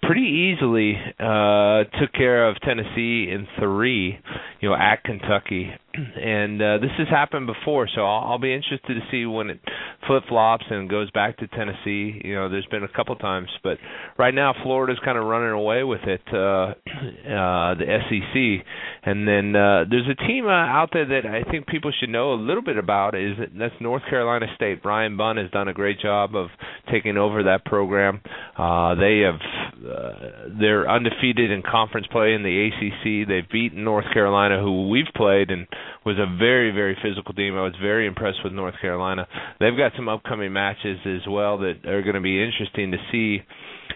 [0.03, 4.19] pretty easily uh, took care of Tennessee in three,
[4.61, 5.71] you know, at Kentucky,
[6.17, 7.89] and uh, this has happened before.
[7.95, 9.61] So I'll, I'll be interested to see when it
[10.07, 12.21] flip flops and goes back to Tennessee.
[12.25, 13.79] You know, there's been a couple times, but
[14.19, 18.67] right now Florida's kind of running away with it, uh, uh, the SEC,
[19.05, 22.33] and then uh, there's a team uh, out there that I think people should know
[22.35, 23.15] a little bit about.
[23.15, 24.83] Is that's North Carolina State.
[24.83, 26.49] Brian Bunn has done a great job of
[26.91, 28.21] taking over that program.
[28.57, 29.41] Uh, they have
[29.79, 33.29] uh, they're undefeated in conference play in the ACC.
[33.29, 35.67] They've beaten North Carolina, who we've played and
[36.05, 37.55] was a very very physical team.
[37.57, 39.27] I was very impressed with North Carolina.
[39.61, 43.43] They've got some upcoming matches as well that are going to be interesting to see.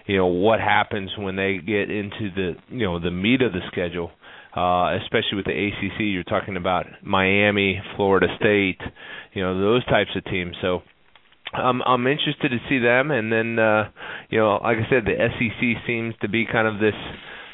[0.05, 3.61] You know what happens when they get into the you know the meat of the
[3.71, 4.11] schedule.
[4.55, 8.77] Uh, especially with the ACC, you're talking about Miami, Florida State,
[9.33, 10.55] you know those types of teams.
[10.61, 10.83] So
[11.53, 13.89] I'm I'm interested to see them, and then uh,
[14.29, 16.95] you know, like I said, the SEC seems to be kind of this.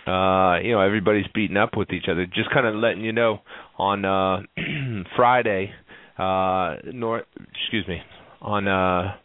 [0.07, 2.26] Uh, you know, everybody's beating up with each other.
[2.26, 3.41] Just kind of letting you know
[3.80, 4.41] on uh,
[5.15, 5.72] Friday,
[6.18, 7.26] uh, North,
[7.64, 7.99] excuse me,
[8.41, 9.15] on uh,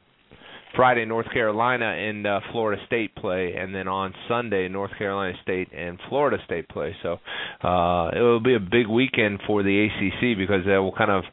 [0.76, 5.68] Friday, North Carolina and uh, Florida State play, and then on Sunday, North Carolina State
[5.76, 6.94] and Florida State play.
[7.02, 7.18] So
[7.62, 11.24] uh, it will be a big weekend for the ACC because they will kind of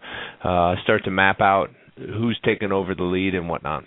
[0.43, 3.83] uh, start to map out who's taking over the lead and whatnot.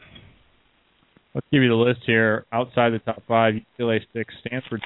[1.34, 2.46] Let's give you the list here.
[2.52, 4.82] Outside the top five, UCLA six, Stanford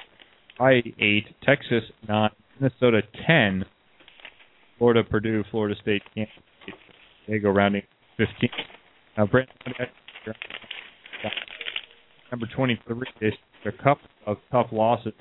[0.58, 3.64] by eight, Texas nine, Minnesota ten,
[4.78, 6.32] Florida, Purdue, Florida State, Kansas
[7.24, 7.82] State, rounding
[8.16, 8.50] fifteen.
[9.16, 9.48] Now, Brent,
[12.30, 13.34] number twenty-three is
[13.66, 15.12] a couple of tough losses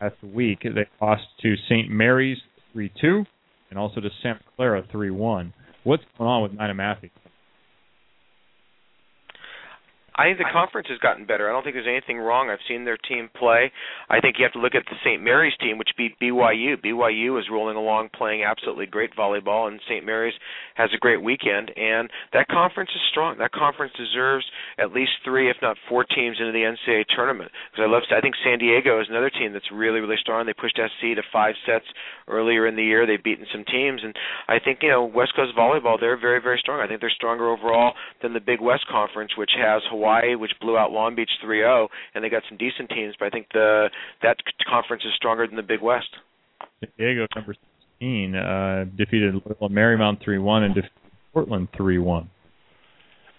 [0.00, 0.58] last week.
[0.62, 1.88] They lost to St.
[1.88, 2.38] Mary's
[2.72, 3.24] three two,
[3.70, 5.52] and also to Santa Clara three one.
[5.84, 7.10] What's going on with Nina Matthies?
[10.14, 11.48] I think the conference has gotten better.
[11.48, 12.50] I don't think there's anything wrong.
[12.50, 13.72] I've seen their team play.
[14.10, 15.22] I think you have to look at the St.
[15.22, 16.76] Mary's team, which beat BYU.
[16.76, 20.04] BYU is rolling along, playing absolutely great volleyball, and St.
[20.04, 20.34] Mary's
[20.74, 21.70] has a great weekend.
[21.76, 23.38] And that conference is strong.
[23.38, 24.44] That conference deserves
[24.78, 27.50] at least three, if not four, teams into the NCAA tournament.
[27.70, 28.02] Because I love.
[28.10, 30.44] I think San Diego is another team that's really, really strong.
[30.44, 31.86] They pushed SC to five sets
[32.28, 33.06] earlier in the year.
[33.06, 34.14] They've beaten some teams, and
[34.48, 35.98] I think you know West Coast volleyball.
[36.00, 36.80] They're very, very strong.
[36.80, 40.52] I think they're stronger overall than the Big West Conference, which has Hawaii Hawaii, which
[40.60, 43.14] blew out Long Beach 3-0, and they got some decent teams.
[43.18, 43.90] But I think the
[44.22, 44.36] that
[44.68, 46.08] conference is stronger than the Big West.
[46.80, 47.54] San Diego, number
[48.00, 50.92] 16, uh, defeated Marymount 3-1 and defeated
[51.32, 52.26] Portland 3-1.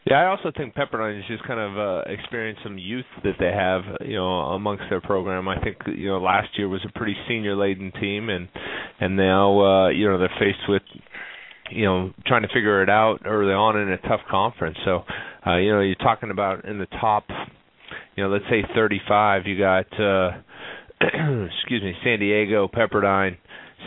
[0.06, 3.52] Yeah, I also think Pepperdine has just kind of uh, experienced some youth that they
[3.52, 5.48] have, you know, amongst their program.
[5.48, 8.48] I think you know last year was a pretty senior-laden team, and
[9.00, 10.82] and now uh, you know they're faced with
[11.72, 14.78] you know trying to figure it out early on in a tough conference.
[14.86, 15.04] So
[15.46, 17.26] uh, you know, you're talking about in the top,
[18.16, 19.48] you know, let's say 35.
[19.48, 20.32] You got, uh,
[21.02, 23.38] excuse me, San Diego, Pepperdine,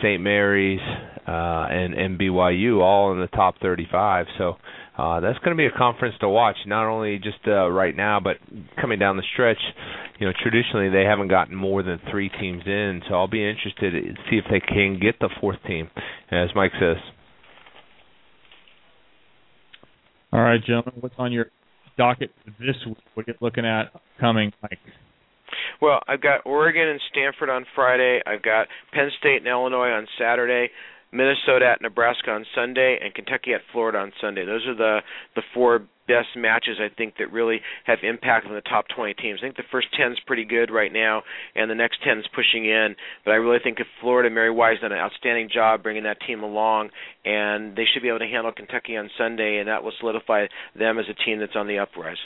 [0.01, 0.21] St.
[0.21, 0.81] Mary's,
[1.27, 4.25] uh, and and BYU all in the top 35.
[4.37, 4.55] So
[4.97, 8.19] uh, that's going to be a conference to watch, not only just uh, right now,
[8.19, 8.35] but
[8.79, 9.57] coming down the stretch.
[10.19, 13.91] You know, traditionally they haven't gotten more than three teams in, so I'll be interested
[13.91, 15.89] to see if they can get the fourth team,
[16.31, 16.97] as Mike says.
[20.35, 21.45] All right, gentlemen, what's on your
[21.97, 22.29] docket
[22.59, 22.97] this week?
[23.13, 23.85] What are you looking at
[24.19, 24.79] coming, Mike?
[25.81, 28.19] Well, I've got Oregon and Stanford on Friday.
[28.27, 30.71] I've got Penn State and Illinois on Saturday.
[31.13, 34.45] Minnesota at Nebraska on Sunday, and Kentucky at Florida on Sunday.
[34.45, 34.99] Those are the
[35.37, 39.39] the four best matches I think that really have impact on the top 20 teams.
[39.41, 41.23] I think the first 10 is pretty good right now,
[41.55, 42.95] and the next 10 is pushing in.
[43.23, 46.43] But I really think if Florida, Mary Wise done an outstanding job bringing that team
[46.43, 46.89] along,
[47.23, 50.99] and they should be able to handle Kentucky on Sunday, and that will solidify them
[50.99, 52.17] as a team that's on the uprise.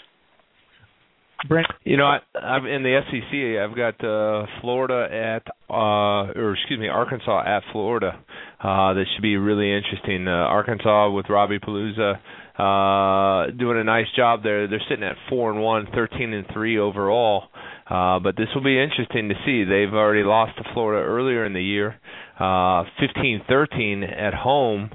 [1.47, 3.64] Brent, you know, I, I'm in the SEC.
[3.64, 8.19] I've got uh, Florida at, uh, or excuse me, Arkansas at Florida.
[8.61, 10.27] Uh, that should be really interesting.
[10.27, 12.19] Uh, Arkansas with Robbie Palooza
[12.60, 14.68] uh, doing a nice job there.
[14.68, 17.45] They're sitting at four and one, thirteen and three overall.
[17.90, 19.64] Uh, but this will be interesting to see.
[19.64, 21.99] They've already lost to Florida earlier in the year,
[22.40, 24.91] uh, 15-13 at home.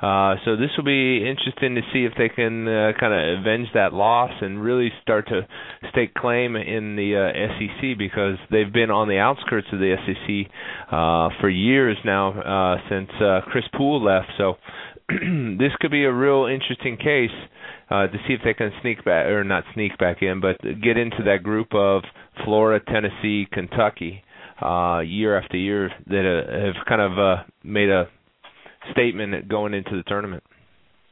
[0.00, 3.66] Uh, so this will be interesting to see if they can uh, kind of avenge
[3.74, 5.42] that loss and really start to
[5.90, 10.50] stake claim in the uh, SEC because they've been on the outskirts of the SEC
[10.92, 14.28] uh, for years now uh, since uh, Chris Poole left.
[14.38, 14.54] So
[15.58, 17.30] this could be a real interesting case
[17.90, 20.98] uh, to see if they can sneak back or not sneak back in, but get
[20.98, 22.02] into that group of
[22.44, 24.22] Florida, Tennessee, Kentucky
[24.60, 28.08] uh, year after year that uh, have kind of uh, made a
[28.92, 30.42] statement going into the tournament.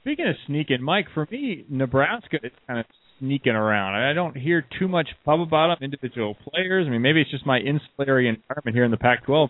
[0.02, 2.86] Speaking of sneaking, Mike, for me, Nebraska is kind of
[3.18, 3.94] sneaking around.
[3.94, 6.86] I don't hear too much pub about them, individual players.
[6.86, 9.48] I mean, maybe it's just my insular environment here in the Pac-12.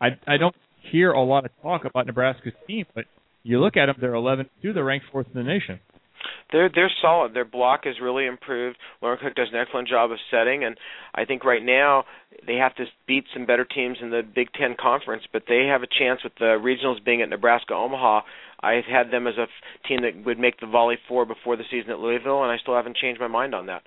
[0.00, 0.56] I I don't
[0.90, 3.04] hear a lot of talk about Nebraska's team, but
[3.42, 4.72] you look at them, they're 11 2.
[4.72, 5.80] They're ranked fourth in the nation.
[6.52, 7.34] They're they're solid.
[7.34, 8.76] Their block has really improved.
[9.00, 10.76] Lauren Cook does an excellent job of setting, and
[11.14, 12.04] I think right now
[12.46, 15.24] they have to beat some better teams in the Big Ten conference.
[15.32, 18.20] But they have a chance with the regionals being at Nebraska Omaha.
[18.62, 19.46] I had them as a
[19.88, 22.76] team that would make the Volley Four before the season at Louisville, and I still
[22.76, 23.82] haven't changed my mind on that.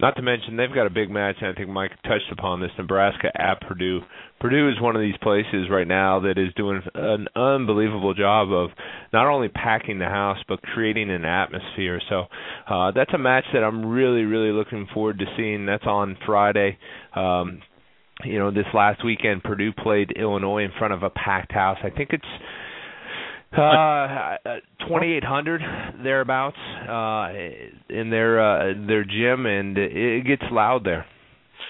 [0.00, 2.70] Not to mention they've got a big match, and I think Mike touched upon this.
[2.78, 4.00] Nebraska at Purdue.
[4.40, 8.70] Purdue is one of these places right now that is doing an unbelievable job of
[9.12, 12.00] not only packing the house but creating an atmosphere.
[12.08, 12.24] So
[12.66, 15.66] uh, that's a match that I'm really, really looking forward to seeing.
[15.66, 16.78] That's on Friday.
[17.14, 17.60] Um,
[18.24, 21.78] you know, this last weekend Purdue played Illinois in front of a packed house.
[21.84, 22.24] I think it's
[23.52, 24.36] uh,
[24.86, 25.60] 2800
[26.02, 26.56] thereabouts
[26.88, 27.28] uh,
[27.88, 31.06] in their uh, their gym, and it gets loud there.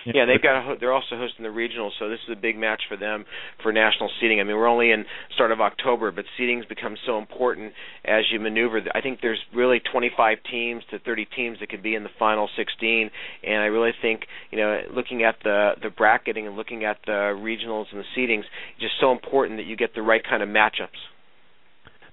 [0.07, 0.73] Yeah, they've got.
[0.73, 3.25] A, they're also hosting the regionals, so this is a big match for them
[3.63, 4.41] for national seeding.
[4.41, 5.05] I mean, we're only in
[5.35, 7.73] start of October, but seeding's become so important
[8.05, 8.81] as you maneuver.
[8.95, 12.49] I think there's really 25 teams to 30 teams that could be in the final
[12.57, 13.11] 16,
[13.43, 17.35] and I really think you know, looking at the the bracketing and looking at the
[17.37, 18.45] regionals and the seedings,
[18.75, 21.01] it's just so important that you get the right kind of matchups.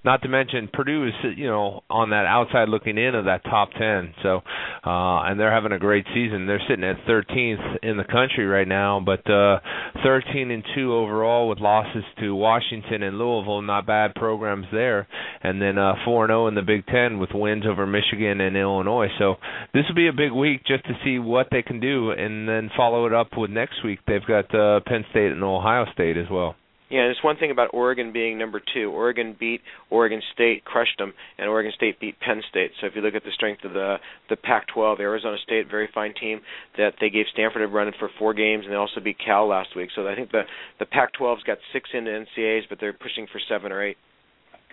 [0.03, 3.69] Not to mention Purdue is you know on that outside looking in of that top
[3.78, 4.14] ten.
[4.24, 4.41] So
[4.86, 6.48] uh and they're having a great season.
[6.48, 9.60] They're sitting at 13th in the country right now, but uh
[10.03, 15.07] 13 and 2 overall with losses to Washington and Louisville, not bad programs there.
[15.44, 18.56] And then uh 4 and 0 in the Big 10 with wins over Michigan and
[18.56, 19.10] Illinois.
[19.19, 19.36] So
[19.74, 22.69] this will be a big week just to see what they can do and then
[22.76, 23.99] follow it up with next week.
[24.07, 26.56] They've got uh Penn State and Ohio State as well.
[26.89, 28.91] Yeah, there's one thing about Oregon being number two.
[28.91, 29.59] Oregon beat
[29.89, 32.72] Oregon State, crushed them, and Oregon State beat Penn State.
[32.80, 33.97] So if you look at the strength of the
[34.30, 36.39] the Pac-12, Arizona State, very fine team
[36.77, 39.76] that they gave Stanford a run for four games, and they also beat Cal last
[39.76, 39.89] week.
[39.95, 40.43] So I think the
[40.80, 43.97] the Pac-12's got six into NCAA's, but they're pushing for seven or eight.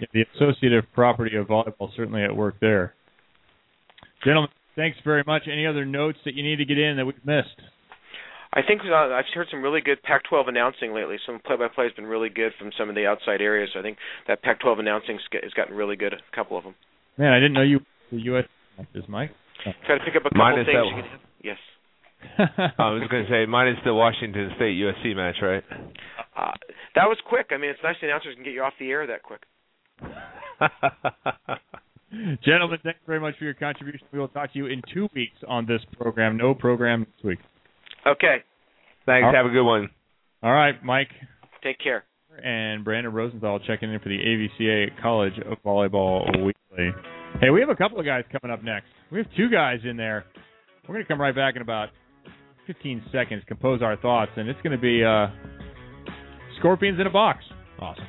[0.01, 2.95] Yeah, the associative property of volleyball certainly at work there.
[4.25, 5.43] Gentlemen, thanks very much.
[5.51, 7.61] Any other notes that you need to get in that we've missed?
[8.55, 11.17] I think uh, I've heard some really good Pac-12 announcing lately.
[11.27, 13.71] Some play-by-play has been really good from some of the outside areas.
[13.75, 13.99] So I think
[14.29, 16.15] that Pac-12 announcing has gotten really good.
[16.15, 16.77] A couple of them.
[17.19, 17.81] Man, I didn't know you
[18.13, 18.45] the U.S.
[18.79, 19.33] matches, Mike.
[19.67, 19.73] Oh.
[19.87, 20.67] Try to pick up a couple things.
[20.67, 21.59] That, can, yes.
[22.79, 25.65] I was going to say mine is the Washington State USC match, right?
[26.37, 26.53] Uh,
[26.95, 27.47] that was quick.
[27.51, 29.43] I mean, it's nice the announcers can get you off the air that quick.
[32.45, 34.07] Gentlemen, thanks very much for your contribution.
[34.13, 36.37] We will talk to you in two weeks on this program.
[36.37, 37.39] No program this week.
[38.07, 38.45] Okay.
[39.07, 39.29] Thanks.
[39.35, 39.91] Have a good one.
[40.43, 41.09] All right, Mike.
[41.63, 42.05] Take care.
[42.43, 46.91] And Brandon Rosenthal checking in for the AVCA College of Volleyball Weekly.
[47.41, 48.87] Hey, we have a couple of guys coming up next.
[49.11, 50.25] We have two guys in there.
[50.87, 51.91] We're going to come right back in about
[52.67, 55.29] 15 seconds, compose our thoughts, and it's going to be uh,
[56.59, 57.45] Scorpions in a box.
[57.79, 58.05] Awesome.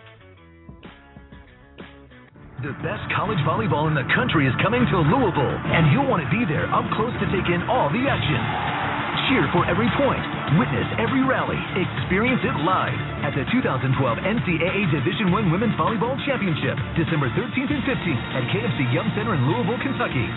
[2.64, 6.30] The best college volleyball in the country is coming to Louisville, and you'll want to
[6.34, 8.95] be there up close to take in all the action.
[9.26, 10.22] Cheer for every point,
[10.62, 12.94] witness every rally, experience it live
[13.26, 13.90] at the 2012
[14.22, 19.42] NCAA Division I Women's Volleyball Championship, December 13th and 15th at KFC Yum Center in
[19.50, 20.30] Louisville, Kentucky.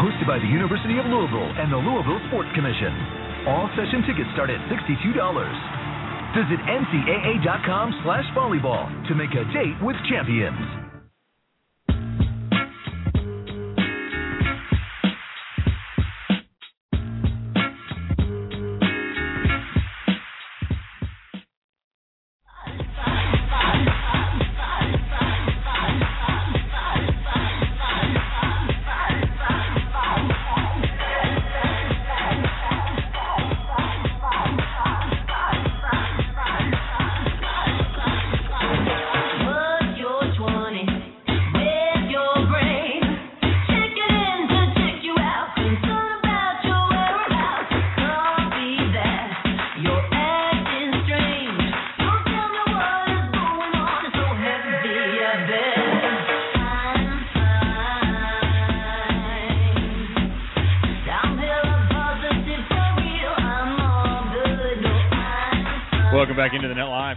[0.00, 2.96] Hosted by the University of Louisville and the Louisville Sports Commission.
[3.44, 5.04] All session tickets start at $62.
[6.32, 10.83] Visit ncaa.com slash volleyball to make a date with champions.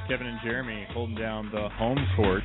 [0.07, 2.41] Kevin and Jeremy holding down the home court.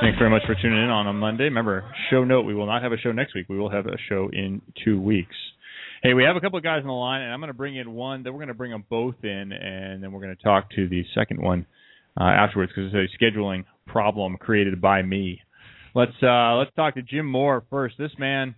[0.00, 1.44] Thanks very much for tuning in on a Monday.
[1.44, 3.46] Remember, show note, we will not have a show next week.
[3.50, 5.34] We will have a show in two weeks.
[6.02, 7.76] Hey, we have a couple of guys on the line, and I'm going to bring
[7.76, 8.22] in one.
[8.22, 10.88] Then we're going to bring them both in, and then we're going to talk to
[10.88, 11.66] the second one
[12.18, 15.42] uh, afterwards because it's a scheduling problem created by me.
[15.94, 17.96] Let's uh, let's talk to Jim Moore first.
[17.98, 18.54] This man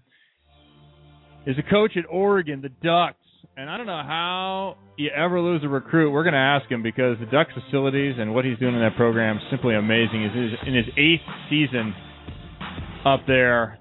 [1.47, 3.17] is a coach at Oregon, the Ducks
[3.57, 6.11] and I don't know how you ever lose a recruit.
[6.11, 8.97] We're going to ask him because the Ducks facilities and what he's doing in that
[8.97, 10.23] program is simply amazing.
[10.23, 11.21] He's in his eighth
[11.51, 11.95] season
[13.05, 13.79] up there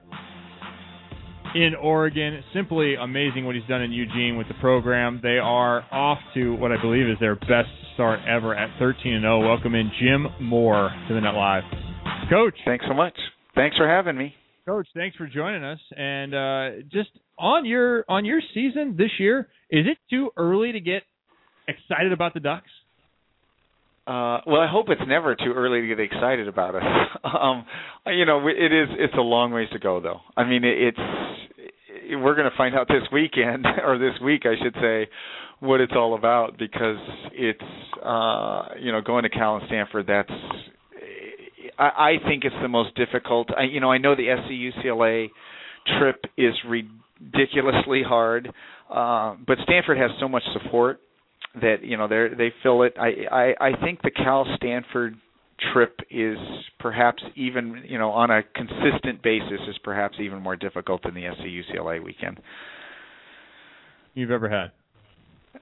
[1.56, 2.44] in Oregon.
[2.54, 5.20] Simply amazing what he's done in Eugene with the program.
[5.24, 9.24] They are off to what I believe is their best start ever at 13 and
[9.24, 9.48] 0.
[9.48, 11.64] Welcome in Jim Moore to the Net Live.
[12.30, 12.56] Coach.
[12.66, 13.18] Thanks so much.
[13.56, 14.36] Thanks for having me.
[14.66, 15.80] Coach, thanks for joining us.
[15.98, 20.80] And uh, just on your on your season this year, is it too early to
[20.80, 21.04] get
[21.68, 22.70] excited about the Ducks?
[24.08, 26.84] Uh, well, I hope it's never too early to get excited about us.
[27.24, 27.66] um,
[28.08, 28.90] you know, it is.
[28.98, 30.20] It's a long ways to go, though.
[30.36, 34.56] I mean, it, it's we're going to find out this weekend or this week, I
[34.62, 35.08] should say,
[35.60, 36.98] what it's all about because
[37.32, 37.62] it's
[38.04, 40.08] uh, you know going to Cal and Stanford.
[40.08, 40.32] That's
[41.78, 43.50] I, I think it's the most difficult.
[43.56, 45.30] I, you know, I know the SC UCLA
[46.00, 48.52] trip is ridiculously hard,
[48.92, 51.00] uh, but Stanford has so much support
[51.62, 52.94] that you know they they fill it.
[53.00, 55.16] I, I I think the Cal Stanford
[55.74, 56.38] trip is
[56.80, 61.28] perhaps even you know on a consistent basis is perhaps even more difficult than the
[61.36, 62.40] SC UCLA weekend
[64.14, 64.72] you've ever had.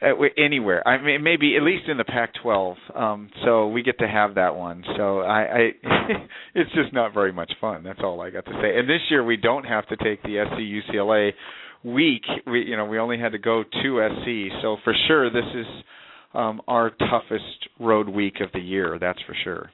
[0.02, 0.88] Uh, anywhere.
[0.88, 2.76] I mean, maybe at least in the Pac-12.
[2.96, 4.84] Um, so we get to have that one.
[4.96, 5.70] So I, I
[6.56, 7.84] it's just not very much fun.
[7.84, 8.78] That's all I got to say.
[8.78, 11.32] And this year we don't have to take the SC UCLA
[11.84, 12.24] week.
[12.46, 14.54] We, you know, we only had to go to SC.
[14.62, 15.66] So for sure, this is
[16.34, 18.98] um, our toughest road week of the year.
[19.00, 19.70] That's for sure.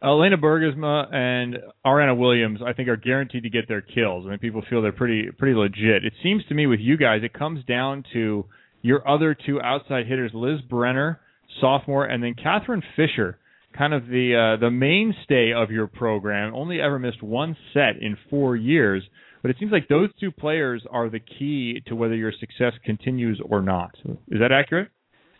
[0.00, 4.26] Alaina Bergsma and Ariana Williams, I think, are guaranteed to get their kills.
[4.26, 6.04] I mean, people feel they're pretty pretty legit.
[6.04, 8.44] It seems to me with you guys, it comes down to
[8.82, 11.20] your other two outside hitters, Liz Brenner,
[11.60, 13.38] sophomore, and then Catherine Fisher,
[13.76, 16.54] kind of the uh, the mainstay of your program.
[16.54, 19.02] Only ever missed one set in four years,
[19.42, 23.40] but it seems like those two players are the key to whether your success continues
[23.44, 23.90] or not.
[24.28, 24.88] Is that accurate?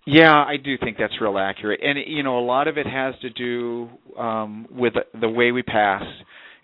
[0.07, 3.15] Yeah, I do think that's real accurate, and you know a lot of it has
[3.21, 3.89] to do
[4.19, 6.03] um, with the way we pass,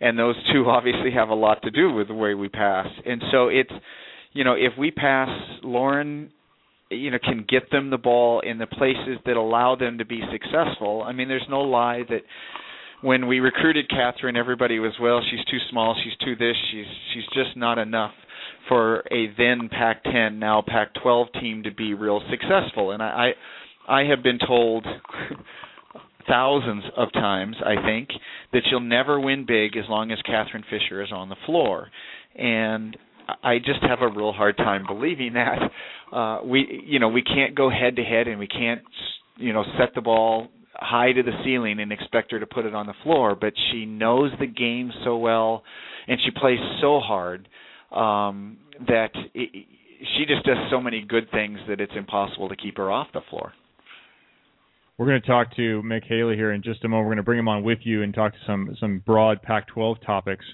[0.01, 3.23] and those two obviously have a lot to do with the way we pass, and
[3.31, 3.73] so it's
[4.33, 5.29] you know if we pass
[5.63, 6.33] Lauren
[6.91, 10.23] you know can get them the ball in the places that allow them to be
[10.33, 11.03] successful.
[11.03, 12.23] I mean, there's no lie that
[13.05, 17.25] when we recruited Catherine, everybody was well, she's too small, she's too this, she's she's
[17.35, 18.13] just not enough
[18.67, 22.93] for a then Pac-10, now Pac-12 team to be real successful.
[22.93, 23.35] And I
[23.87, 24.87] I, I have been told
[26.27, 28.09] thousands of times, I think,
[28.55, 31.91] that you'll never win big as long as Catherine Fisher is on the floor.
[32.35, 32.97] And
[33.43, 35.59] I just have a real hard time believing that.
[36.11, 38.81] Uh, we, you know, we can't go head to head, and we can't,
[39.37, 40.49] you know, set the ball
[40.85, 43.35] high to the ceiling and expect her to put it on the floor.
[43.35, 45.63] But she knows the game so well,
[46.07, 47.49] and she plays so hard
[47.91, 49.67] um, that it,
[50.17, 53.23] she just does so many good things that it's impossible to keep her off the
[53.31, 53.53] floor.
[54.97, 57.07] We're going to talk to Mick Haley here in just a moment.
[57.07, 60.05] We're going to bring him on with you and talk to some some broad Pac-12
[60.07, 60.45] topics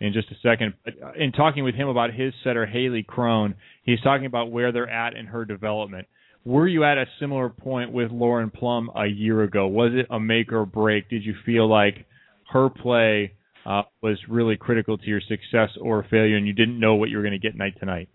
[0.00, 0.74] in just a second.
[0.84, 4.70] But uh, in talking with him about his setter Hayley Crone, he's talking about where
[4.70, 6.06] they're at in her development.
[6.44, 9.66] Were you at a similar point with Lauren Plum a year ago?
[9.66, 11.10] Was it a make or break?
[11.10, 12.06] Did you feel like
[12.52, 13.32] her play
[13.66, 17.18] uh, was really critical to your success or failure, and you didn't know what you
[17.18, 18.08] were going to get night to night?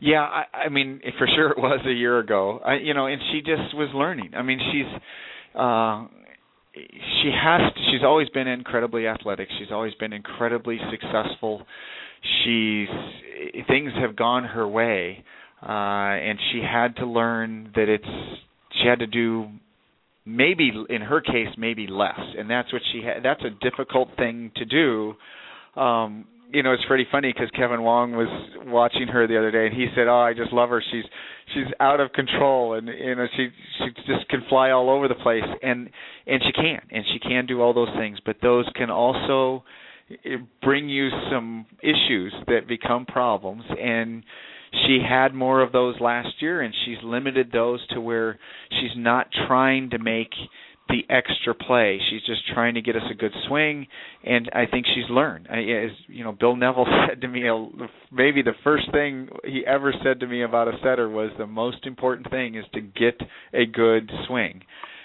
[0.00, 2.60] Yeah, I, I mean, for sure it was a year ago.
[2.64, 4.32] I, you know, and she just was learning.
[4.34, 5.02] I mean, she's
[5.54, 6.06] uh
[6.74, 9.48] she has to, she's always been incredibly athletic.
[9.58, 11.62] She's always been incredibly successful.
[12.44, 12.88] She's
[13.66, 15.24] things have gone her way,
[15.62, 18.04] uh and she had to learn that it's
[18.80, 19.46] she had to do
[20.24, 23.22] maybe in her case maybe less, and that's what she had.
[23.22, 25.14] That's a difficult thing to do.
[25.80, 28.28] Um you know, it's pretty funny because Kevin Wong was
[28.66, 30.82] watching her the other day, and he said, "Oh, I just love her.
[30.90, 31.04] She's
[31.52, 33.48] she's out of control, and you know, she
[33.78, 35.90] she just can fly all over the place, and
[36.26, 39.62] and she can, and she can do all those things, but those can also
[40.24, 44.24] eh, bring you some issues that become problems, and."
[44.86, 48.38] She had more of those last year, and she's limited those to where
[48.70, 50.32] she's not trying to make
[50.88, 52.00] the extra play.
[52.10, 53.86] She's just trying to get us a good swing,
[54.24, 55.46] and I think she's learned.
[55.48, 57.44] As you know, Bill Neville said to me,
[58.10, 61.86] maybe the first thing he ever said to me about a setter was the most
[61.86, 63.20] important thing is to get
[63.52, 64.62] a good swing.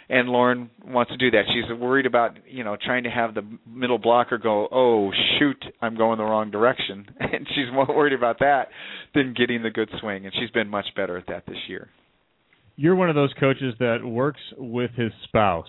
[0.10, 1.44] And Lauren wants to do that.
[1.48, 5.96] She's worried about you know trying to have the middle blocker go, oh shoot, I'm
[5.96, 8.68] going the wrong direction, and she's more worried about that
[9.16, 10.26] than getting the good swing.
[10.26, 11.90] And she's been much better at that this year
[12.76, 15.68] you're one of those coaches that works with his spouse,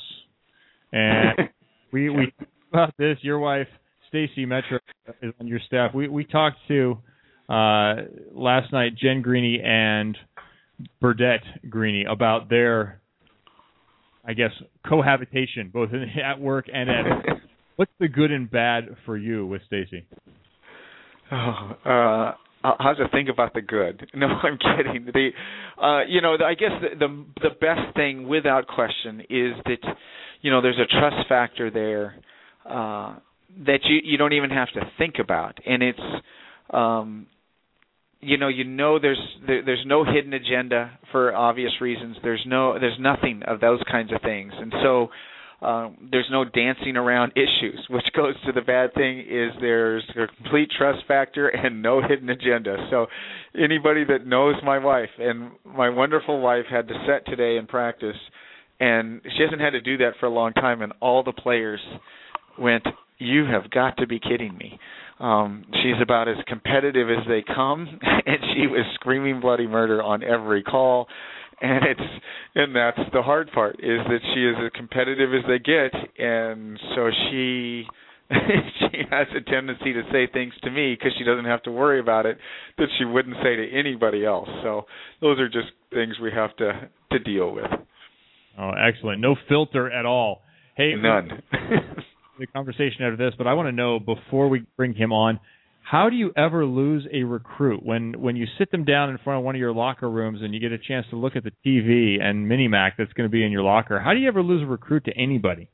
[0.93, 1.51] and
[1.93, 2.33] we we
[2.73, 3.19] about this.
[3.23, 3.69] Your wife
[4.09, 4.79] Stacy Metro
[5.23, 5.93] is on your staff.
[5.95, 6.99] We we talked to
[7.49, 7.95] uh,
[8.33, 10.17] last night Jen Greeny and
[11.01, 13.01] Burdette Greeny about their,
[14.27, 14.51] I guess,
[14.87, 17.05] cohabitation both in, at work and at.
[17.77, 20.07] What's the good and bad for you with Stacy?
[21.33, 22.35] Oh, uh,
[22.65, 24.09] I'll have to think about the good.
[24.15, 25.07] No, I'm kidding.
[25.13, 25.31] The,
[25.83, 29.97] uh, you know, I guess the, the the best thing, without question, is that,
[30.41, 32.15] you know, there's a trust factor there
[32.65, 33.17] uh,
[33.67, 36.01] that you you don't even have to think about, and it's,
[36.71, 37.27] um,
[38.25, 42.17] you know, you know, there's there, there's no hidden agenda for obvious reasons.
[42.23, 45.09] There's no there's nothing of those kinds of things, and so
[45.65, 50.27] um, there's no dancing around issues, which goes to the bad thing is there's a
[50.43, 52.77] complete trust factor and no hidden agenda.
[52.91, 53.07] So
[53.59, 58.17] anybody that knows my wife and my wonderful wife had to set today in practice
[58.81, 61.81] and she hasn't had to do that for a long time and all the players
[62.59, 62.85] went,
[63.19, 64.79] You have got to be kidding me.
[65.21, 70.23] Um, she's about as competitive as they come and she was screaming bloody murder on
[70.23, 71.07] every call.
[71.61, 72.11] And it's
[72.57, 76.79] and that's the hard part is that she is as competitive as they get and
[76.95, 77.85] so she
[78.31, 82.01] she has a tendency to say things to me because she doesn't have to worry
[82.01, 82.39] about it
[82.79, 84.49] that she wouldn't say to anybody else.
[84.63, 84.87] So
[85.21, 87.71] those are just things we have to to deal with.
[88.59, 89.21] Oh excellent.
[89.21, 90.43] No filter at all.
[90.77, 91.41] Hey none
[92.39, 95.39] the conversation out of this but i want to know before we bring him on
[95.85, 99.39] how do you ever lose a recruit when when you sit them down in front
[99.39, 101.53] of one of your locker rooms and you get a chance to look at the
[101.65, 104.01] TV and Minimac that's going to be in your locker?
[104.01, 105.69] How do you ever lose a recruit to anybody?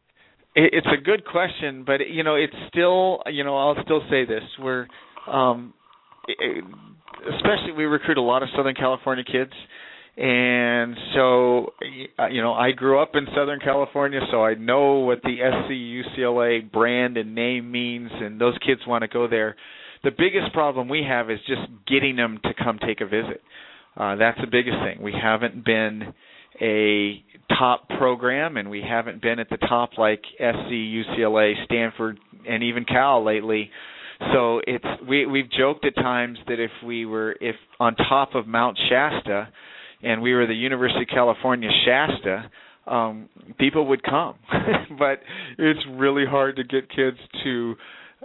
[0.56, 4.42] It's a good question, but you know, it's still you know I'll still say this:
[4.58, 4.88] we're
[5.28, 5.74] um,
[6.28, 9.52] especially we recruit a lot of Southern California kids,
[10.20, 11.72] and so
[12.30, 16.70] you know I grew up in Southern California, so I know what the SC UCLA
[16.70, 19.56] brand and name means, and those kids want to go there
[20.02, 23.42] the biggest problem we have is just getting them to come take a visit.
[23.96, 25.02] Uh, that's the biggest thing.
[25.02, 26.14] We haven't been
[26.60, 27.22] a
[27.58, 32.18] top program, and we haven't been at the top like SC, UCLA, Stanford,
[32.48, 33.70] and even Cal lately.
[34.32, 38.46] So it's we we've joked at times that if we were if on top of
[38.46, 39.48] Mount Shasta,
[40.02, 42.50] and we were the University of California Shasta,
[42.86, 43.28] um,
[43.58, 44.34] people would come.
[44.98, 45.20] but
[45.58, 47.74] it's really hard to get kids to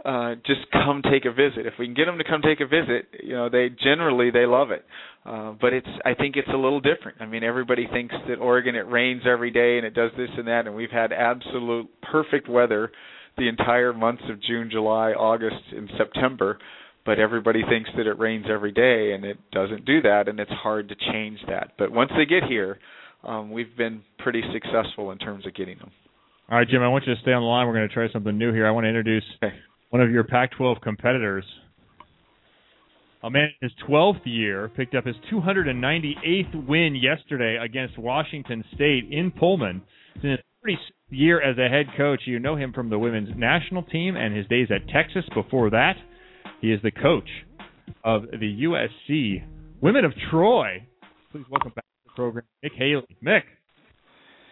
[0.04, 1.66] uh, just come take a visit.
[1.66, 4.46] If we can get them to come take a visit, you know, they generally they
[4.46, 4.86] love it.
[5.26, 7.22] Uh, but it's I think it's a little different.
[7.22, 10.48] I mean, everybody thinks that Oregon it rains every day and it does this and
[10.48, 12.92] that, and we've had absolute perfect weather
[13.38, 16.58] the entire months of June, July, August, and September.
[17.06, 20.52] But everybody thinks that it rains every day, and it doesn't do that, and it's
[20.52, 21.74] hard to change that.
[21.78, 22.80] But once they get here,
[23.24, 25.92] um, we've been pretty successful in terms of getting them.
[26.50, 27.68] All right, Jim, I want you to stay on the line.
[27.68, 28.68] We're going to try something new here.
[28.68, 29.56] I want to introduce okay
[29.96, 31.46] one of your Pac-12 competitors.
[33.24, 39.06] a man in his 12th year picked up his 298th win yesterday against Washington State
[39.10, 39.82] in Pullman.
[40.22, 40.76] In his 30th
[41.10, 42.24] year as a head coach.
[42.26, 45.96] You know him from the women's national team and his days at Texas before that.
[46.66, 47.30] He is the coach
[48.04, 49.44] of the USC
[49.82, 50.84] Women of Troy.
[51.32, 53.06] Please welcome back to the program, Mick Haley.
[53.24, 53.44] Mick.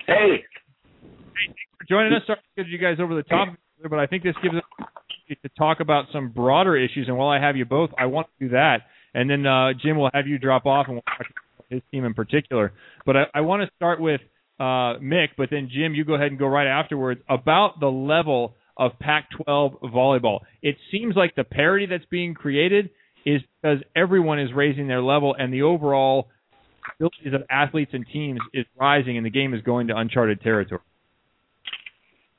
[0.06, 0.14] Hey.
[0.14, 0.44] Hey,
[1.48, 2.22] thanks for joining us.
[2.28, 3.48] Sorry to get you guys over the top,
[3.90, 4.62] but I think this gives us
[5.42, 7.08] to talk about some broader issues.
[7.08, 8.82] And while I have you both, I want to do that.
[9.16, 12.06] And then uh, Jim will have you drop off and we'll talk about his team
[12.06, 12.74] in particular.
[13.08, 14.22] But I, I want to start with
[14.60, 18.54] uh, Mick, but then Jim, you go ahead and go right afterwards about the level
[18.78, 20.40] of Pac-12 volleyball.
[20.62, 22.90] It seems like the parity that's being created
[23.26, 26.28] is because everyone is raising their level and the overall
[27.00, 30.82] abilities of athletes and teams is rising and the game is going to uncharted territory.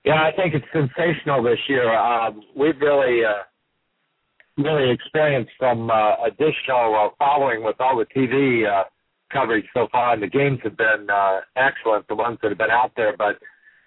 [0.04, 1.94] Yeah, I think it's sensational this year.
[1.96, 3.42] Um, we've really, uh,
[4.62, 8.84] really experienced some uh, additional uh, following with all the TV uh,
[9.32, 12.06] coverage so far, and the games have been uh, excellent.
[12.08, 13.38] The ones that have been out there, but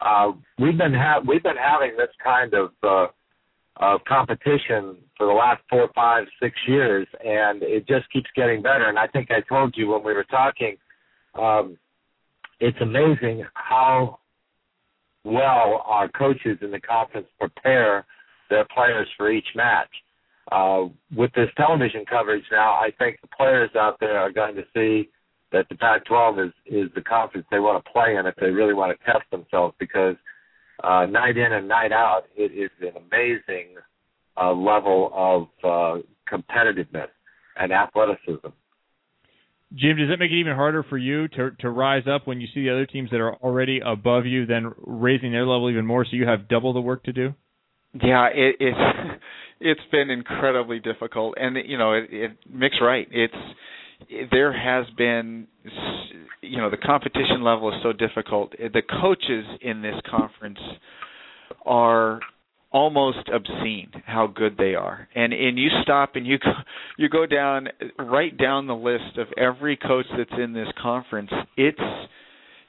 [0.01, 3.07] uh, we've been ha- we've been having this kind of uh,
[3.77, 8.85] of competition for the last four, five, six years, and it just keeps getting better.
[8.85, 10.77] And I think I told you when we were talking,
[11.39, 11.77] um,
[12.59, 14.19] it's amazing how
[15.23, 18.05] well our coaches in the conference prepare
[18.49, 19.89] their players for each match.
[20.51, 24.63] Uh, with this television coverage now, I think the players out there are going to
[24.73, 25.09] see
[25.51, 28.73] that the Pac-12 is is the conference they want to play in if they really
[28.73, 30.15] want to test themselves because
[30.83, 33.75] uh, night in and night out, it is an amazing
[34.39, 36.01] uh, level of uh,
[36.31, 37.07] competitiveness
[37.55, 38.49] and athleticism.
[39.73, 42.47] Jim, does that make it even harder for you to to rise up when you
[42.53, 46.05] see the other teams that are already above you, then raising their level even more,
[46.05, 47.33] so you have double the work to do?
[47.93, 48.77] Yeah, it, it's
[49.59, 53.07] it's been incredibly difficult, and you know, it, it Mick's right.
[53.11, 53.33] It's
[54.31, 55.47] there has been,
[56.41, 58.51] you know, the competition level is so difficult.
[58.51, 60.59] The coaches in this conference
[61.65, 62.19] are
[62.71, 65.07] almost obscene how good they are.
[65.15, 66.51] And and you stop and you go
[66.97, 71.31] you go down right down the list of every coach that's in this conference.
[71.55, 71.79] It's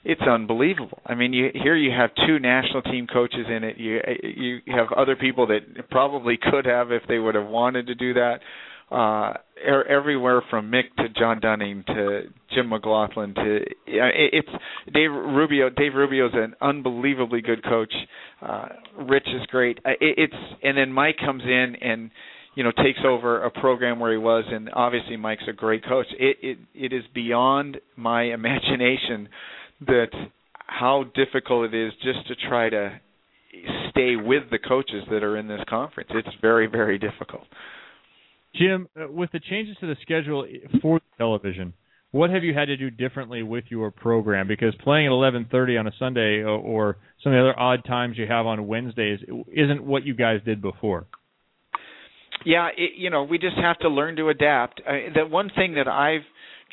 [0.04, 1.00] it's unbelievable.
[1.04, 3.76] I mean, you here you have two national team coaches in it.
[3.78, 7.94] You you have other people that probably could have if they would have wanted to
[7.94, 8.40] do that
[8.90, 9.34] uh,
[9.66, 12.22] er, everywhere from Mick to John Dunning to
[12.54, 14.48] Jim McLaughlin to it's
[14.92, 15.68] Dave Rubio.
[15.70, 17.92] Dave Rubio is an unbelievably good coach.
[18.40, 19.78] Uh, Rich is great.
[19.84, 22.10] Uh, it, it's and then Mike comes in and
[22.54, 26.06] you know takes over a program where he was, and obviously Mike's a great coach.
[26.18, 29.28] It it it is beyond my imagination
[29.86, 30.08] that
[30.66, 33.00] how difficult it is just to try to
[33.90, 36.10] stay with the coaches that are in this conference.
[36.14, 37.44] It's very very difficult.
[38.54, 40.46] Jim, uh, with the changes to the schedule
[40.80, 41.72] for television,
[42.10, 44.48] what have you had to do differently with your program?
[44.48, 48.16] Because playing at 11:30 on a Sunday or, or some of the other odd times
[48.16, 49.20] you have on Wednesdays
[49.52, 51.06] isn't what you guys did before.
[52.44, 54.80] Yeah, it, you know, we just have to learn to adapt.
[54.86, 56.22] I, the one thing that I've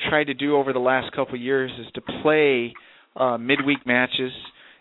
[0.08, 2.72] tried to do over the last couple of years is to play
[3.16, 4.32] uh, midweek matches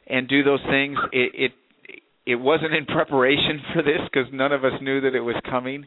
[0.07, 0.97] and do those things.
[1.11, 1.51] It it
[2.25, 5.85] it wasn't in preparation for this because none of us knew that it was coming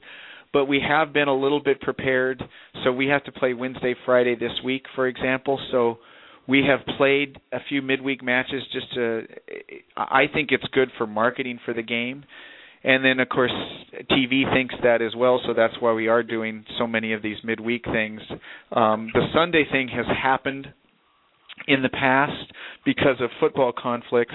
[0.53, 2.43] but we have been a little bit prepared.
[2.85, 5.61] So we have to play Wednesday, Friday this week, for example.
[5.71, 5.99] So
[6.47, 9.23] we have played a few midweek matches just to.
[9.97, 12.25] I think it's good for marketing for the game.
[12.85, 13.53] And then, of course,
[14.11, 17.37] TV thinks that as well, so that's why we are doing so many of these
[17.43, 18.21] midweek things.
[18.71, 20.69] Um, the Sunday thing has happened
[21.67, 22.53] in the past
[22.85, 24.35] because of football conflicts,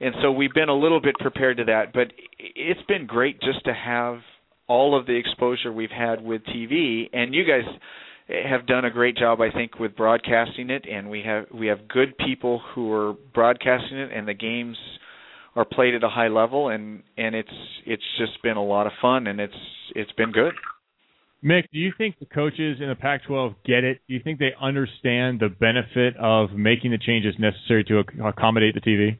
[0.00, 1.92] and so we've been a little bit prepared to that.
[1.92, 4.18] But it's been great just to have
[4.66, 7.64] all of the exposure we've had with TV, and you guys
[8.28, 11.88] have done a great job, I think, with broadcasting it, and we have we have
[11.88, 14.76] good people who are broadcasting it, and the games
[15.56, 17.52] are played at a high level, and and it's
[17.86, 19.54] it's just been a lot of fun, and it's
[19.94, 20.54] it's been good.
[21.44, 24.00] Mick, do you think the coaches in the Pac-12 get it?
[24.08, 28.80] Do you think they understand the benefit of making the changes necessary to accommodate the
[28.80, 29.18] TV?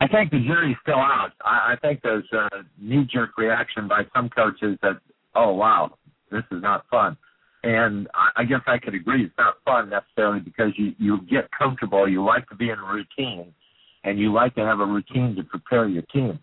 [0.00, 1.32] I think the jury's still out.
[1.44, 2.48] I, I think there's a
[2.78, 5.00] knee-jerk reaction by some coaches that,
[5.34, 5.96] oh wow,
[6.30, 7.16] this is not fun.
[7.62, 11.50] And I, I guess I could agree it's not fun necessarily because you you get
[11.50, 12.08] comfortable.
[12.08, 13.52] You like to be in a routine,
[14.04, 16.38] and you like to have a routine to prepare your team.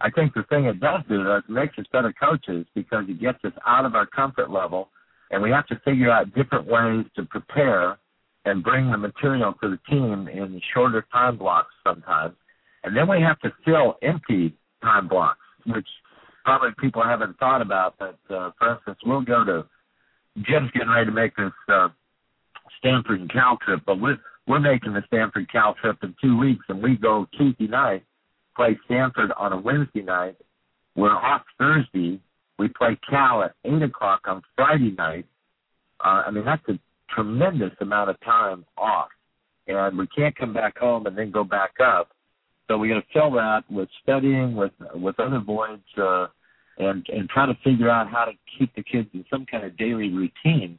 [0.00, 3.38] I think the thing it does do is makes us better coaches because it gets
[3.44, 4.88] us out of our comfort level,
[5.30, 7.98] and we have to figure out different ways to prepare
[8.46, 12.34] and bring the material to the team in shorter time blocks sometimes
[12.84, 15.88] and then we have to fill empty time blocks, which
[16.44, 17.94] probably people haven't thought about.
[17.98, 19.64] But uh, for instance, we'll go to
[20.36, 21.88] Jim's getting ready to make this uh,
[22.78, 26.66] Stanford and Cal trip, but we're we're making the Stanford Cal trip in two weeks,
[26.68, 28.04] and we go Tuesday night,
[28.54, 30.36] play Stanford on a Wednesday night.
[30.94, 32.20] We're off Thursday.
[32.58, 35.24] We play Cal at eight o'clock on Friday night.
[36.04, 36.78] Uh, I mean, that's a
[37.14, 39.08] tremendous amount of time off,
[39.66, 42.10] and we can't come back home and then go back up.
[42.68, 46.26] So we got to fill that with studying, with with other voids, uh,
[46.78, 49.76] and and try to figure out how to keep the kids in some kind of
[49.76, 50.78] daily routine,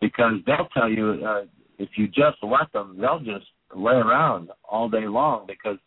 [0.00, 1.42] because they'll tell you uh,
[1.78, 5.78] if you just let them, they'll just lay around all day long because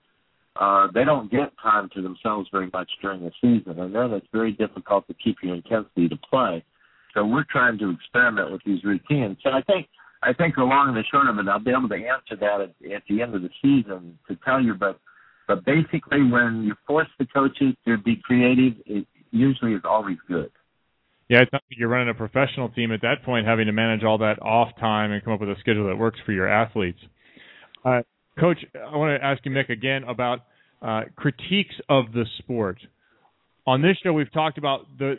[0.55, 4.27] uh, they don't get time to themselves very much during the season, and then it's
[4.31, 6.63] very difficult to keep your intensity to play.
[7.13, 9.37] So we're trying to experiment with these routines.
[9.43, 9.87] So I think
[10.23, 12.61] I think the long and the short of it, I'll be able to answer that
[12.61, 14.73] at, at the end of the season to tell you.
[14.73, 14.99] But
[15.53, 20.51] but basically, when you force the coaches to be creative, it usually is always good.
[21.29, 24.41] Yeah, like you're running a professional team at that point, having to manage all that
[24.41, 26.97] off time and come up with a schedule that works for your athletes.
[27.85, 28.01] Uh,
[28.39, 30.39] Coach, I want to ask you, Mick, again about
[30.81, 32.77] uh, critiques of the sport.
[33.67, 35.17] On this show, we've talked about the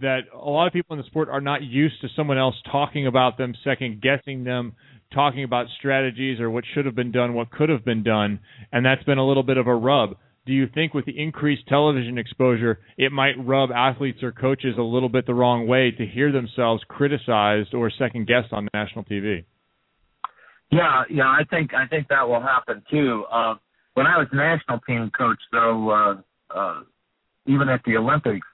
[0.00, 3.06] that a lot of people in the sport are not used to someone else talking
[3.06, 4.72] about them, second guessing them,
[5.14, 8.40] talking about strategies or what should have been done, what could have been done,
[8.72, 10.16] and that's been a little bit of a rub.
[10.46, 14.82] Do you think with the increased television exposure, it might rub athletes or coaches a
[14.82, 19.44] little bit the wrong way to hear themselves criticized or second guessed on national TV?
[20.70, 23.24] Yeah, yeah, I think I think that will happen too.
[23.32, 23.54] Uh,
[23.94, 26.80] when I was national team coach, though, uh, uh,
[27.46, 28.46] even at the Olympics,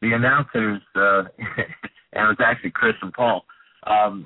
[0.00, 1.22] the announcers, uh,
[2.12, 3.44] and it was actually Chris and Paul,
[3.86, 4.24] um,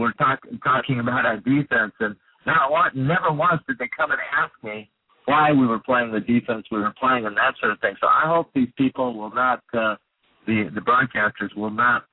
[0.00, 2.16] were talk, talking about our defense, and
[2.46, 4.90] not one, never once did they come and ask me
[5.26, 7.94] why we were playing the defense we were playing and that sort of thing.
[8.00, 9.96] So I hope these people will not, uh,
[10.46, 12.04] the the broadcasters will not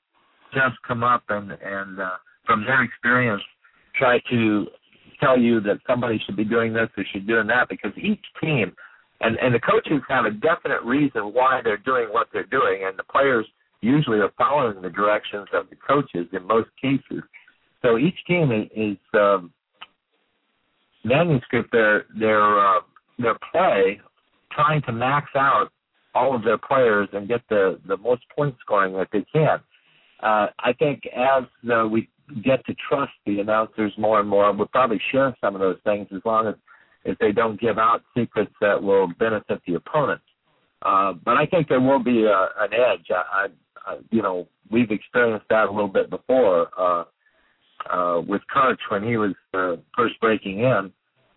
[0.54, 3.42] just come up and and uh, from their experience
[3.96, 4.68] try to
[5.20, 8.24] tell you that somebody should be doing this or should be doing that because each
[8.42, 8.74] team
[9.22, 12.98] and and the coaches have a definite reason why they're doing what they're doing and
[12.98, 13.46] the players
[13.82, 17.24] usually are following the directions of the coaches in most cases
[17.82, 19.52] so each team is, is um
[21.04, 22.82] manuscript their their uh,
[23.20, 24.00] their play
[24.52, 25.70] trying to max out
[26.14, 29.60] all of their players and get the the most point scoring that they can
[30.22, 32.08] uh, I think as uh, we
[32.44, 34.52] get to trust the announcers more and more.
[34.54, 36.56] We'll probably share some of those things as long as
[37.04, 40.22] if they don't give out secrets that will benefit the opponent.
[40.84, 43.08] Uh, but I think there will be a, an edge.
[43.12, 43.48] I,
[43.86, 47.04] I, you know, we've experienced that a little bit before uh,
[47.90, 50.92] uh, with Karch when he was uh, first breaking in.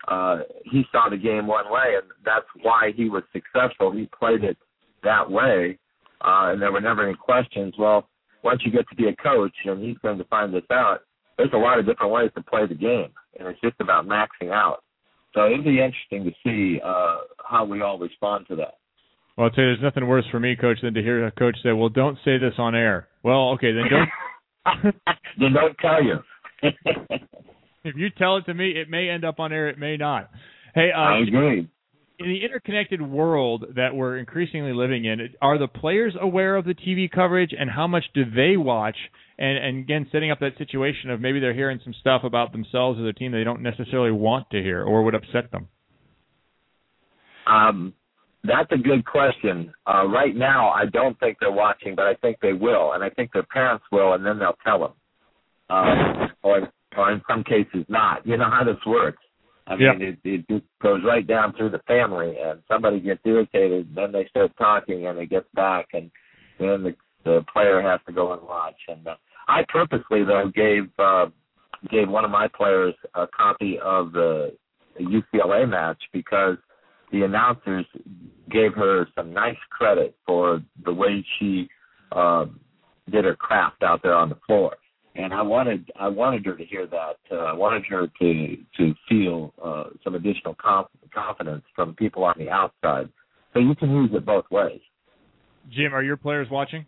[0.06, 3.90] Uh, he saw the game one way, and that's why he was successful.
[3.90, 4.58] He played it
[5.02, 5.78] that way,
[6.20, 7.74] uh, and there were never any questions.
[7.78, 8.08] Well,
[8.42, 11.00] once you get to be a coach, and he's going to find this out,
[11.38, 14.52] there's a lot of different ways to play the game, and it's just about maxing
[14.52, 14.84] out.
[15.34, 18.74] So it'll be interesting to see uh, how we all respond to that.
[19.36, 21.56] Well, I'll tell you, there's nothing worse for me, coach, than to hear a coach
[21.62, 24.94] say, "Well, don't say this on air." Well, okay, then don't.
[25.40, 26.18] then don't tell you.
[27.84, 29.68] if you tell it to me, it may end up on air.
[29.68, 30.30] It may not.
[30.74, 31.68] Hey, uh, I agree
[32.18, 36.74] in the interconnected world that we're increasingly living in, are the players aware of the
[36.74, 38.96] TV coverage and how much do they watch?
[39.36, 43.00] And, and again, setting up that situation of maybe they're hearing some stuff about themselves
[43.00, 45.68] or their team they don't necessarily want to hear or would upset them.
[47.46, 47.94] Um,
[48.44, 49.72] that's a good question.
[49.86, 53.10] Uh, right now, I don't think they're watching, but I think they will, and I
[53.10, 54.92] think their parents will, and then they'll tell them.
[55.74, 58.26] Uh, or, or in some cases, not.
[58.26, 59.22] You know how this works.
[59.66, 63.88] I mean, it, it just goes right down through the family, and somebody gets irritated,
[63.94, 66.10] then they start talking, and it gets back, and
[66.60, 66.94] then the
[67.24, 68.76] the player has to go and watch.
[68.88, 69.14] And uh,
[69.48, 71.26] I purposely though gave uh,
[71.90, 74.54] gave one of my players a copy of the,
[74.98, 76.56] the UCLA match because
[77.10, 77.86] the announcers
[78.50, 81.68] gave her some nice credit for the way she
[82.12, 82.44] uh,
[83.10, 84.74] did her craft out there on the floor
[85.16, 87.16] and I wanted I wanted her to hear that.
[87.30, 92.34] Uh, I wanted her to to feel uh, some additional conf- confidence from people on
[92.38, 93.08] the outside.
[93.52, 94.80] So you can use it both ways.
[95.70, 96.86] Jim, are your players watching?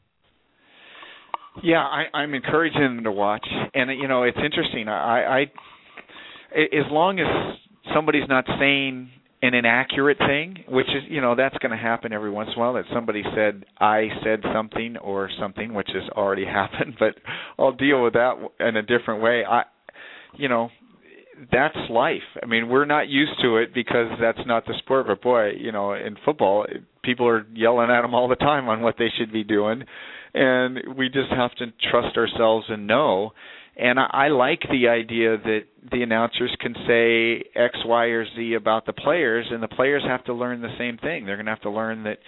[1.63, 4.89] Yeah, I, I'm encouraging them to watch, and you know it's interesting.
[4.89, 5.41] I, I
[6.55, 7.27] as long as
[7.95, 9.11] somebody's not saying
[9.43, 12.59] an inaccurate thing, which is you know that's going to happen every once in a
[12.59, 17.15] while that somebody said I said something or something, which has already happened, but
[17.59, 19.45] I'll deal with that in a different way.
[19.49, 19.65] I,
[20.37, 20.71] you know,
[21.53, 22.23] that's life.
[22.43, 25.07] I mean, we're not used to it because that's not the sport.
[25.07, 26.67] But boy, you know, in football,
[27.03, 29.85] people are yelling at them all the time on what they should be doing,
[30.35, 33.33] and we just have to trust ourselves and know.
[33.77, 38.55] And I, I like the idea that the announcers can say X, Y, or Z
[38.55, 41.27] about the players, and the players have to learn the same thing.
[41.27, 42.19] They're going to have to learn that,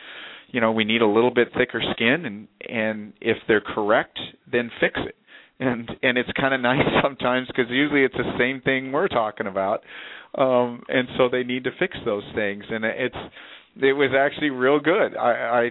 [0.48, 4.18] you know, we need a little bit thicker skin, and and if they're correct,
[4.50, 5.16] then fix it.
[5.58, 9.46] And and it's kind of nice sometimes because usually it's the same thing we're talking
[9.46, 9.82] about,
[10.36, 12.64] um, and so they need to fix those things.
[12.70, 13.16] And it's
[13.80, 15.16] it was actually real good.
[15.16, 15.70] I,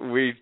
[0.00, 0.34] I we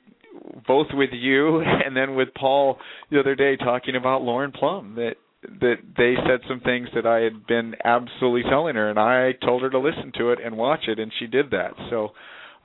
[0.66, 2.78] both with you and then with Paul
[3.10, 5.14] the other day talking about Lauren Plum that
[5.60, 9.62] that they said some things that I had been absolutely telling her and I told
[9.62, 11.72] her to listen to it and watch it and she did that.
[11.90, 12.10] So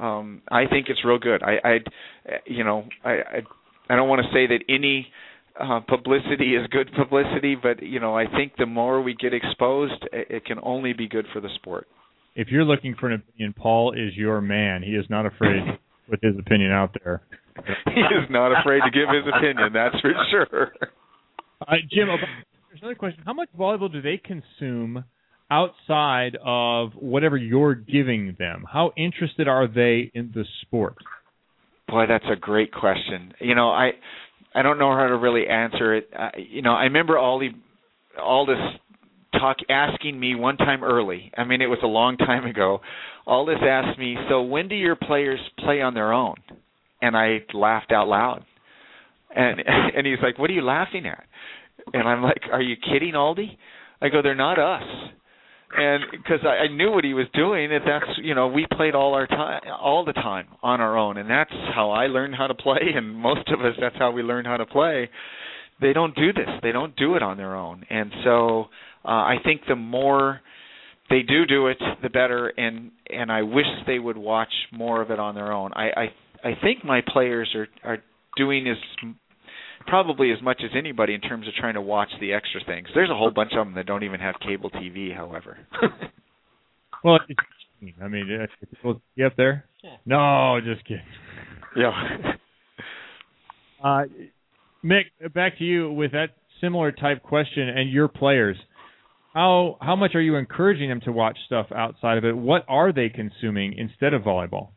[0.03, 1.43] um I think it's real good.
[1.43, 1.77] I I
[2.45, 3.41] you know, I I,
[3.89, 5.07] I don't want to say that any
[5.59, 10.07] uh, publicity is good publicity, but you know, I think the more we get exposed,
[10.13, 11.87] it, it can only be good for the sport.
[12.35, 14.83] If you're looking for an opinion, Paul is your man.
[14.83, 15.77] He is not afraid to
[16.09, 17.21] put his opinion out there.
[17.93, 19.73] he is not afraid to give his opinion.
[19.73, 20.73] That's for sure.
[21.61, 23.23] Uh, Jim, there's another question.
[23.25, 25.03] How much volleyball do they consume
[25.51, 28.65] outside of whatever you're giving them?
[28.71, 30.95] How interested are they in the sport?
[31.87, 33.33] Boy, that's a great question.
[33.39, 33.91] You know, I
[34.53, 36.09] I don't know how to really answer it.
[36.17, 37.49] Uh, you know, I remember all the
[38.21, 38.57] all this
[39.33, 41.31] talk asking me one time early.
[41.37, 42.81] I mean, it was a long time ago.
[43.25, 46.35] All this asked me, so when do your players play on their own?
[47.01, 48.45] And I laughed out loud.
[49.35, 49.61] And
[49.95, 51.23] and he's like, "What are you laughing at?"
[51.93, 53.57] And I'm like, "Are you kidding, Aldi?"
[54.01, 54.83] I go, "They're not us."
[55.71, 58.95] And because I, I knew what he was doing, that that's you know we played
[58.95, 62.47] all our time, all the time on our own, and that's how I learned how
[62.47, 65.09] to play, and most of us that's how we learn how to play.
[65.79, 68.65] They don't do this; they don't do it on their own, and so
[69.05, 70.41] uh, I think the more
[71.09, 72.47] they do do it, the better.
[72.47, 75.71] And and I wish they would watch more of it on their own.
[75.73, 76.05] I I
[76.43, 77.97] I think my players are are
[78.37, 78.77] doing as
[79.87, 82.87] probably as much as anybody in terms of trying to watch the extra things.
[82.93, 85.57] There's a whole bunch of them that don't even have cable TV, however.
[87.03, 87.19] well,
[88.01, 88.47] I mean,
[89.15, 89.65] you up there?
[89.83, 89.95] Yeah.
[90.05, 91.03] No, just kidding.
[91.75, 91.91] Yeah.
[93.83, 94.03] uh,
[94.83, 95.03] Mick,
[95.33, 96.29] back to you with that
[96.61, 98.57] similar type question and your players.
[99.33, 102.35] How how much are you encouraging them to watch stuff outside of it?
[102.35, 104.69] What are they consuming instead of volleyball?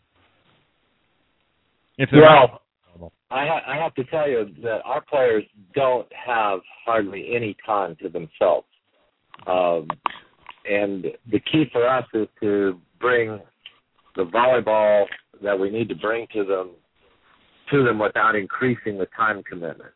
[1.99, 2.63] If well,
[3.31, 5.45] I, ha- I have to tell you that our players
[5.75, 8.67] don't have hardly any time to themselves.
[9.47, 9.89] Um,
[10.69, 13.41] and the key for us is to bring
[14.17, 15.07] the volleyball
[15.43, 16.71] that we need to bring to them
[17.71, 19.93] to them without increasing the time commitment.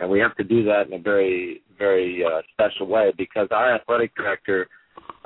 [0.00, 3.74] And we have to do that in a very, very uh, special way because our
[3.74, 4.66] athletic director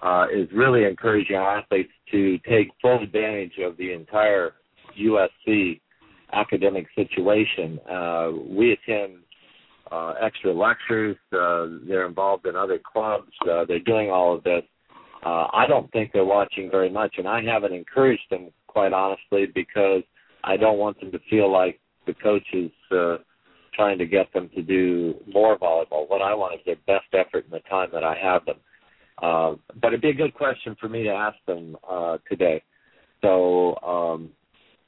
[0.02, 4.52] uh, is really encouraging our athletes to take full advantage of the entire
[5.00, 5.80] USC
[6.32, 7.78] academic situation.
[7.90, 9.18] Uh, we attend
[9.90, 11.16] uh, extra lectures.
[11.32, 13.30] Uh, they're involved in other clubs.
[13.48, 14.62] Uh, they're doing all of this.
[15.24, 19.46] Uh, I don't think they're watching very much, and I haven't encouraged them, quite honestly,
[19.54, 20.02] because
[20.44, 23.16] I don't want them to feel like the coach is uh,
[23.74, 26.08] trying to get them to do more volleyball.
[26.08, 28.56] What I want is their best effort in the time that I have them.
[29.22, 32.62] Uh, but it'd be a good question for me to ask them uh, today.
[33.22, 34.30] So um,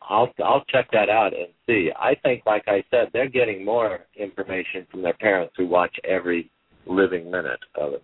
[0.08, 1.90] I'll I'll check that out and see.
[1.98, 6.50] I think, like I said, they're getting more information from their parents who watch every
[6.86, 8.02] living minute of it.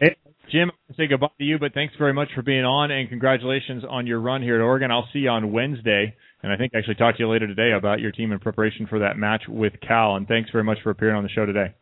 [0.00, 0.16] Hey,
[0.50, 3.84] Jim, I'll say goodbye to you, but thanks very much for being on, and congratulations
[3.88, 4.90] on your run here at Oregon.
[4.90, 7.72] I'll see you on Wednesday, and I think I actually talk to you later today
[7.76, 10.16] about your team in preparation for that match with Cal.
[10.16, 11.74] And thanks very much for appearing on the show today.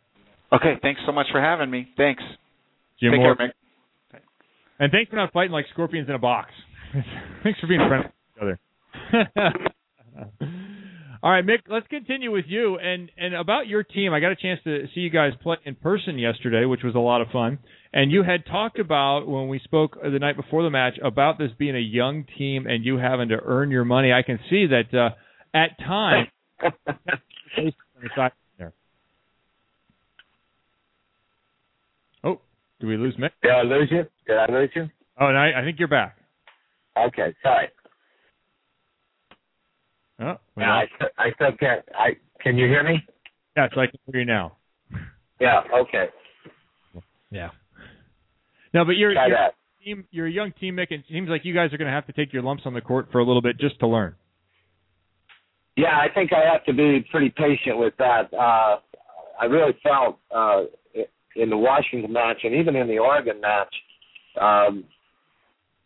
[0.52, 1.88] Okay, thanks so much for having me.
[1.96, 2.22] Thanks.
[3.00, 3.36] Jim Take Moore.
[3.36, 3.52] care,
[4.78, 6.50] And thanks for not fighting like scorpions in a box.
[7.42, 8.58] thanks for being friendly with each other.
[11.20, 14.12] All right, Mick, let's continue with you and and about your team.
[14.14, 17.00] I got a chance to see you guys play in person yesterday, which was a
[17.00, 17.58] lot of fun.
[17.92, 21.50] And you had talked about when we spoke the night before the match about this
[21.58, 24.12] being a young team and you having to earn your money.
[24.12, 25.10] I can see that uh,
[25.56, 26.28] at times.
[32.22, 32.40] Oh,
[32.80, 33.30] did we lose Mick?
[33.42, 34.04] Did I lose you?
[34.26, 34.88] Did I lose you?
[35.20, 36.16] Oh, no, I, I think you're back.
[36.96, 37.68] Okay, sorry.
[40.20, 40.84] Oh, yeah, I,
[41.18, 41.84] I still can't.
[41.94, 43.02] I can you hear me?
[43.56, 44.56] Yes, I can hear you now.
[45.40, 45.62] Yeah.
[45.82, 46.06] Okay.
[47.30, 47.50] Yeah.
[48.74, 49.54] No, but you're Try you're, that.
[49.84, 51.94] team, you're a young team, Mick, and it seems like you guys are going to
[51.94, 54.14] have to take your lumps on the court for a little bit just to learn.
[55.76, 58.32] Yeah, I think I have to be pretty patient with that.
[58.34, 58.78] Uh,
[59.40, 60.62] I really felt uh,
[61.36, 63.74] in the Washington match and even in the Oregon match,
[64.40, 64.84] um,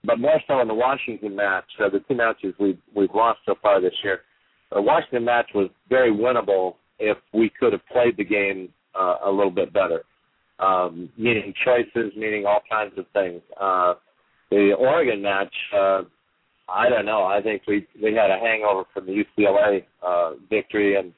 [0.04, 1.64] but more so in the Washington match.
[1.78, 4.20] Uh, the two matches we've we've lost so far this year.
[4.72, 9.30] The Washington match was very winnable if we could have played the game uh, a
[9.30, 10.04] little bit better,
[10.58, 13.42] um, meaning choices, meaning all kinds of things.
[13.60, 13.94] Uh,
[14.50, 16.02] the Oregon match, uh,
[16.68, 17.24] I don't know.
[17.24, 21.12] I think we we had a hangover from the UCLA uh, victory, and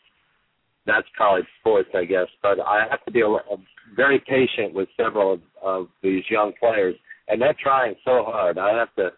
[0.87, 2.29] that's college sports, I guess.
[2.43, 3.57] But I have to be a, a
[3.97, 6.95] very patient with several of, of these young players,
[7.29, 8.59] and they're trying so hard.
[8.59, 9.11] I have to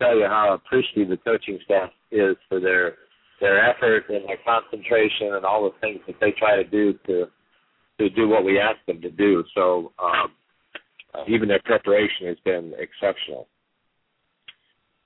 [0.00, 2.94] tell you how appreciative the coaching staff is for their
[3.40, 7.26] their effort and their concentration and all the things that they try to do to
[7.98, 9.44] to do what we ask them to do.
[9.54, 10.32] So um,
[11.14, 13.48] uh, even their preparation has been exceptional.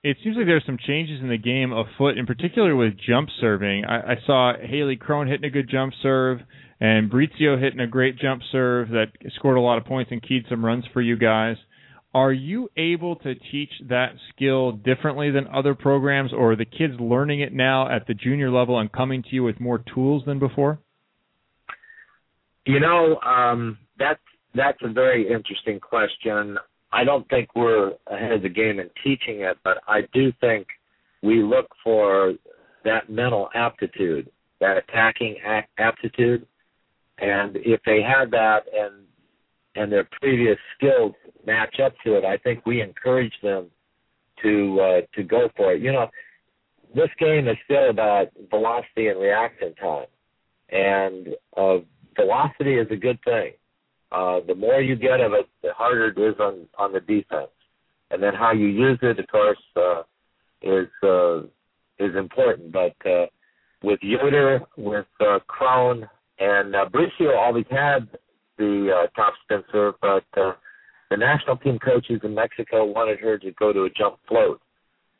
[0.03, 3.85] It seems like there's some changes in the game afoot, in particular with jump serving.
[3.85, 6.39] I, I saw Hayley Crone hitting a good jump serve
[6.81, 10.43] and Bricio hitting a great jump serve that scored a lot of points and keyed
[10.49, 11.55] some runs for you guys.
[12.13, 16.93] Are you able to teach that skill differently than other programs, or are the kids
[16.99, 20.37] learning it now at the junior level and coming to you with more tools than
[20.37, 20.79] before?
[22.65, 24.21] You know, um, that's
[24.53, 26.57] that's a very interesting question.
[26.91, 30.67] I don't think we're ahead of the game in teaching it, but I do think
[31.23, 32.33] we look for
[32.85, 34.29] that mental aptitude,
[34.59, 35.37] that attacking
[35.79, 36.45] aptitude,
[37.17, 39.02] and if they have that and
[39.75, 41.13] and their previous skills
[41.45, 43.67] match up to it, I think we encourage them
[44.41, 45.81] to uh, to go for it.
[45.81, 46.07] You know,
[46.95, 50.05] this game is still about velocity and reaction time,
[50.69, 51.77] and uh,
[52.15, 53.53] velocity is a good thing.
[54.11, 57.51] Uh, the more you get of it, the harder it is on on the defense,
[58.11, 60.03] and then how you use it, of course, uh,
[60.61, 61.39] is uh,
[61.99, 62.71] is important.
[62.71, 63.25] But uh,
[63.81, 66.07] with Yoder, with uh, Crone,
[66.39, 68.07] and uh, Bricio always had
[68.57, 70.53] the uh, top spin serve, but uh,
[71.09, 74.61] the national team coaches in Mexico wanted her to go to a jump float.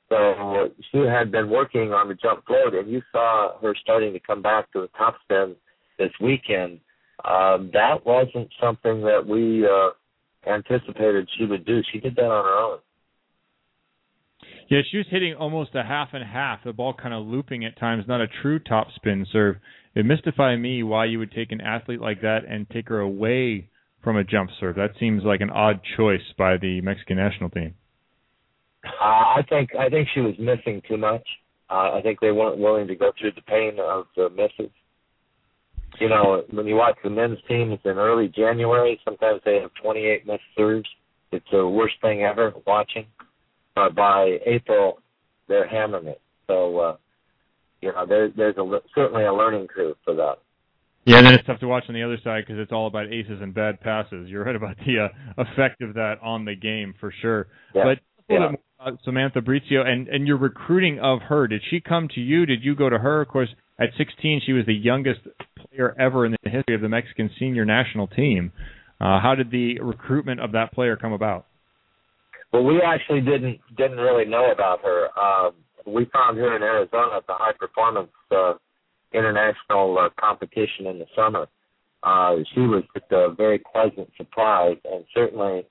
[0.09, 4.19] So she had been working on the jump float, and you saw her starting to
[4.19, 5.55] come back to the top spin
[5.97, 6.79] this weekend
[7.23, 9.91] um, that wasn't something that we uh,
[10.49, 11.81] anticipated she would do.
[11.91, 12.79] She did that on her own.
[14.69, 16.63] Yeah, she was hitting almost a half and half.
[16.63, 19.57] The ball kind of looping at times, not a true top spin serve.
[19.95, 23.69] It mystified me why you would take an athlete like that and take her away
[24.03, 24.75] from a jump serve.
[24.75, 27.75] That seems like an odd choice by the Mexican national team.
[28.85, 31.25] Uh, I think I think she was missing too much.
[31.69, 34.71] Uh, I think they weren't willing to go through the pain of the misses
[35.99, 40.25] you know, when you watch the men's teams in early January, sometimes they have 28
[40.25, 40.89] missed serves.
[41.31, 43.05] It's the worst thing ever watching.
[43.75, 44.99] But by April,
[45.47, 46.21] they're hammering it.
[46.47, 46.97] So, uh,
[47.81, 50.35] you know, there, there's a, certainly a learning curve for that.
[51.05, 53.07] Yeah, and then it's tough to watch on the other side because it's all about
[53.07, 54.29] aces and bad passes.
[54.29, 57.47] You're right about the uh, effect of that on the game for sure.
[57.75, 57.83] Yeah.
[57.83, 58.51] But yeah.
[59.03, 61.47] Samantha Bricio and and your recruiting of her.
[61.47, 62.45] Did she come to you?
[62.45, 63.21] Did you go to her?
[63.21, 65.21] Of course, at 16, she was the youngest
[65.57, 68.51] player ever in the history of the Mexican senior national team.
[69.01, 71.47] Uh, how did the recruitment of that player come about?
[72.53, 75.07] Well, we actually didn't didn't really know about her.
[75.19, 75.49] Uh,
[75.87, 78.53] we found her in Arizona at the high performance uh,
[79.11, 81.47] international uh, competition in the summer.
[82.03, 85.65] Uh, she was just a very pleasant surprise, and certainly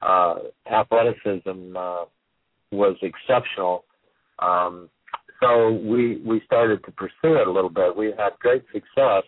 [0.00, 0.36] uh,
[0.72, 2.04] athleticism uh,
[2.70, 3.84] was exceptional.
[4.38, 4.88] Um,
[5.38, 7.94] so we we started to pursue it a little bit.
[7.94, 9.24] We had great success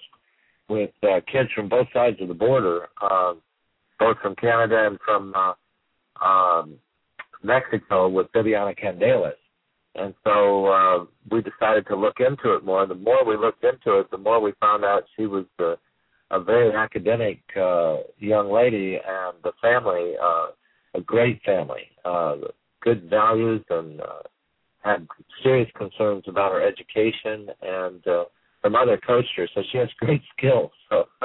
[0.70, 3.34] with uh, kids from both sides of the border, uh,
[3.98, 6.78] both from Canada and from uh, um,
[7.44, 9.32] Mexico with Viviana Candelas.
[9.94, 12.82] And so uh, we decided to look into it more.
[12.82, 15.74] And The more we looked into it, the more we found out she was a,
[16.30, 20.46] a very academic uh, young lady and the family, uh,
[20.94, 22.36] a great family, uh,
[22.80, 24.22] good values and uh,
[24.84, 25.06] had
[25.42, 28.24] serious concerns about her education, and uh,
[28.62, 30.70] her mother coached her, so she has great skills.
[30.90, 31.04] So.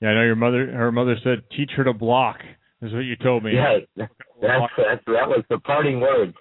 [0.00, 0.70] yeah, I know your mother.
[0.70, 2.38] Her mother said, "Teach her to block."
[2.84, 3.52] Is what you told me.
[3.54, 4.12] Yeah, that's,
[4.76, 6.34] that's that was the parting words.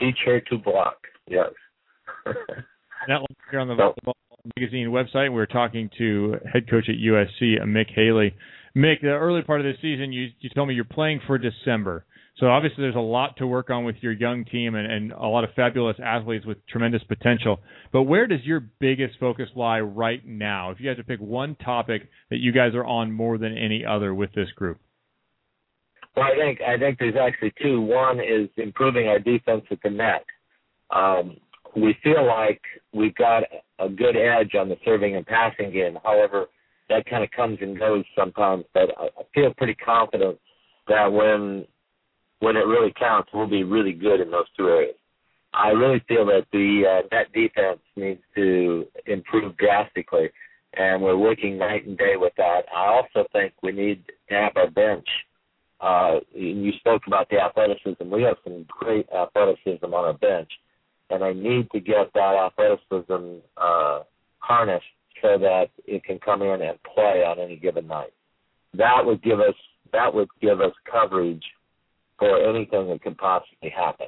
[0.00, 0.96] Teach her to block.
[1.28, 1.50] Yes.
[2.24, 3.20] that
[3.50, 4.14] here on the Volleyball
[4.56, 8.34] Magazine website, we're talking to head coach at USC, Mick Haley.
[8.74, 12.06] Mick, the early part of the season, you you told me you're playing for December.
[12.38, 15.26] So obviously, there's a lot to work on with your young team and, and a
[15.26, 17.60] lot of fabulous athletes with tremendous potential.
[17.92, 20.70] But where does your biggest focus lie right now?
[20.70, 23.84] If you had to pick one topic that you guys are on more than any
[23.84, 24.78] other with this group.
[26.16, 27.80] Well, I think I think there's actually two.
[27.80, 30.24] One is improving our defense at the net.
[30.90, 31.36] Um,
[31.76, 32.60] we feel like
[32.92, 33.44] we've got
[33.78, 35.98] a good edge on the serving and passing game.
[36.04, 36.46] However,
[36.88, 38.64] that kind of comes and goes sometimes.
[38.74, 40.38] But I, feel pretty confident
[40.88, 41.64] that when
[42.40, 44.96] when it really counts, we'll be really good in those two areas.
[45.52, 50.30] I really feel that the uh, net defense needs to improve drastically,
[50.74, 52.62] and we're working night and day with that.
[52.74, 55.06] I also think we need to have our bench.
[55.80, 58.10] Uh, you spoke about the athleticism.
[58.10, 60.50] We have some great athleticism on our bench,
[61.08, 64.00] and I need to get that athleticism uh,
[64.38, 64.84] harnessed
[65.22, 68.12] so that it can come in and play on any given night.
[68.74, 69.54] That would give us
[69.92, 71.42] that would give us coverage
[72.18, 74.06] for anything that could possibly happen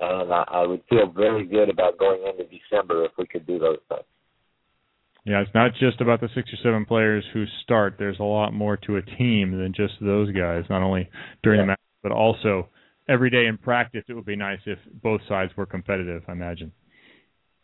[0.00, 3.58] and I, I would feel very good about going into December if we could do
[3.58, 4.02] those things.
[5.24, 7.94] Yeah, it's not just about the six or seven players who start.
[7.98, 10.64] There's a lot more to a team than just those guys.
[10.68, 11.08] Not only
[11.42, 11.62] during yeah.
[11.62, 12.68] the match, but also
[13.08, 14.02] every day in practice.
[14.08, 16.22] It would be nice if both sides were competitive.
[16.28, 16.72] I imagine.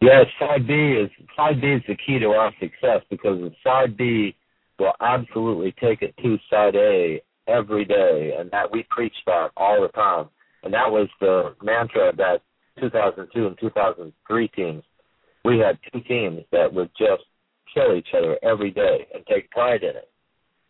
[0.00, 3.96] Yes, side B is side B is the key to our success because if side
[3.96, 4.36] B
[4.78, 9.82] will absolutely take it to side A every day, and that we preach that all
[9.82, 10.28] the time.
[10.62, 12.42] And that was the mantra of that
[12.80, 14.82] 2002 and 2003 teams.
[15.44, 17.22] We had two teams that would just
[17.72, 20.08] kill each other every day and take pride in it.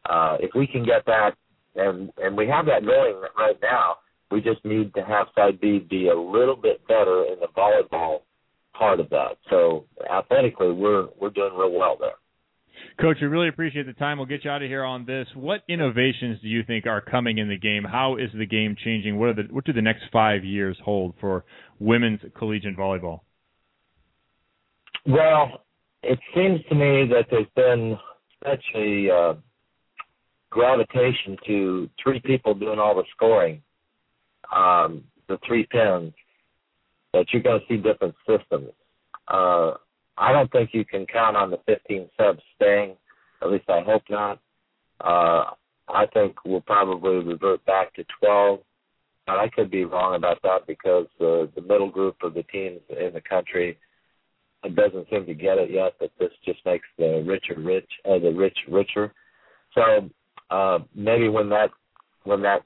[0.09, 1.33] Uh, if we can get that,
[1.77, 3.97] and and we have that going right now,
[4.31, 8.21] we just need to have side B be a little bit better in the volleyball
[8.77, 9.37] part of that.
[9.51, 12.13] So athletically, we're we're doing real well there.
[13.01, 14.19] Coach, we really appreciate the time.
[14.19, 15.27] We'll get you out of here on this.
[15.35, 17.85] What innovations do you think are coming in the game?
[17.85, 19.19] How is the game changing?
[19.19, 21.45] What are the what do the next five years hold for
[21.79, 23.21] women's collegiate volleyball?
[25.07, 25.63] Well,
[26.03, 27.99] it seems to me that there's been
[28.45, 29.35] such a uh,
[30.51, 33.63] gravitation to three people doing all the scoring,
[34.55, 36.13] um, the three pins,
[37.13, 38.71] that you're going to see different systems.
[39.27, 39.73] Uh,
[40.17, 42.97] I don't think you can count on the 15 subs staying.
[43.43, 44.41] At least I hope not.
[45.01, 45.51] Uh,
[45.89, 48.61] I think we'll probably revert back to 12.
[49.27, 52.81] But I could be wrong about that because the the middle group of the teams
[52.89, 53.77] in the country
[54.75, 55.95] doesn't seem to get it yet.
[56.01, 59.13] That this just makes the richer rich, uh, the rich richer.
[59.75, 60.09] So
[60.51, 61.71] uh, maybe when that
[62.25, 62.63] when that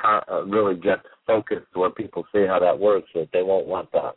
[0.00, 3.90] con- uh, really gets focused, where people see how that works, that they won't want
[3.92, 4.16] that.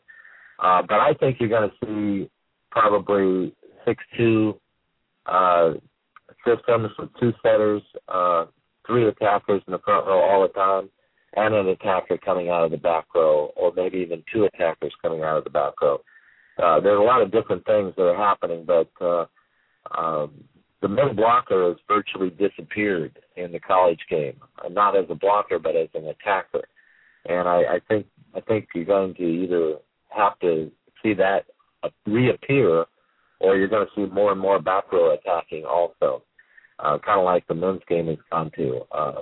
[0.60, 2.30] Uh, but I think you're going to see
[2.72, 3.54] probably
[3.86, 4.60] six two
[5.26, 5.74] uh
[6.46, 8.46] systems with two setters, uh
[8.86, 10.90] three attackers in the front row all the time,
[11.36, 15.22] and an attacker coming out of the back row, or maybe even two attackers coming
[15.22, 16.00] out of the back row.
[16.62, 19.26] Uh, there's a lot of different things that are happening, but uh,
[19.98, 20.44] um,
[20.82, 24.36] the middle blocker has virtually disappeared in the college game,
[24.70, 26.64] not as a blocker but as an attacker.
[27.26, 28.06] And I, I think
[28.36, 29.76] I think you're going to either
[30.10, 30.70] have to
[31.02, 31.46] see that
[32.06, 32.86] reappear,
[33.40, 36.24] or you're going to see more and more back row attacking also,
[36.80, 38.82] uh, kind of like the men's game has gone to.
[38.92, 39.22] Uh,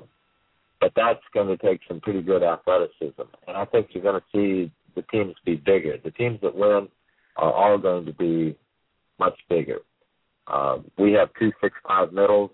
[0.80, 4.26] but that's going to take some pretty good athleticism, and I think you're going to
[4.34, 5.98] see the teams be bigger.
[6.04, 6.88] The teams that win
[7.38, 8.56] are all going to be
[9.20, 9.80] much bigger.
[10.48, 12.52] Uh, we have two six five middles.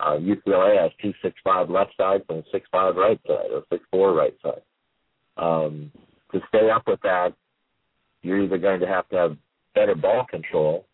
[0.00, 3.84] Uh, UCLA has two six five left sides and six five right side or six
[3.90, 4.62] four right side.
[5.36, 5.92] Um,
[6.32, 7.32] to stay up with that,
[8.22, 9.36] you're either going to have to have
[9.74, 10.86] better ball control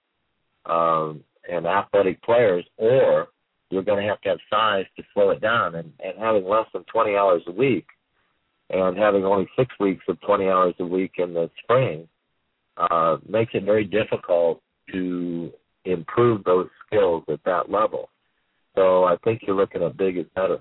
[0.67, 3.29] um, and athletic players, or
[3.71, 5.75] you're going to have to have size to slow it down.
[5.75, 7.87] And, and having less than 20 hours a week,
[8.71, 12.09] and having only six weeks of 20 hours a week in the spring,
[12.77, 14.61] uh, makes it very difficult
[14.93, 15.53] to
[15.85, 18.09] improve those skills at that level.
[18.75, 20.59] So I think you're looking at big is better.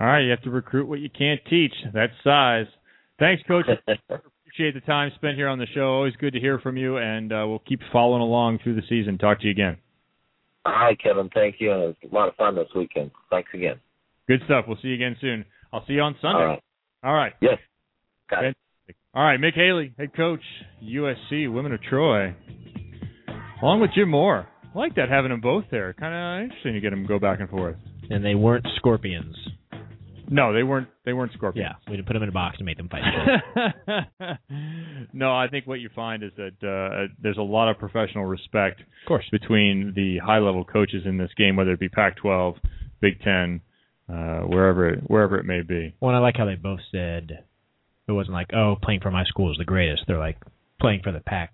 [0.00, 1.72] All right, you have to recruit what you can't teach.
[1.92, 2.66] That's size.
[3.18, 3.66] Thanks, coach.
[4.52, 5.94] appreciate the time spent here on the show.
[5.94, 9.16] Always good to hear from you, and uh, we'll keep following along through the season.
[9.16, 9.78] Talk to you again.
[10.66, 11.30] Hi, Kevin.
[11.34, 11.72] Thank you.
[11.72, 13.10] It was a lot of fun this weekend.
[13.30, 13.80] Thanks again.
[14.28, 14.66] Good stuff.
[14.68, 15.44] We'll see you again soon.
[15.72, 16.38] I'll see you on Sunday.
[16.38, 16.62] All right.
[17.02, 17.32] All right.
[17.40, 17.58] Yes.
[18.30, 18.56] Got it.
[19.14, 20.40] All right, Mick Haley, head coach,
[20.82, 22.34] USC Women of Troy,
[23.62, 24.48] along with Jim Moore.
[24.74, 25.92] I like that having them both there.
[25.92, 27.76] Kind of interesting to get them go back and forth.
[28.08, 29.36] And they weren't scorpions.
[30.30, 30.88] No, they weren't.
[31.04, 31.68] They weren't scorpions.
[31.70, 33.02] Yeah, we didn't put them in a box and make them fight.
[35.12, 38.80] no, I think what you find is that uh, there's a lot of professional respect,
[38.80, 42.56] of course, between the high-level coaches in this game, whether it be Pac-12,
[43.02, 43.60] Big Ten,
[44.08, 45.94] uh, wherever it, wherever it may be.
[46.00, 47.44] Well, I like how they both said
[48.08, 50.02] it wasn't like, oh, playing for my school is the greatest.
[50.06, 50.38] They're like
[50.80, 51.52] playing for the Pac.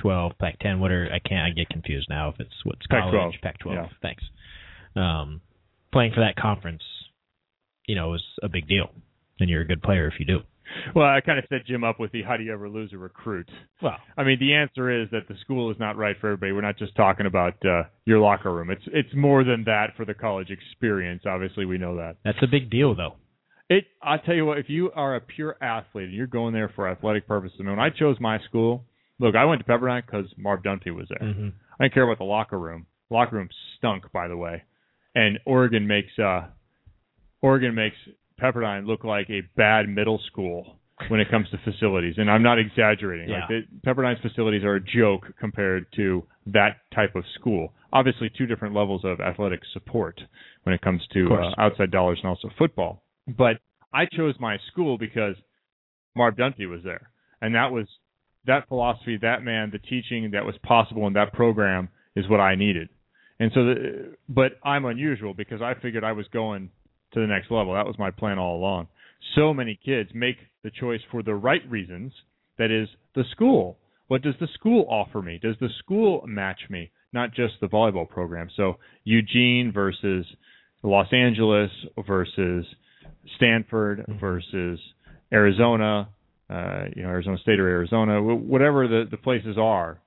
[0.00, 3.42] 12, Pac-10, what are I can't I get confused now if it's what's college, Pac-12.
[3.42, 3.74] Pac-12.
[3.74, 3.86] Yeah.
[4.00, 4.22] Thanks.
[4.96, 5.42] Um,
[5.92, 6.82] playing for that conference
[7.90, 8.88] you know, is a big deal.
[9.40, 10.38] And you're a good player if you do.
[10.94, 12.98] Well, I kind of set Jim up with the how do you ever lose a
[12.98, 13.50] recruit?
[13.82, 16.52] Well, I mean, the answer is that the school is not right for everybody.
[16.52, 18.70] We're not just talking about uh, your locker room.
[18.70, 21.22] It's it's more than that for the college experience.
[21.26, 22.18] Obviously, we know that.
[22.24, 23.16] That's a big deal, though.
[23.70, 23.84] It.
[24.02, 26.88] I tell you what, if you are a pure athlete and you're going there for
[26.88, 28.84] athletic purposes, I mean, when I chose my school,
[29.20, 31.26] look, I went to Pepperdine because Marv Dunphy was there.
[31.26, 31.48] Mm-hmm.
[31.78, 32.86] I didn't care about the locker room.
[33.08, 33.48] The Locker room
[33.78, 34.62] stunk, by the way,
[35.14, 36.46] and Oregon makes uh,
[37.42, 37.96] Oregon makes
[38.40, 40.76] Pepperdine look like a bad middle school
[41.08, 43.28] when it comes to facilities, and I'm not exaggerating.
[43.28, 43.40] Yeah.
[43.40, 47.72] Like the, Pepperdine's facilities are a joke compared to that type of school.
[47.92, 50.20] Obviously, two different levels of athletic support
[50.62, 53.02] when it comes to uh, outside dollars and also football.
[53.26, 53.58] But
[53.92, 55.36] I chose my school because
[56.16, 57.10] Marv Dunphy was there,
[57.40, 57.86] and that was
[58.46, 62.54] that philosophy, that man, the teaching that was possible in that program is what I
[62.54, 62.88] needed.
[63.38, 66.70] And so, the, but I'm unusual because I figured I was going
[67.12, 67.74] to the next level.
[67.74, 68.88] That was my plan all along.
[69.34, 72.12] So many kids make the choice for the right reasons.
[72.58, 73.78] That is the school.
[74.08, 75.38] What does the school offer me?
[75.40, 76.90] Does the school match me?
[77.12, 78.48] Not just the volleyball program.
[78.56, 80.26] So Eugene versus
[80.82, 81.70] Los Angeles
[82.06, 82.66] versus
[83.36, 84.80] Stanford versus
[85.32, 86.08] Arizona,
[86.48, 90.00] uh, you know, Arizona State or Arizona, whatever the, the places are.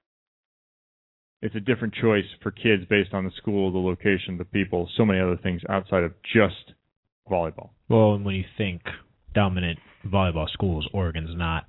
[1.41, 5.06] It's a different choice for kids based on the school, the location, the people, so
[5.06, 6.73] many other things outside of just
[7.30, 7.72] volleyball.
[7.90, 8.81] Well, and when you think
[9.34, 11.65] dominant volleyball schools, Oregon's not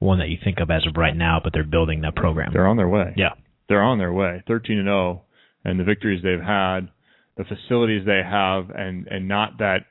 [0.00, 2.50] one that you think of as of right now, but they're building that program.
[2.52, 3.14] They're on their way.
[3.16, 3.34] Yeah.
[3.68, 4.42] They're on their way.
[4.48, 5.22] 13 and 0
[5.64, 6.88] and the victories they've had,
[7.36, 9.86] the facilities they have and and not that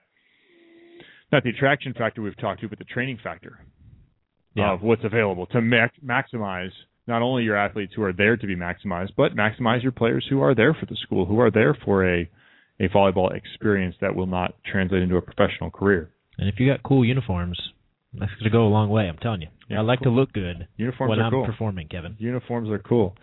[1.31, 3.59] not the attraction factor we've talked to, but the training factor
[4.55, 4.71] Yeah.
[4.73, 6.71] of what's available to max, maximize
[7.07, 10.41] not only your athletes who are there to be maximized, but maximize your players who
[10.41, 12.29] are there for the school, who are there for a
[12.81, 16.09] a volleyball experience that will not translate into a professional career.
[16.37, 17.59] And if you got cool uniforms,
[18.13, 19.09] that's going to go a long way.
[19.09, 19.49] I'm telling you.
[19.67, 20.13] Yeah, I like cool.
[20.13, 21.45] to look good Uniforms when I'm cool.
[21.45, 22.15] performing, Kevin.
[22.19, 23.15] Uniforms are cool.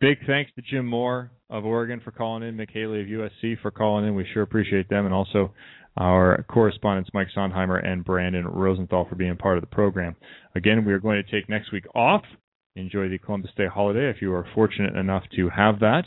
[0.00, 3.70] Big thanks to Jim Moore of Oregon for calling in, Mick Haley of USC for
[3.70, 4.14] calling in.
[4.14, 5.52] We sure appreciate them, and also
[5.96, 10.16] our correspondents Mike Sondheimer and Brandon Rosenthal for being part of the program.
[10.54, 12.22] Again, we are going to take next week off.
[12.74, 16.04] Enjoy the Columbus Day holiday if you are fortunate enough to have that,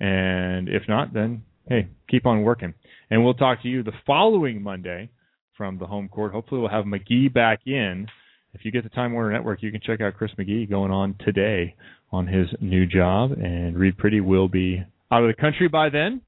[0.00, 2.74] and if not, then hey, keep on working.
[3.10, 5.10] And we'll talk to you the following Monday
[5.56, 6.32] from the home court.
[6.32, 8.08] Hopefully, we'll have McGee back in.
[8.52, 11.14] If you get the Time Warner Network, you can check out Chris McGee going on
[11.24, 11.76] today
[12.10, 14.82] on his new job, and Reid Priddy will be
[15.12, 16.22] out of the country by then.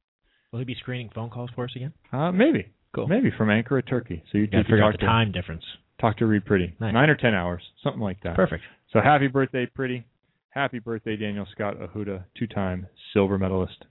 [0.52, 1.92] Will he be screening phone calls for us again?
[2.12, 3.08] Uh, maybe, Cool.
[3.08, 4.22] maybe from Ankara, Turkey.
[4.30, 5.64] So you to figure out the to time difference.
[6.00, 6.72] talk to Reid Priddy.
[6.80, 6.92] Nice.
[6.92, 8.36] Nine or ten hours, something like that.
[8.36, 8.62] Perfect.
[8.92, 10.04] So happy birthday, Priddy.
[10.50, 13.86] Happy birthday, Danielle Scott Arruda, two-time silver medalist.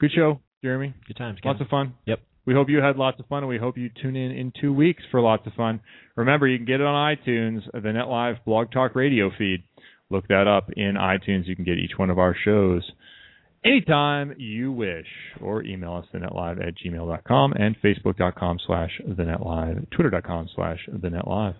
[0.00, 0.94] Good show, Jeremy.
[1.06, 1.38] Good times.
[1.44, 1.94] Lots of fun.
[2.06, 2.20] Yep.
[2.46, 4.72] We hope you had lots of fun, and we hope you tune in in two
[4.72, 5.80] weeks for lots of fun.
[6.16, 9.62] Remember, you can get it on iTunes, the Net Live Blog Talk Radio feed.
[10.10, 11.46] Look that up in iTunes.
[11.46, 12.82] You can get each one of our shows
[13.64, 15.06] anytime you wish,
[15.40, 21.54] or email us thenetlive at gmail.com and facebook.com slash thenetlive, twitter.com slash thenetlive.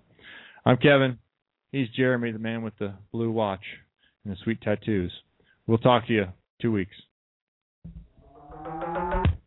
[0.64, 1.18] I'm Kevin.
[1.72, 3.64] He's Jeremy, the man with the blue watch
[4.24, 5.12] and the sweet tattoos.
[5.66, 6.24] We'll talk to you
[6.60, 6.94] two weeks.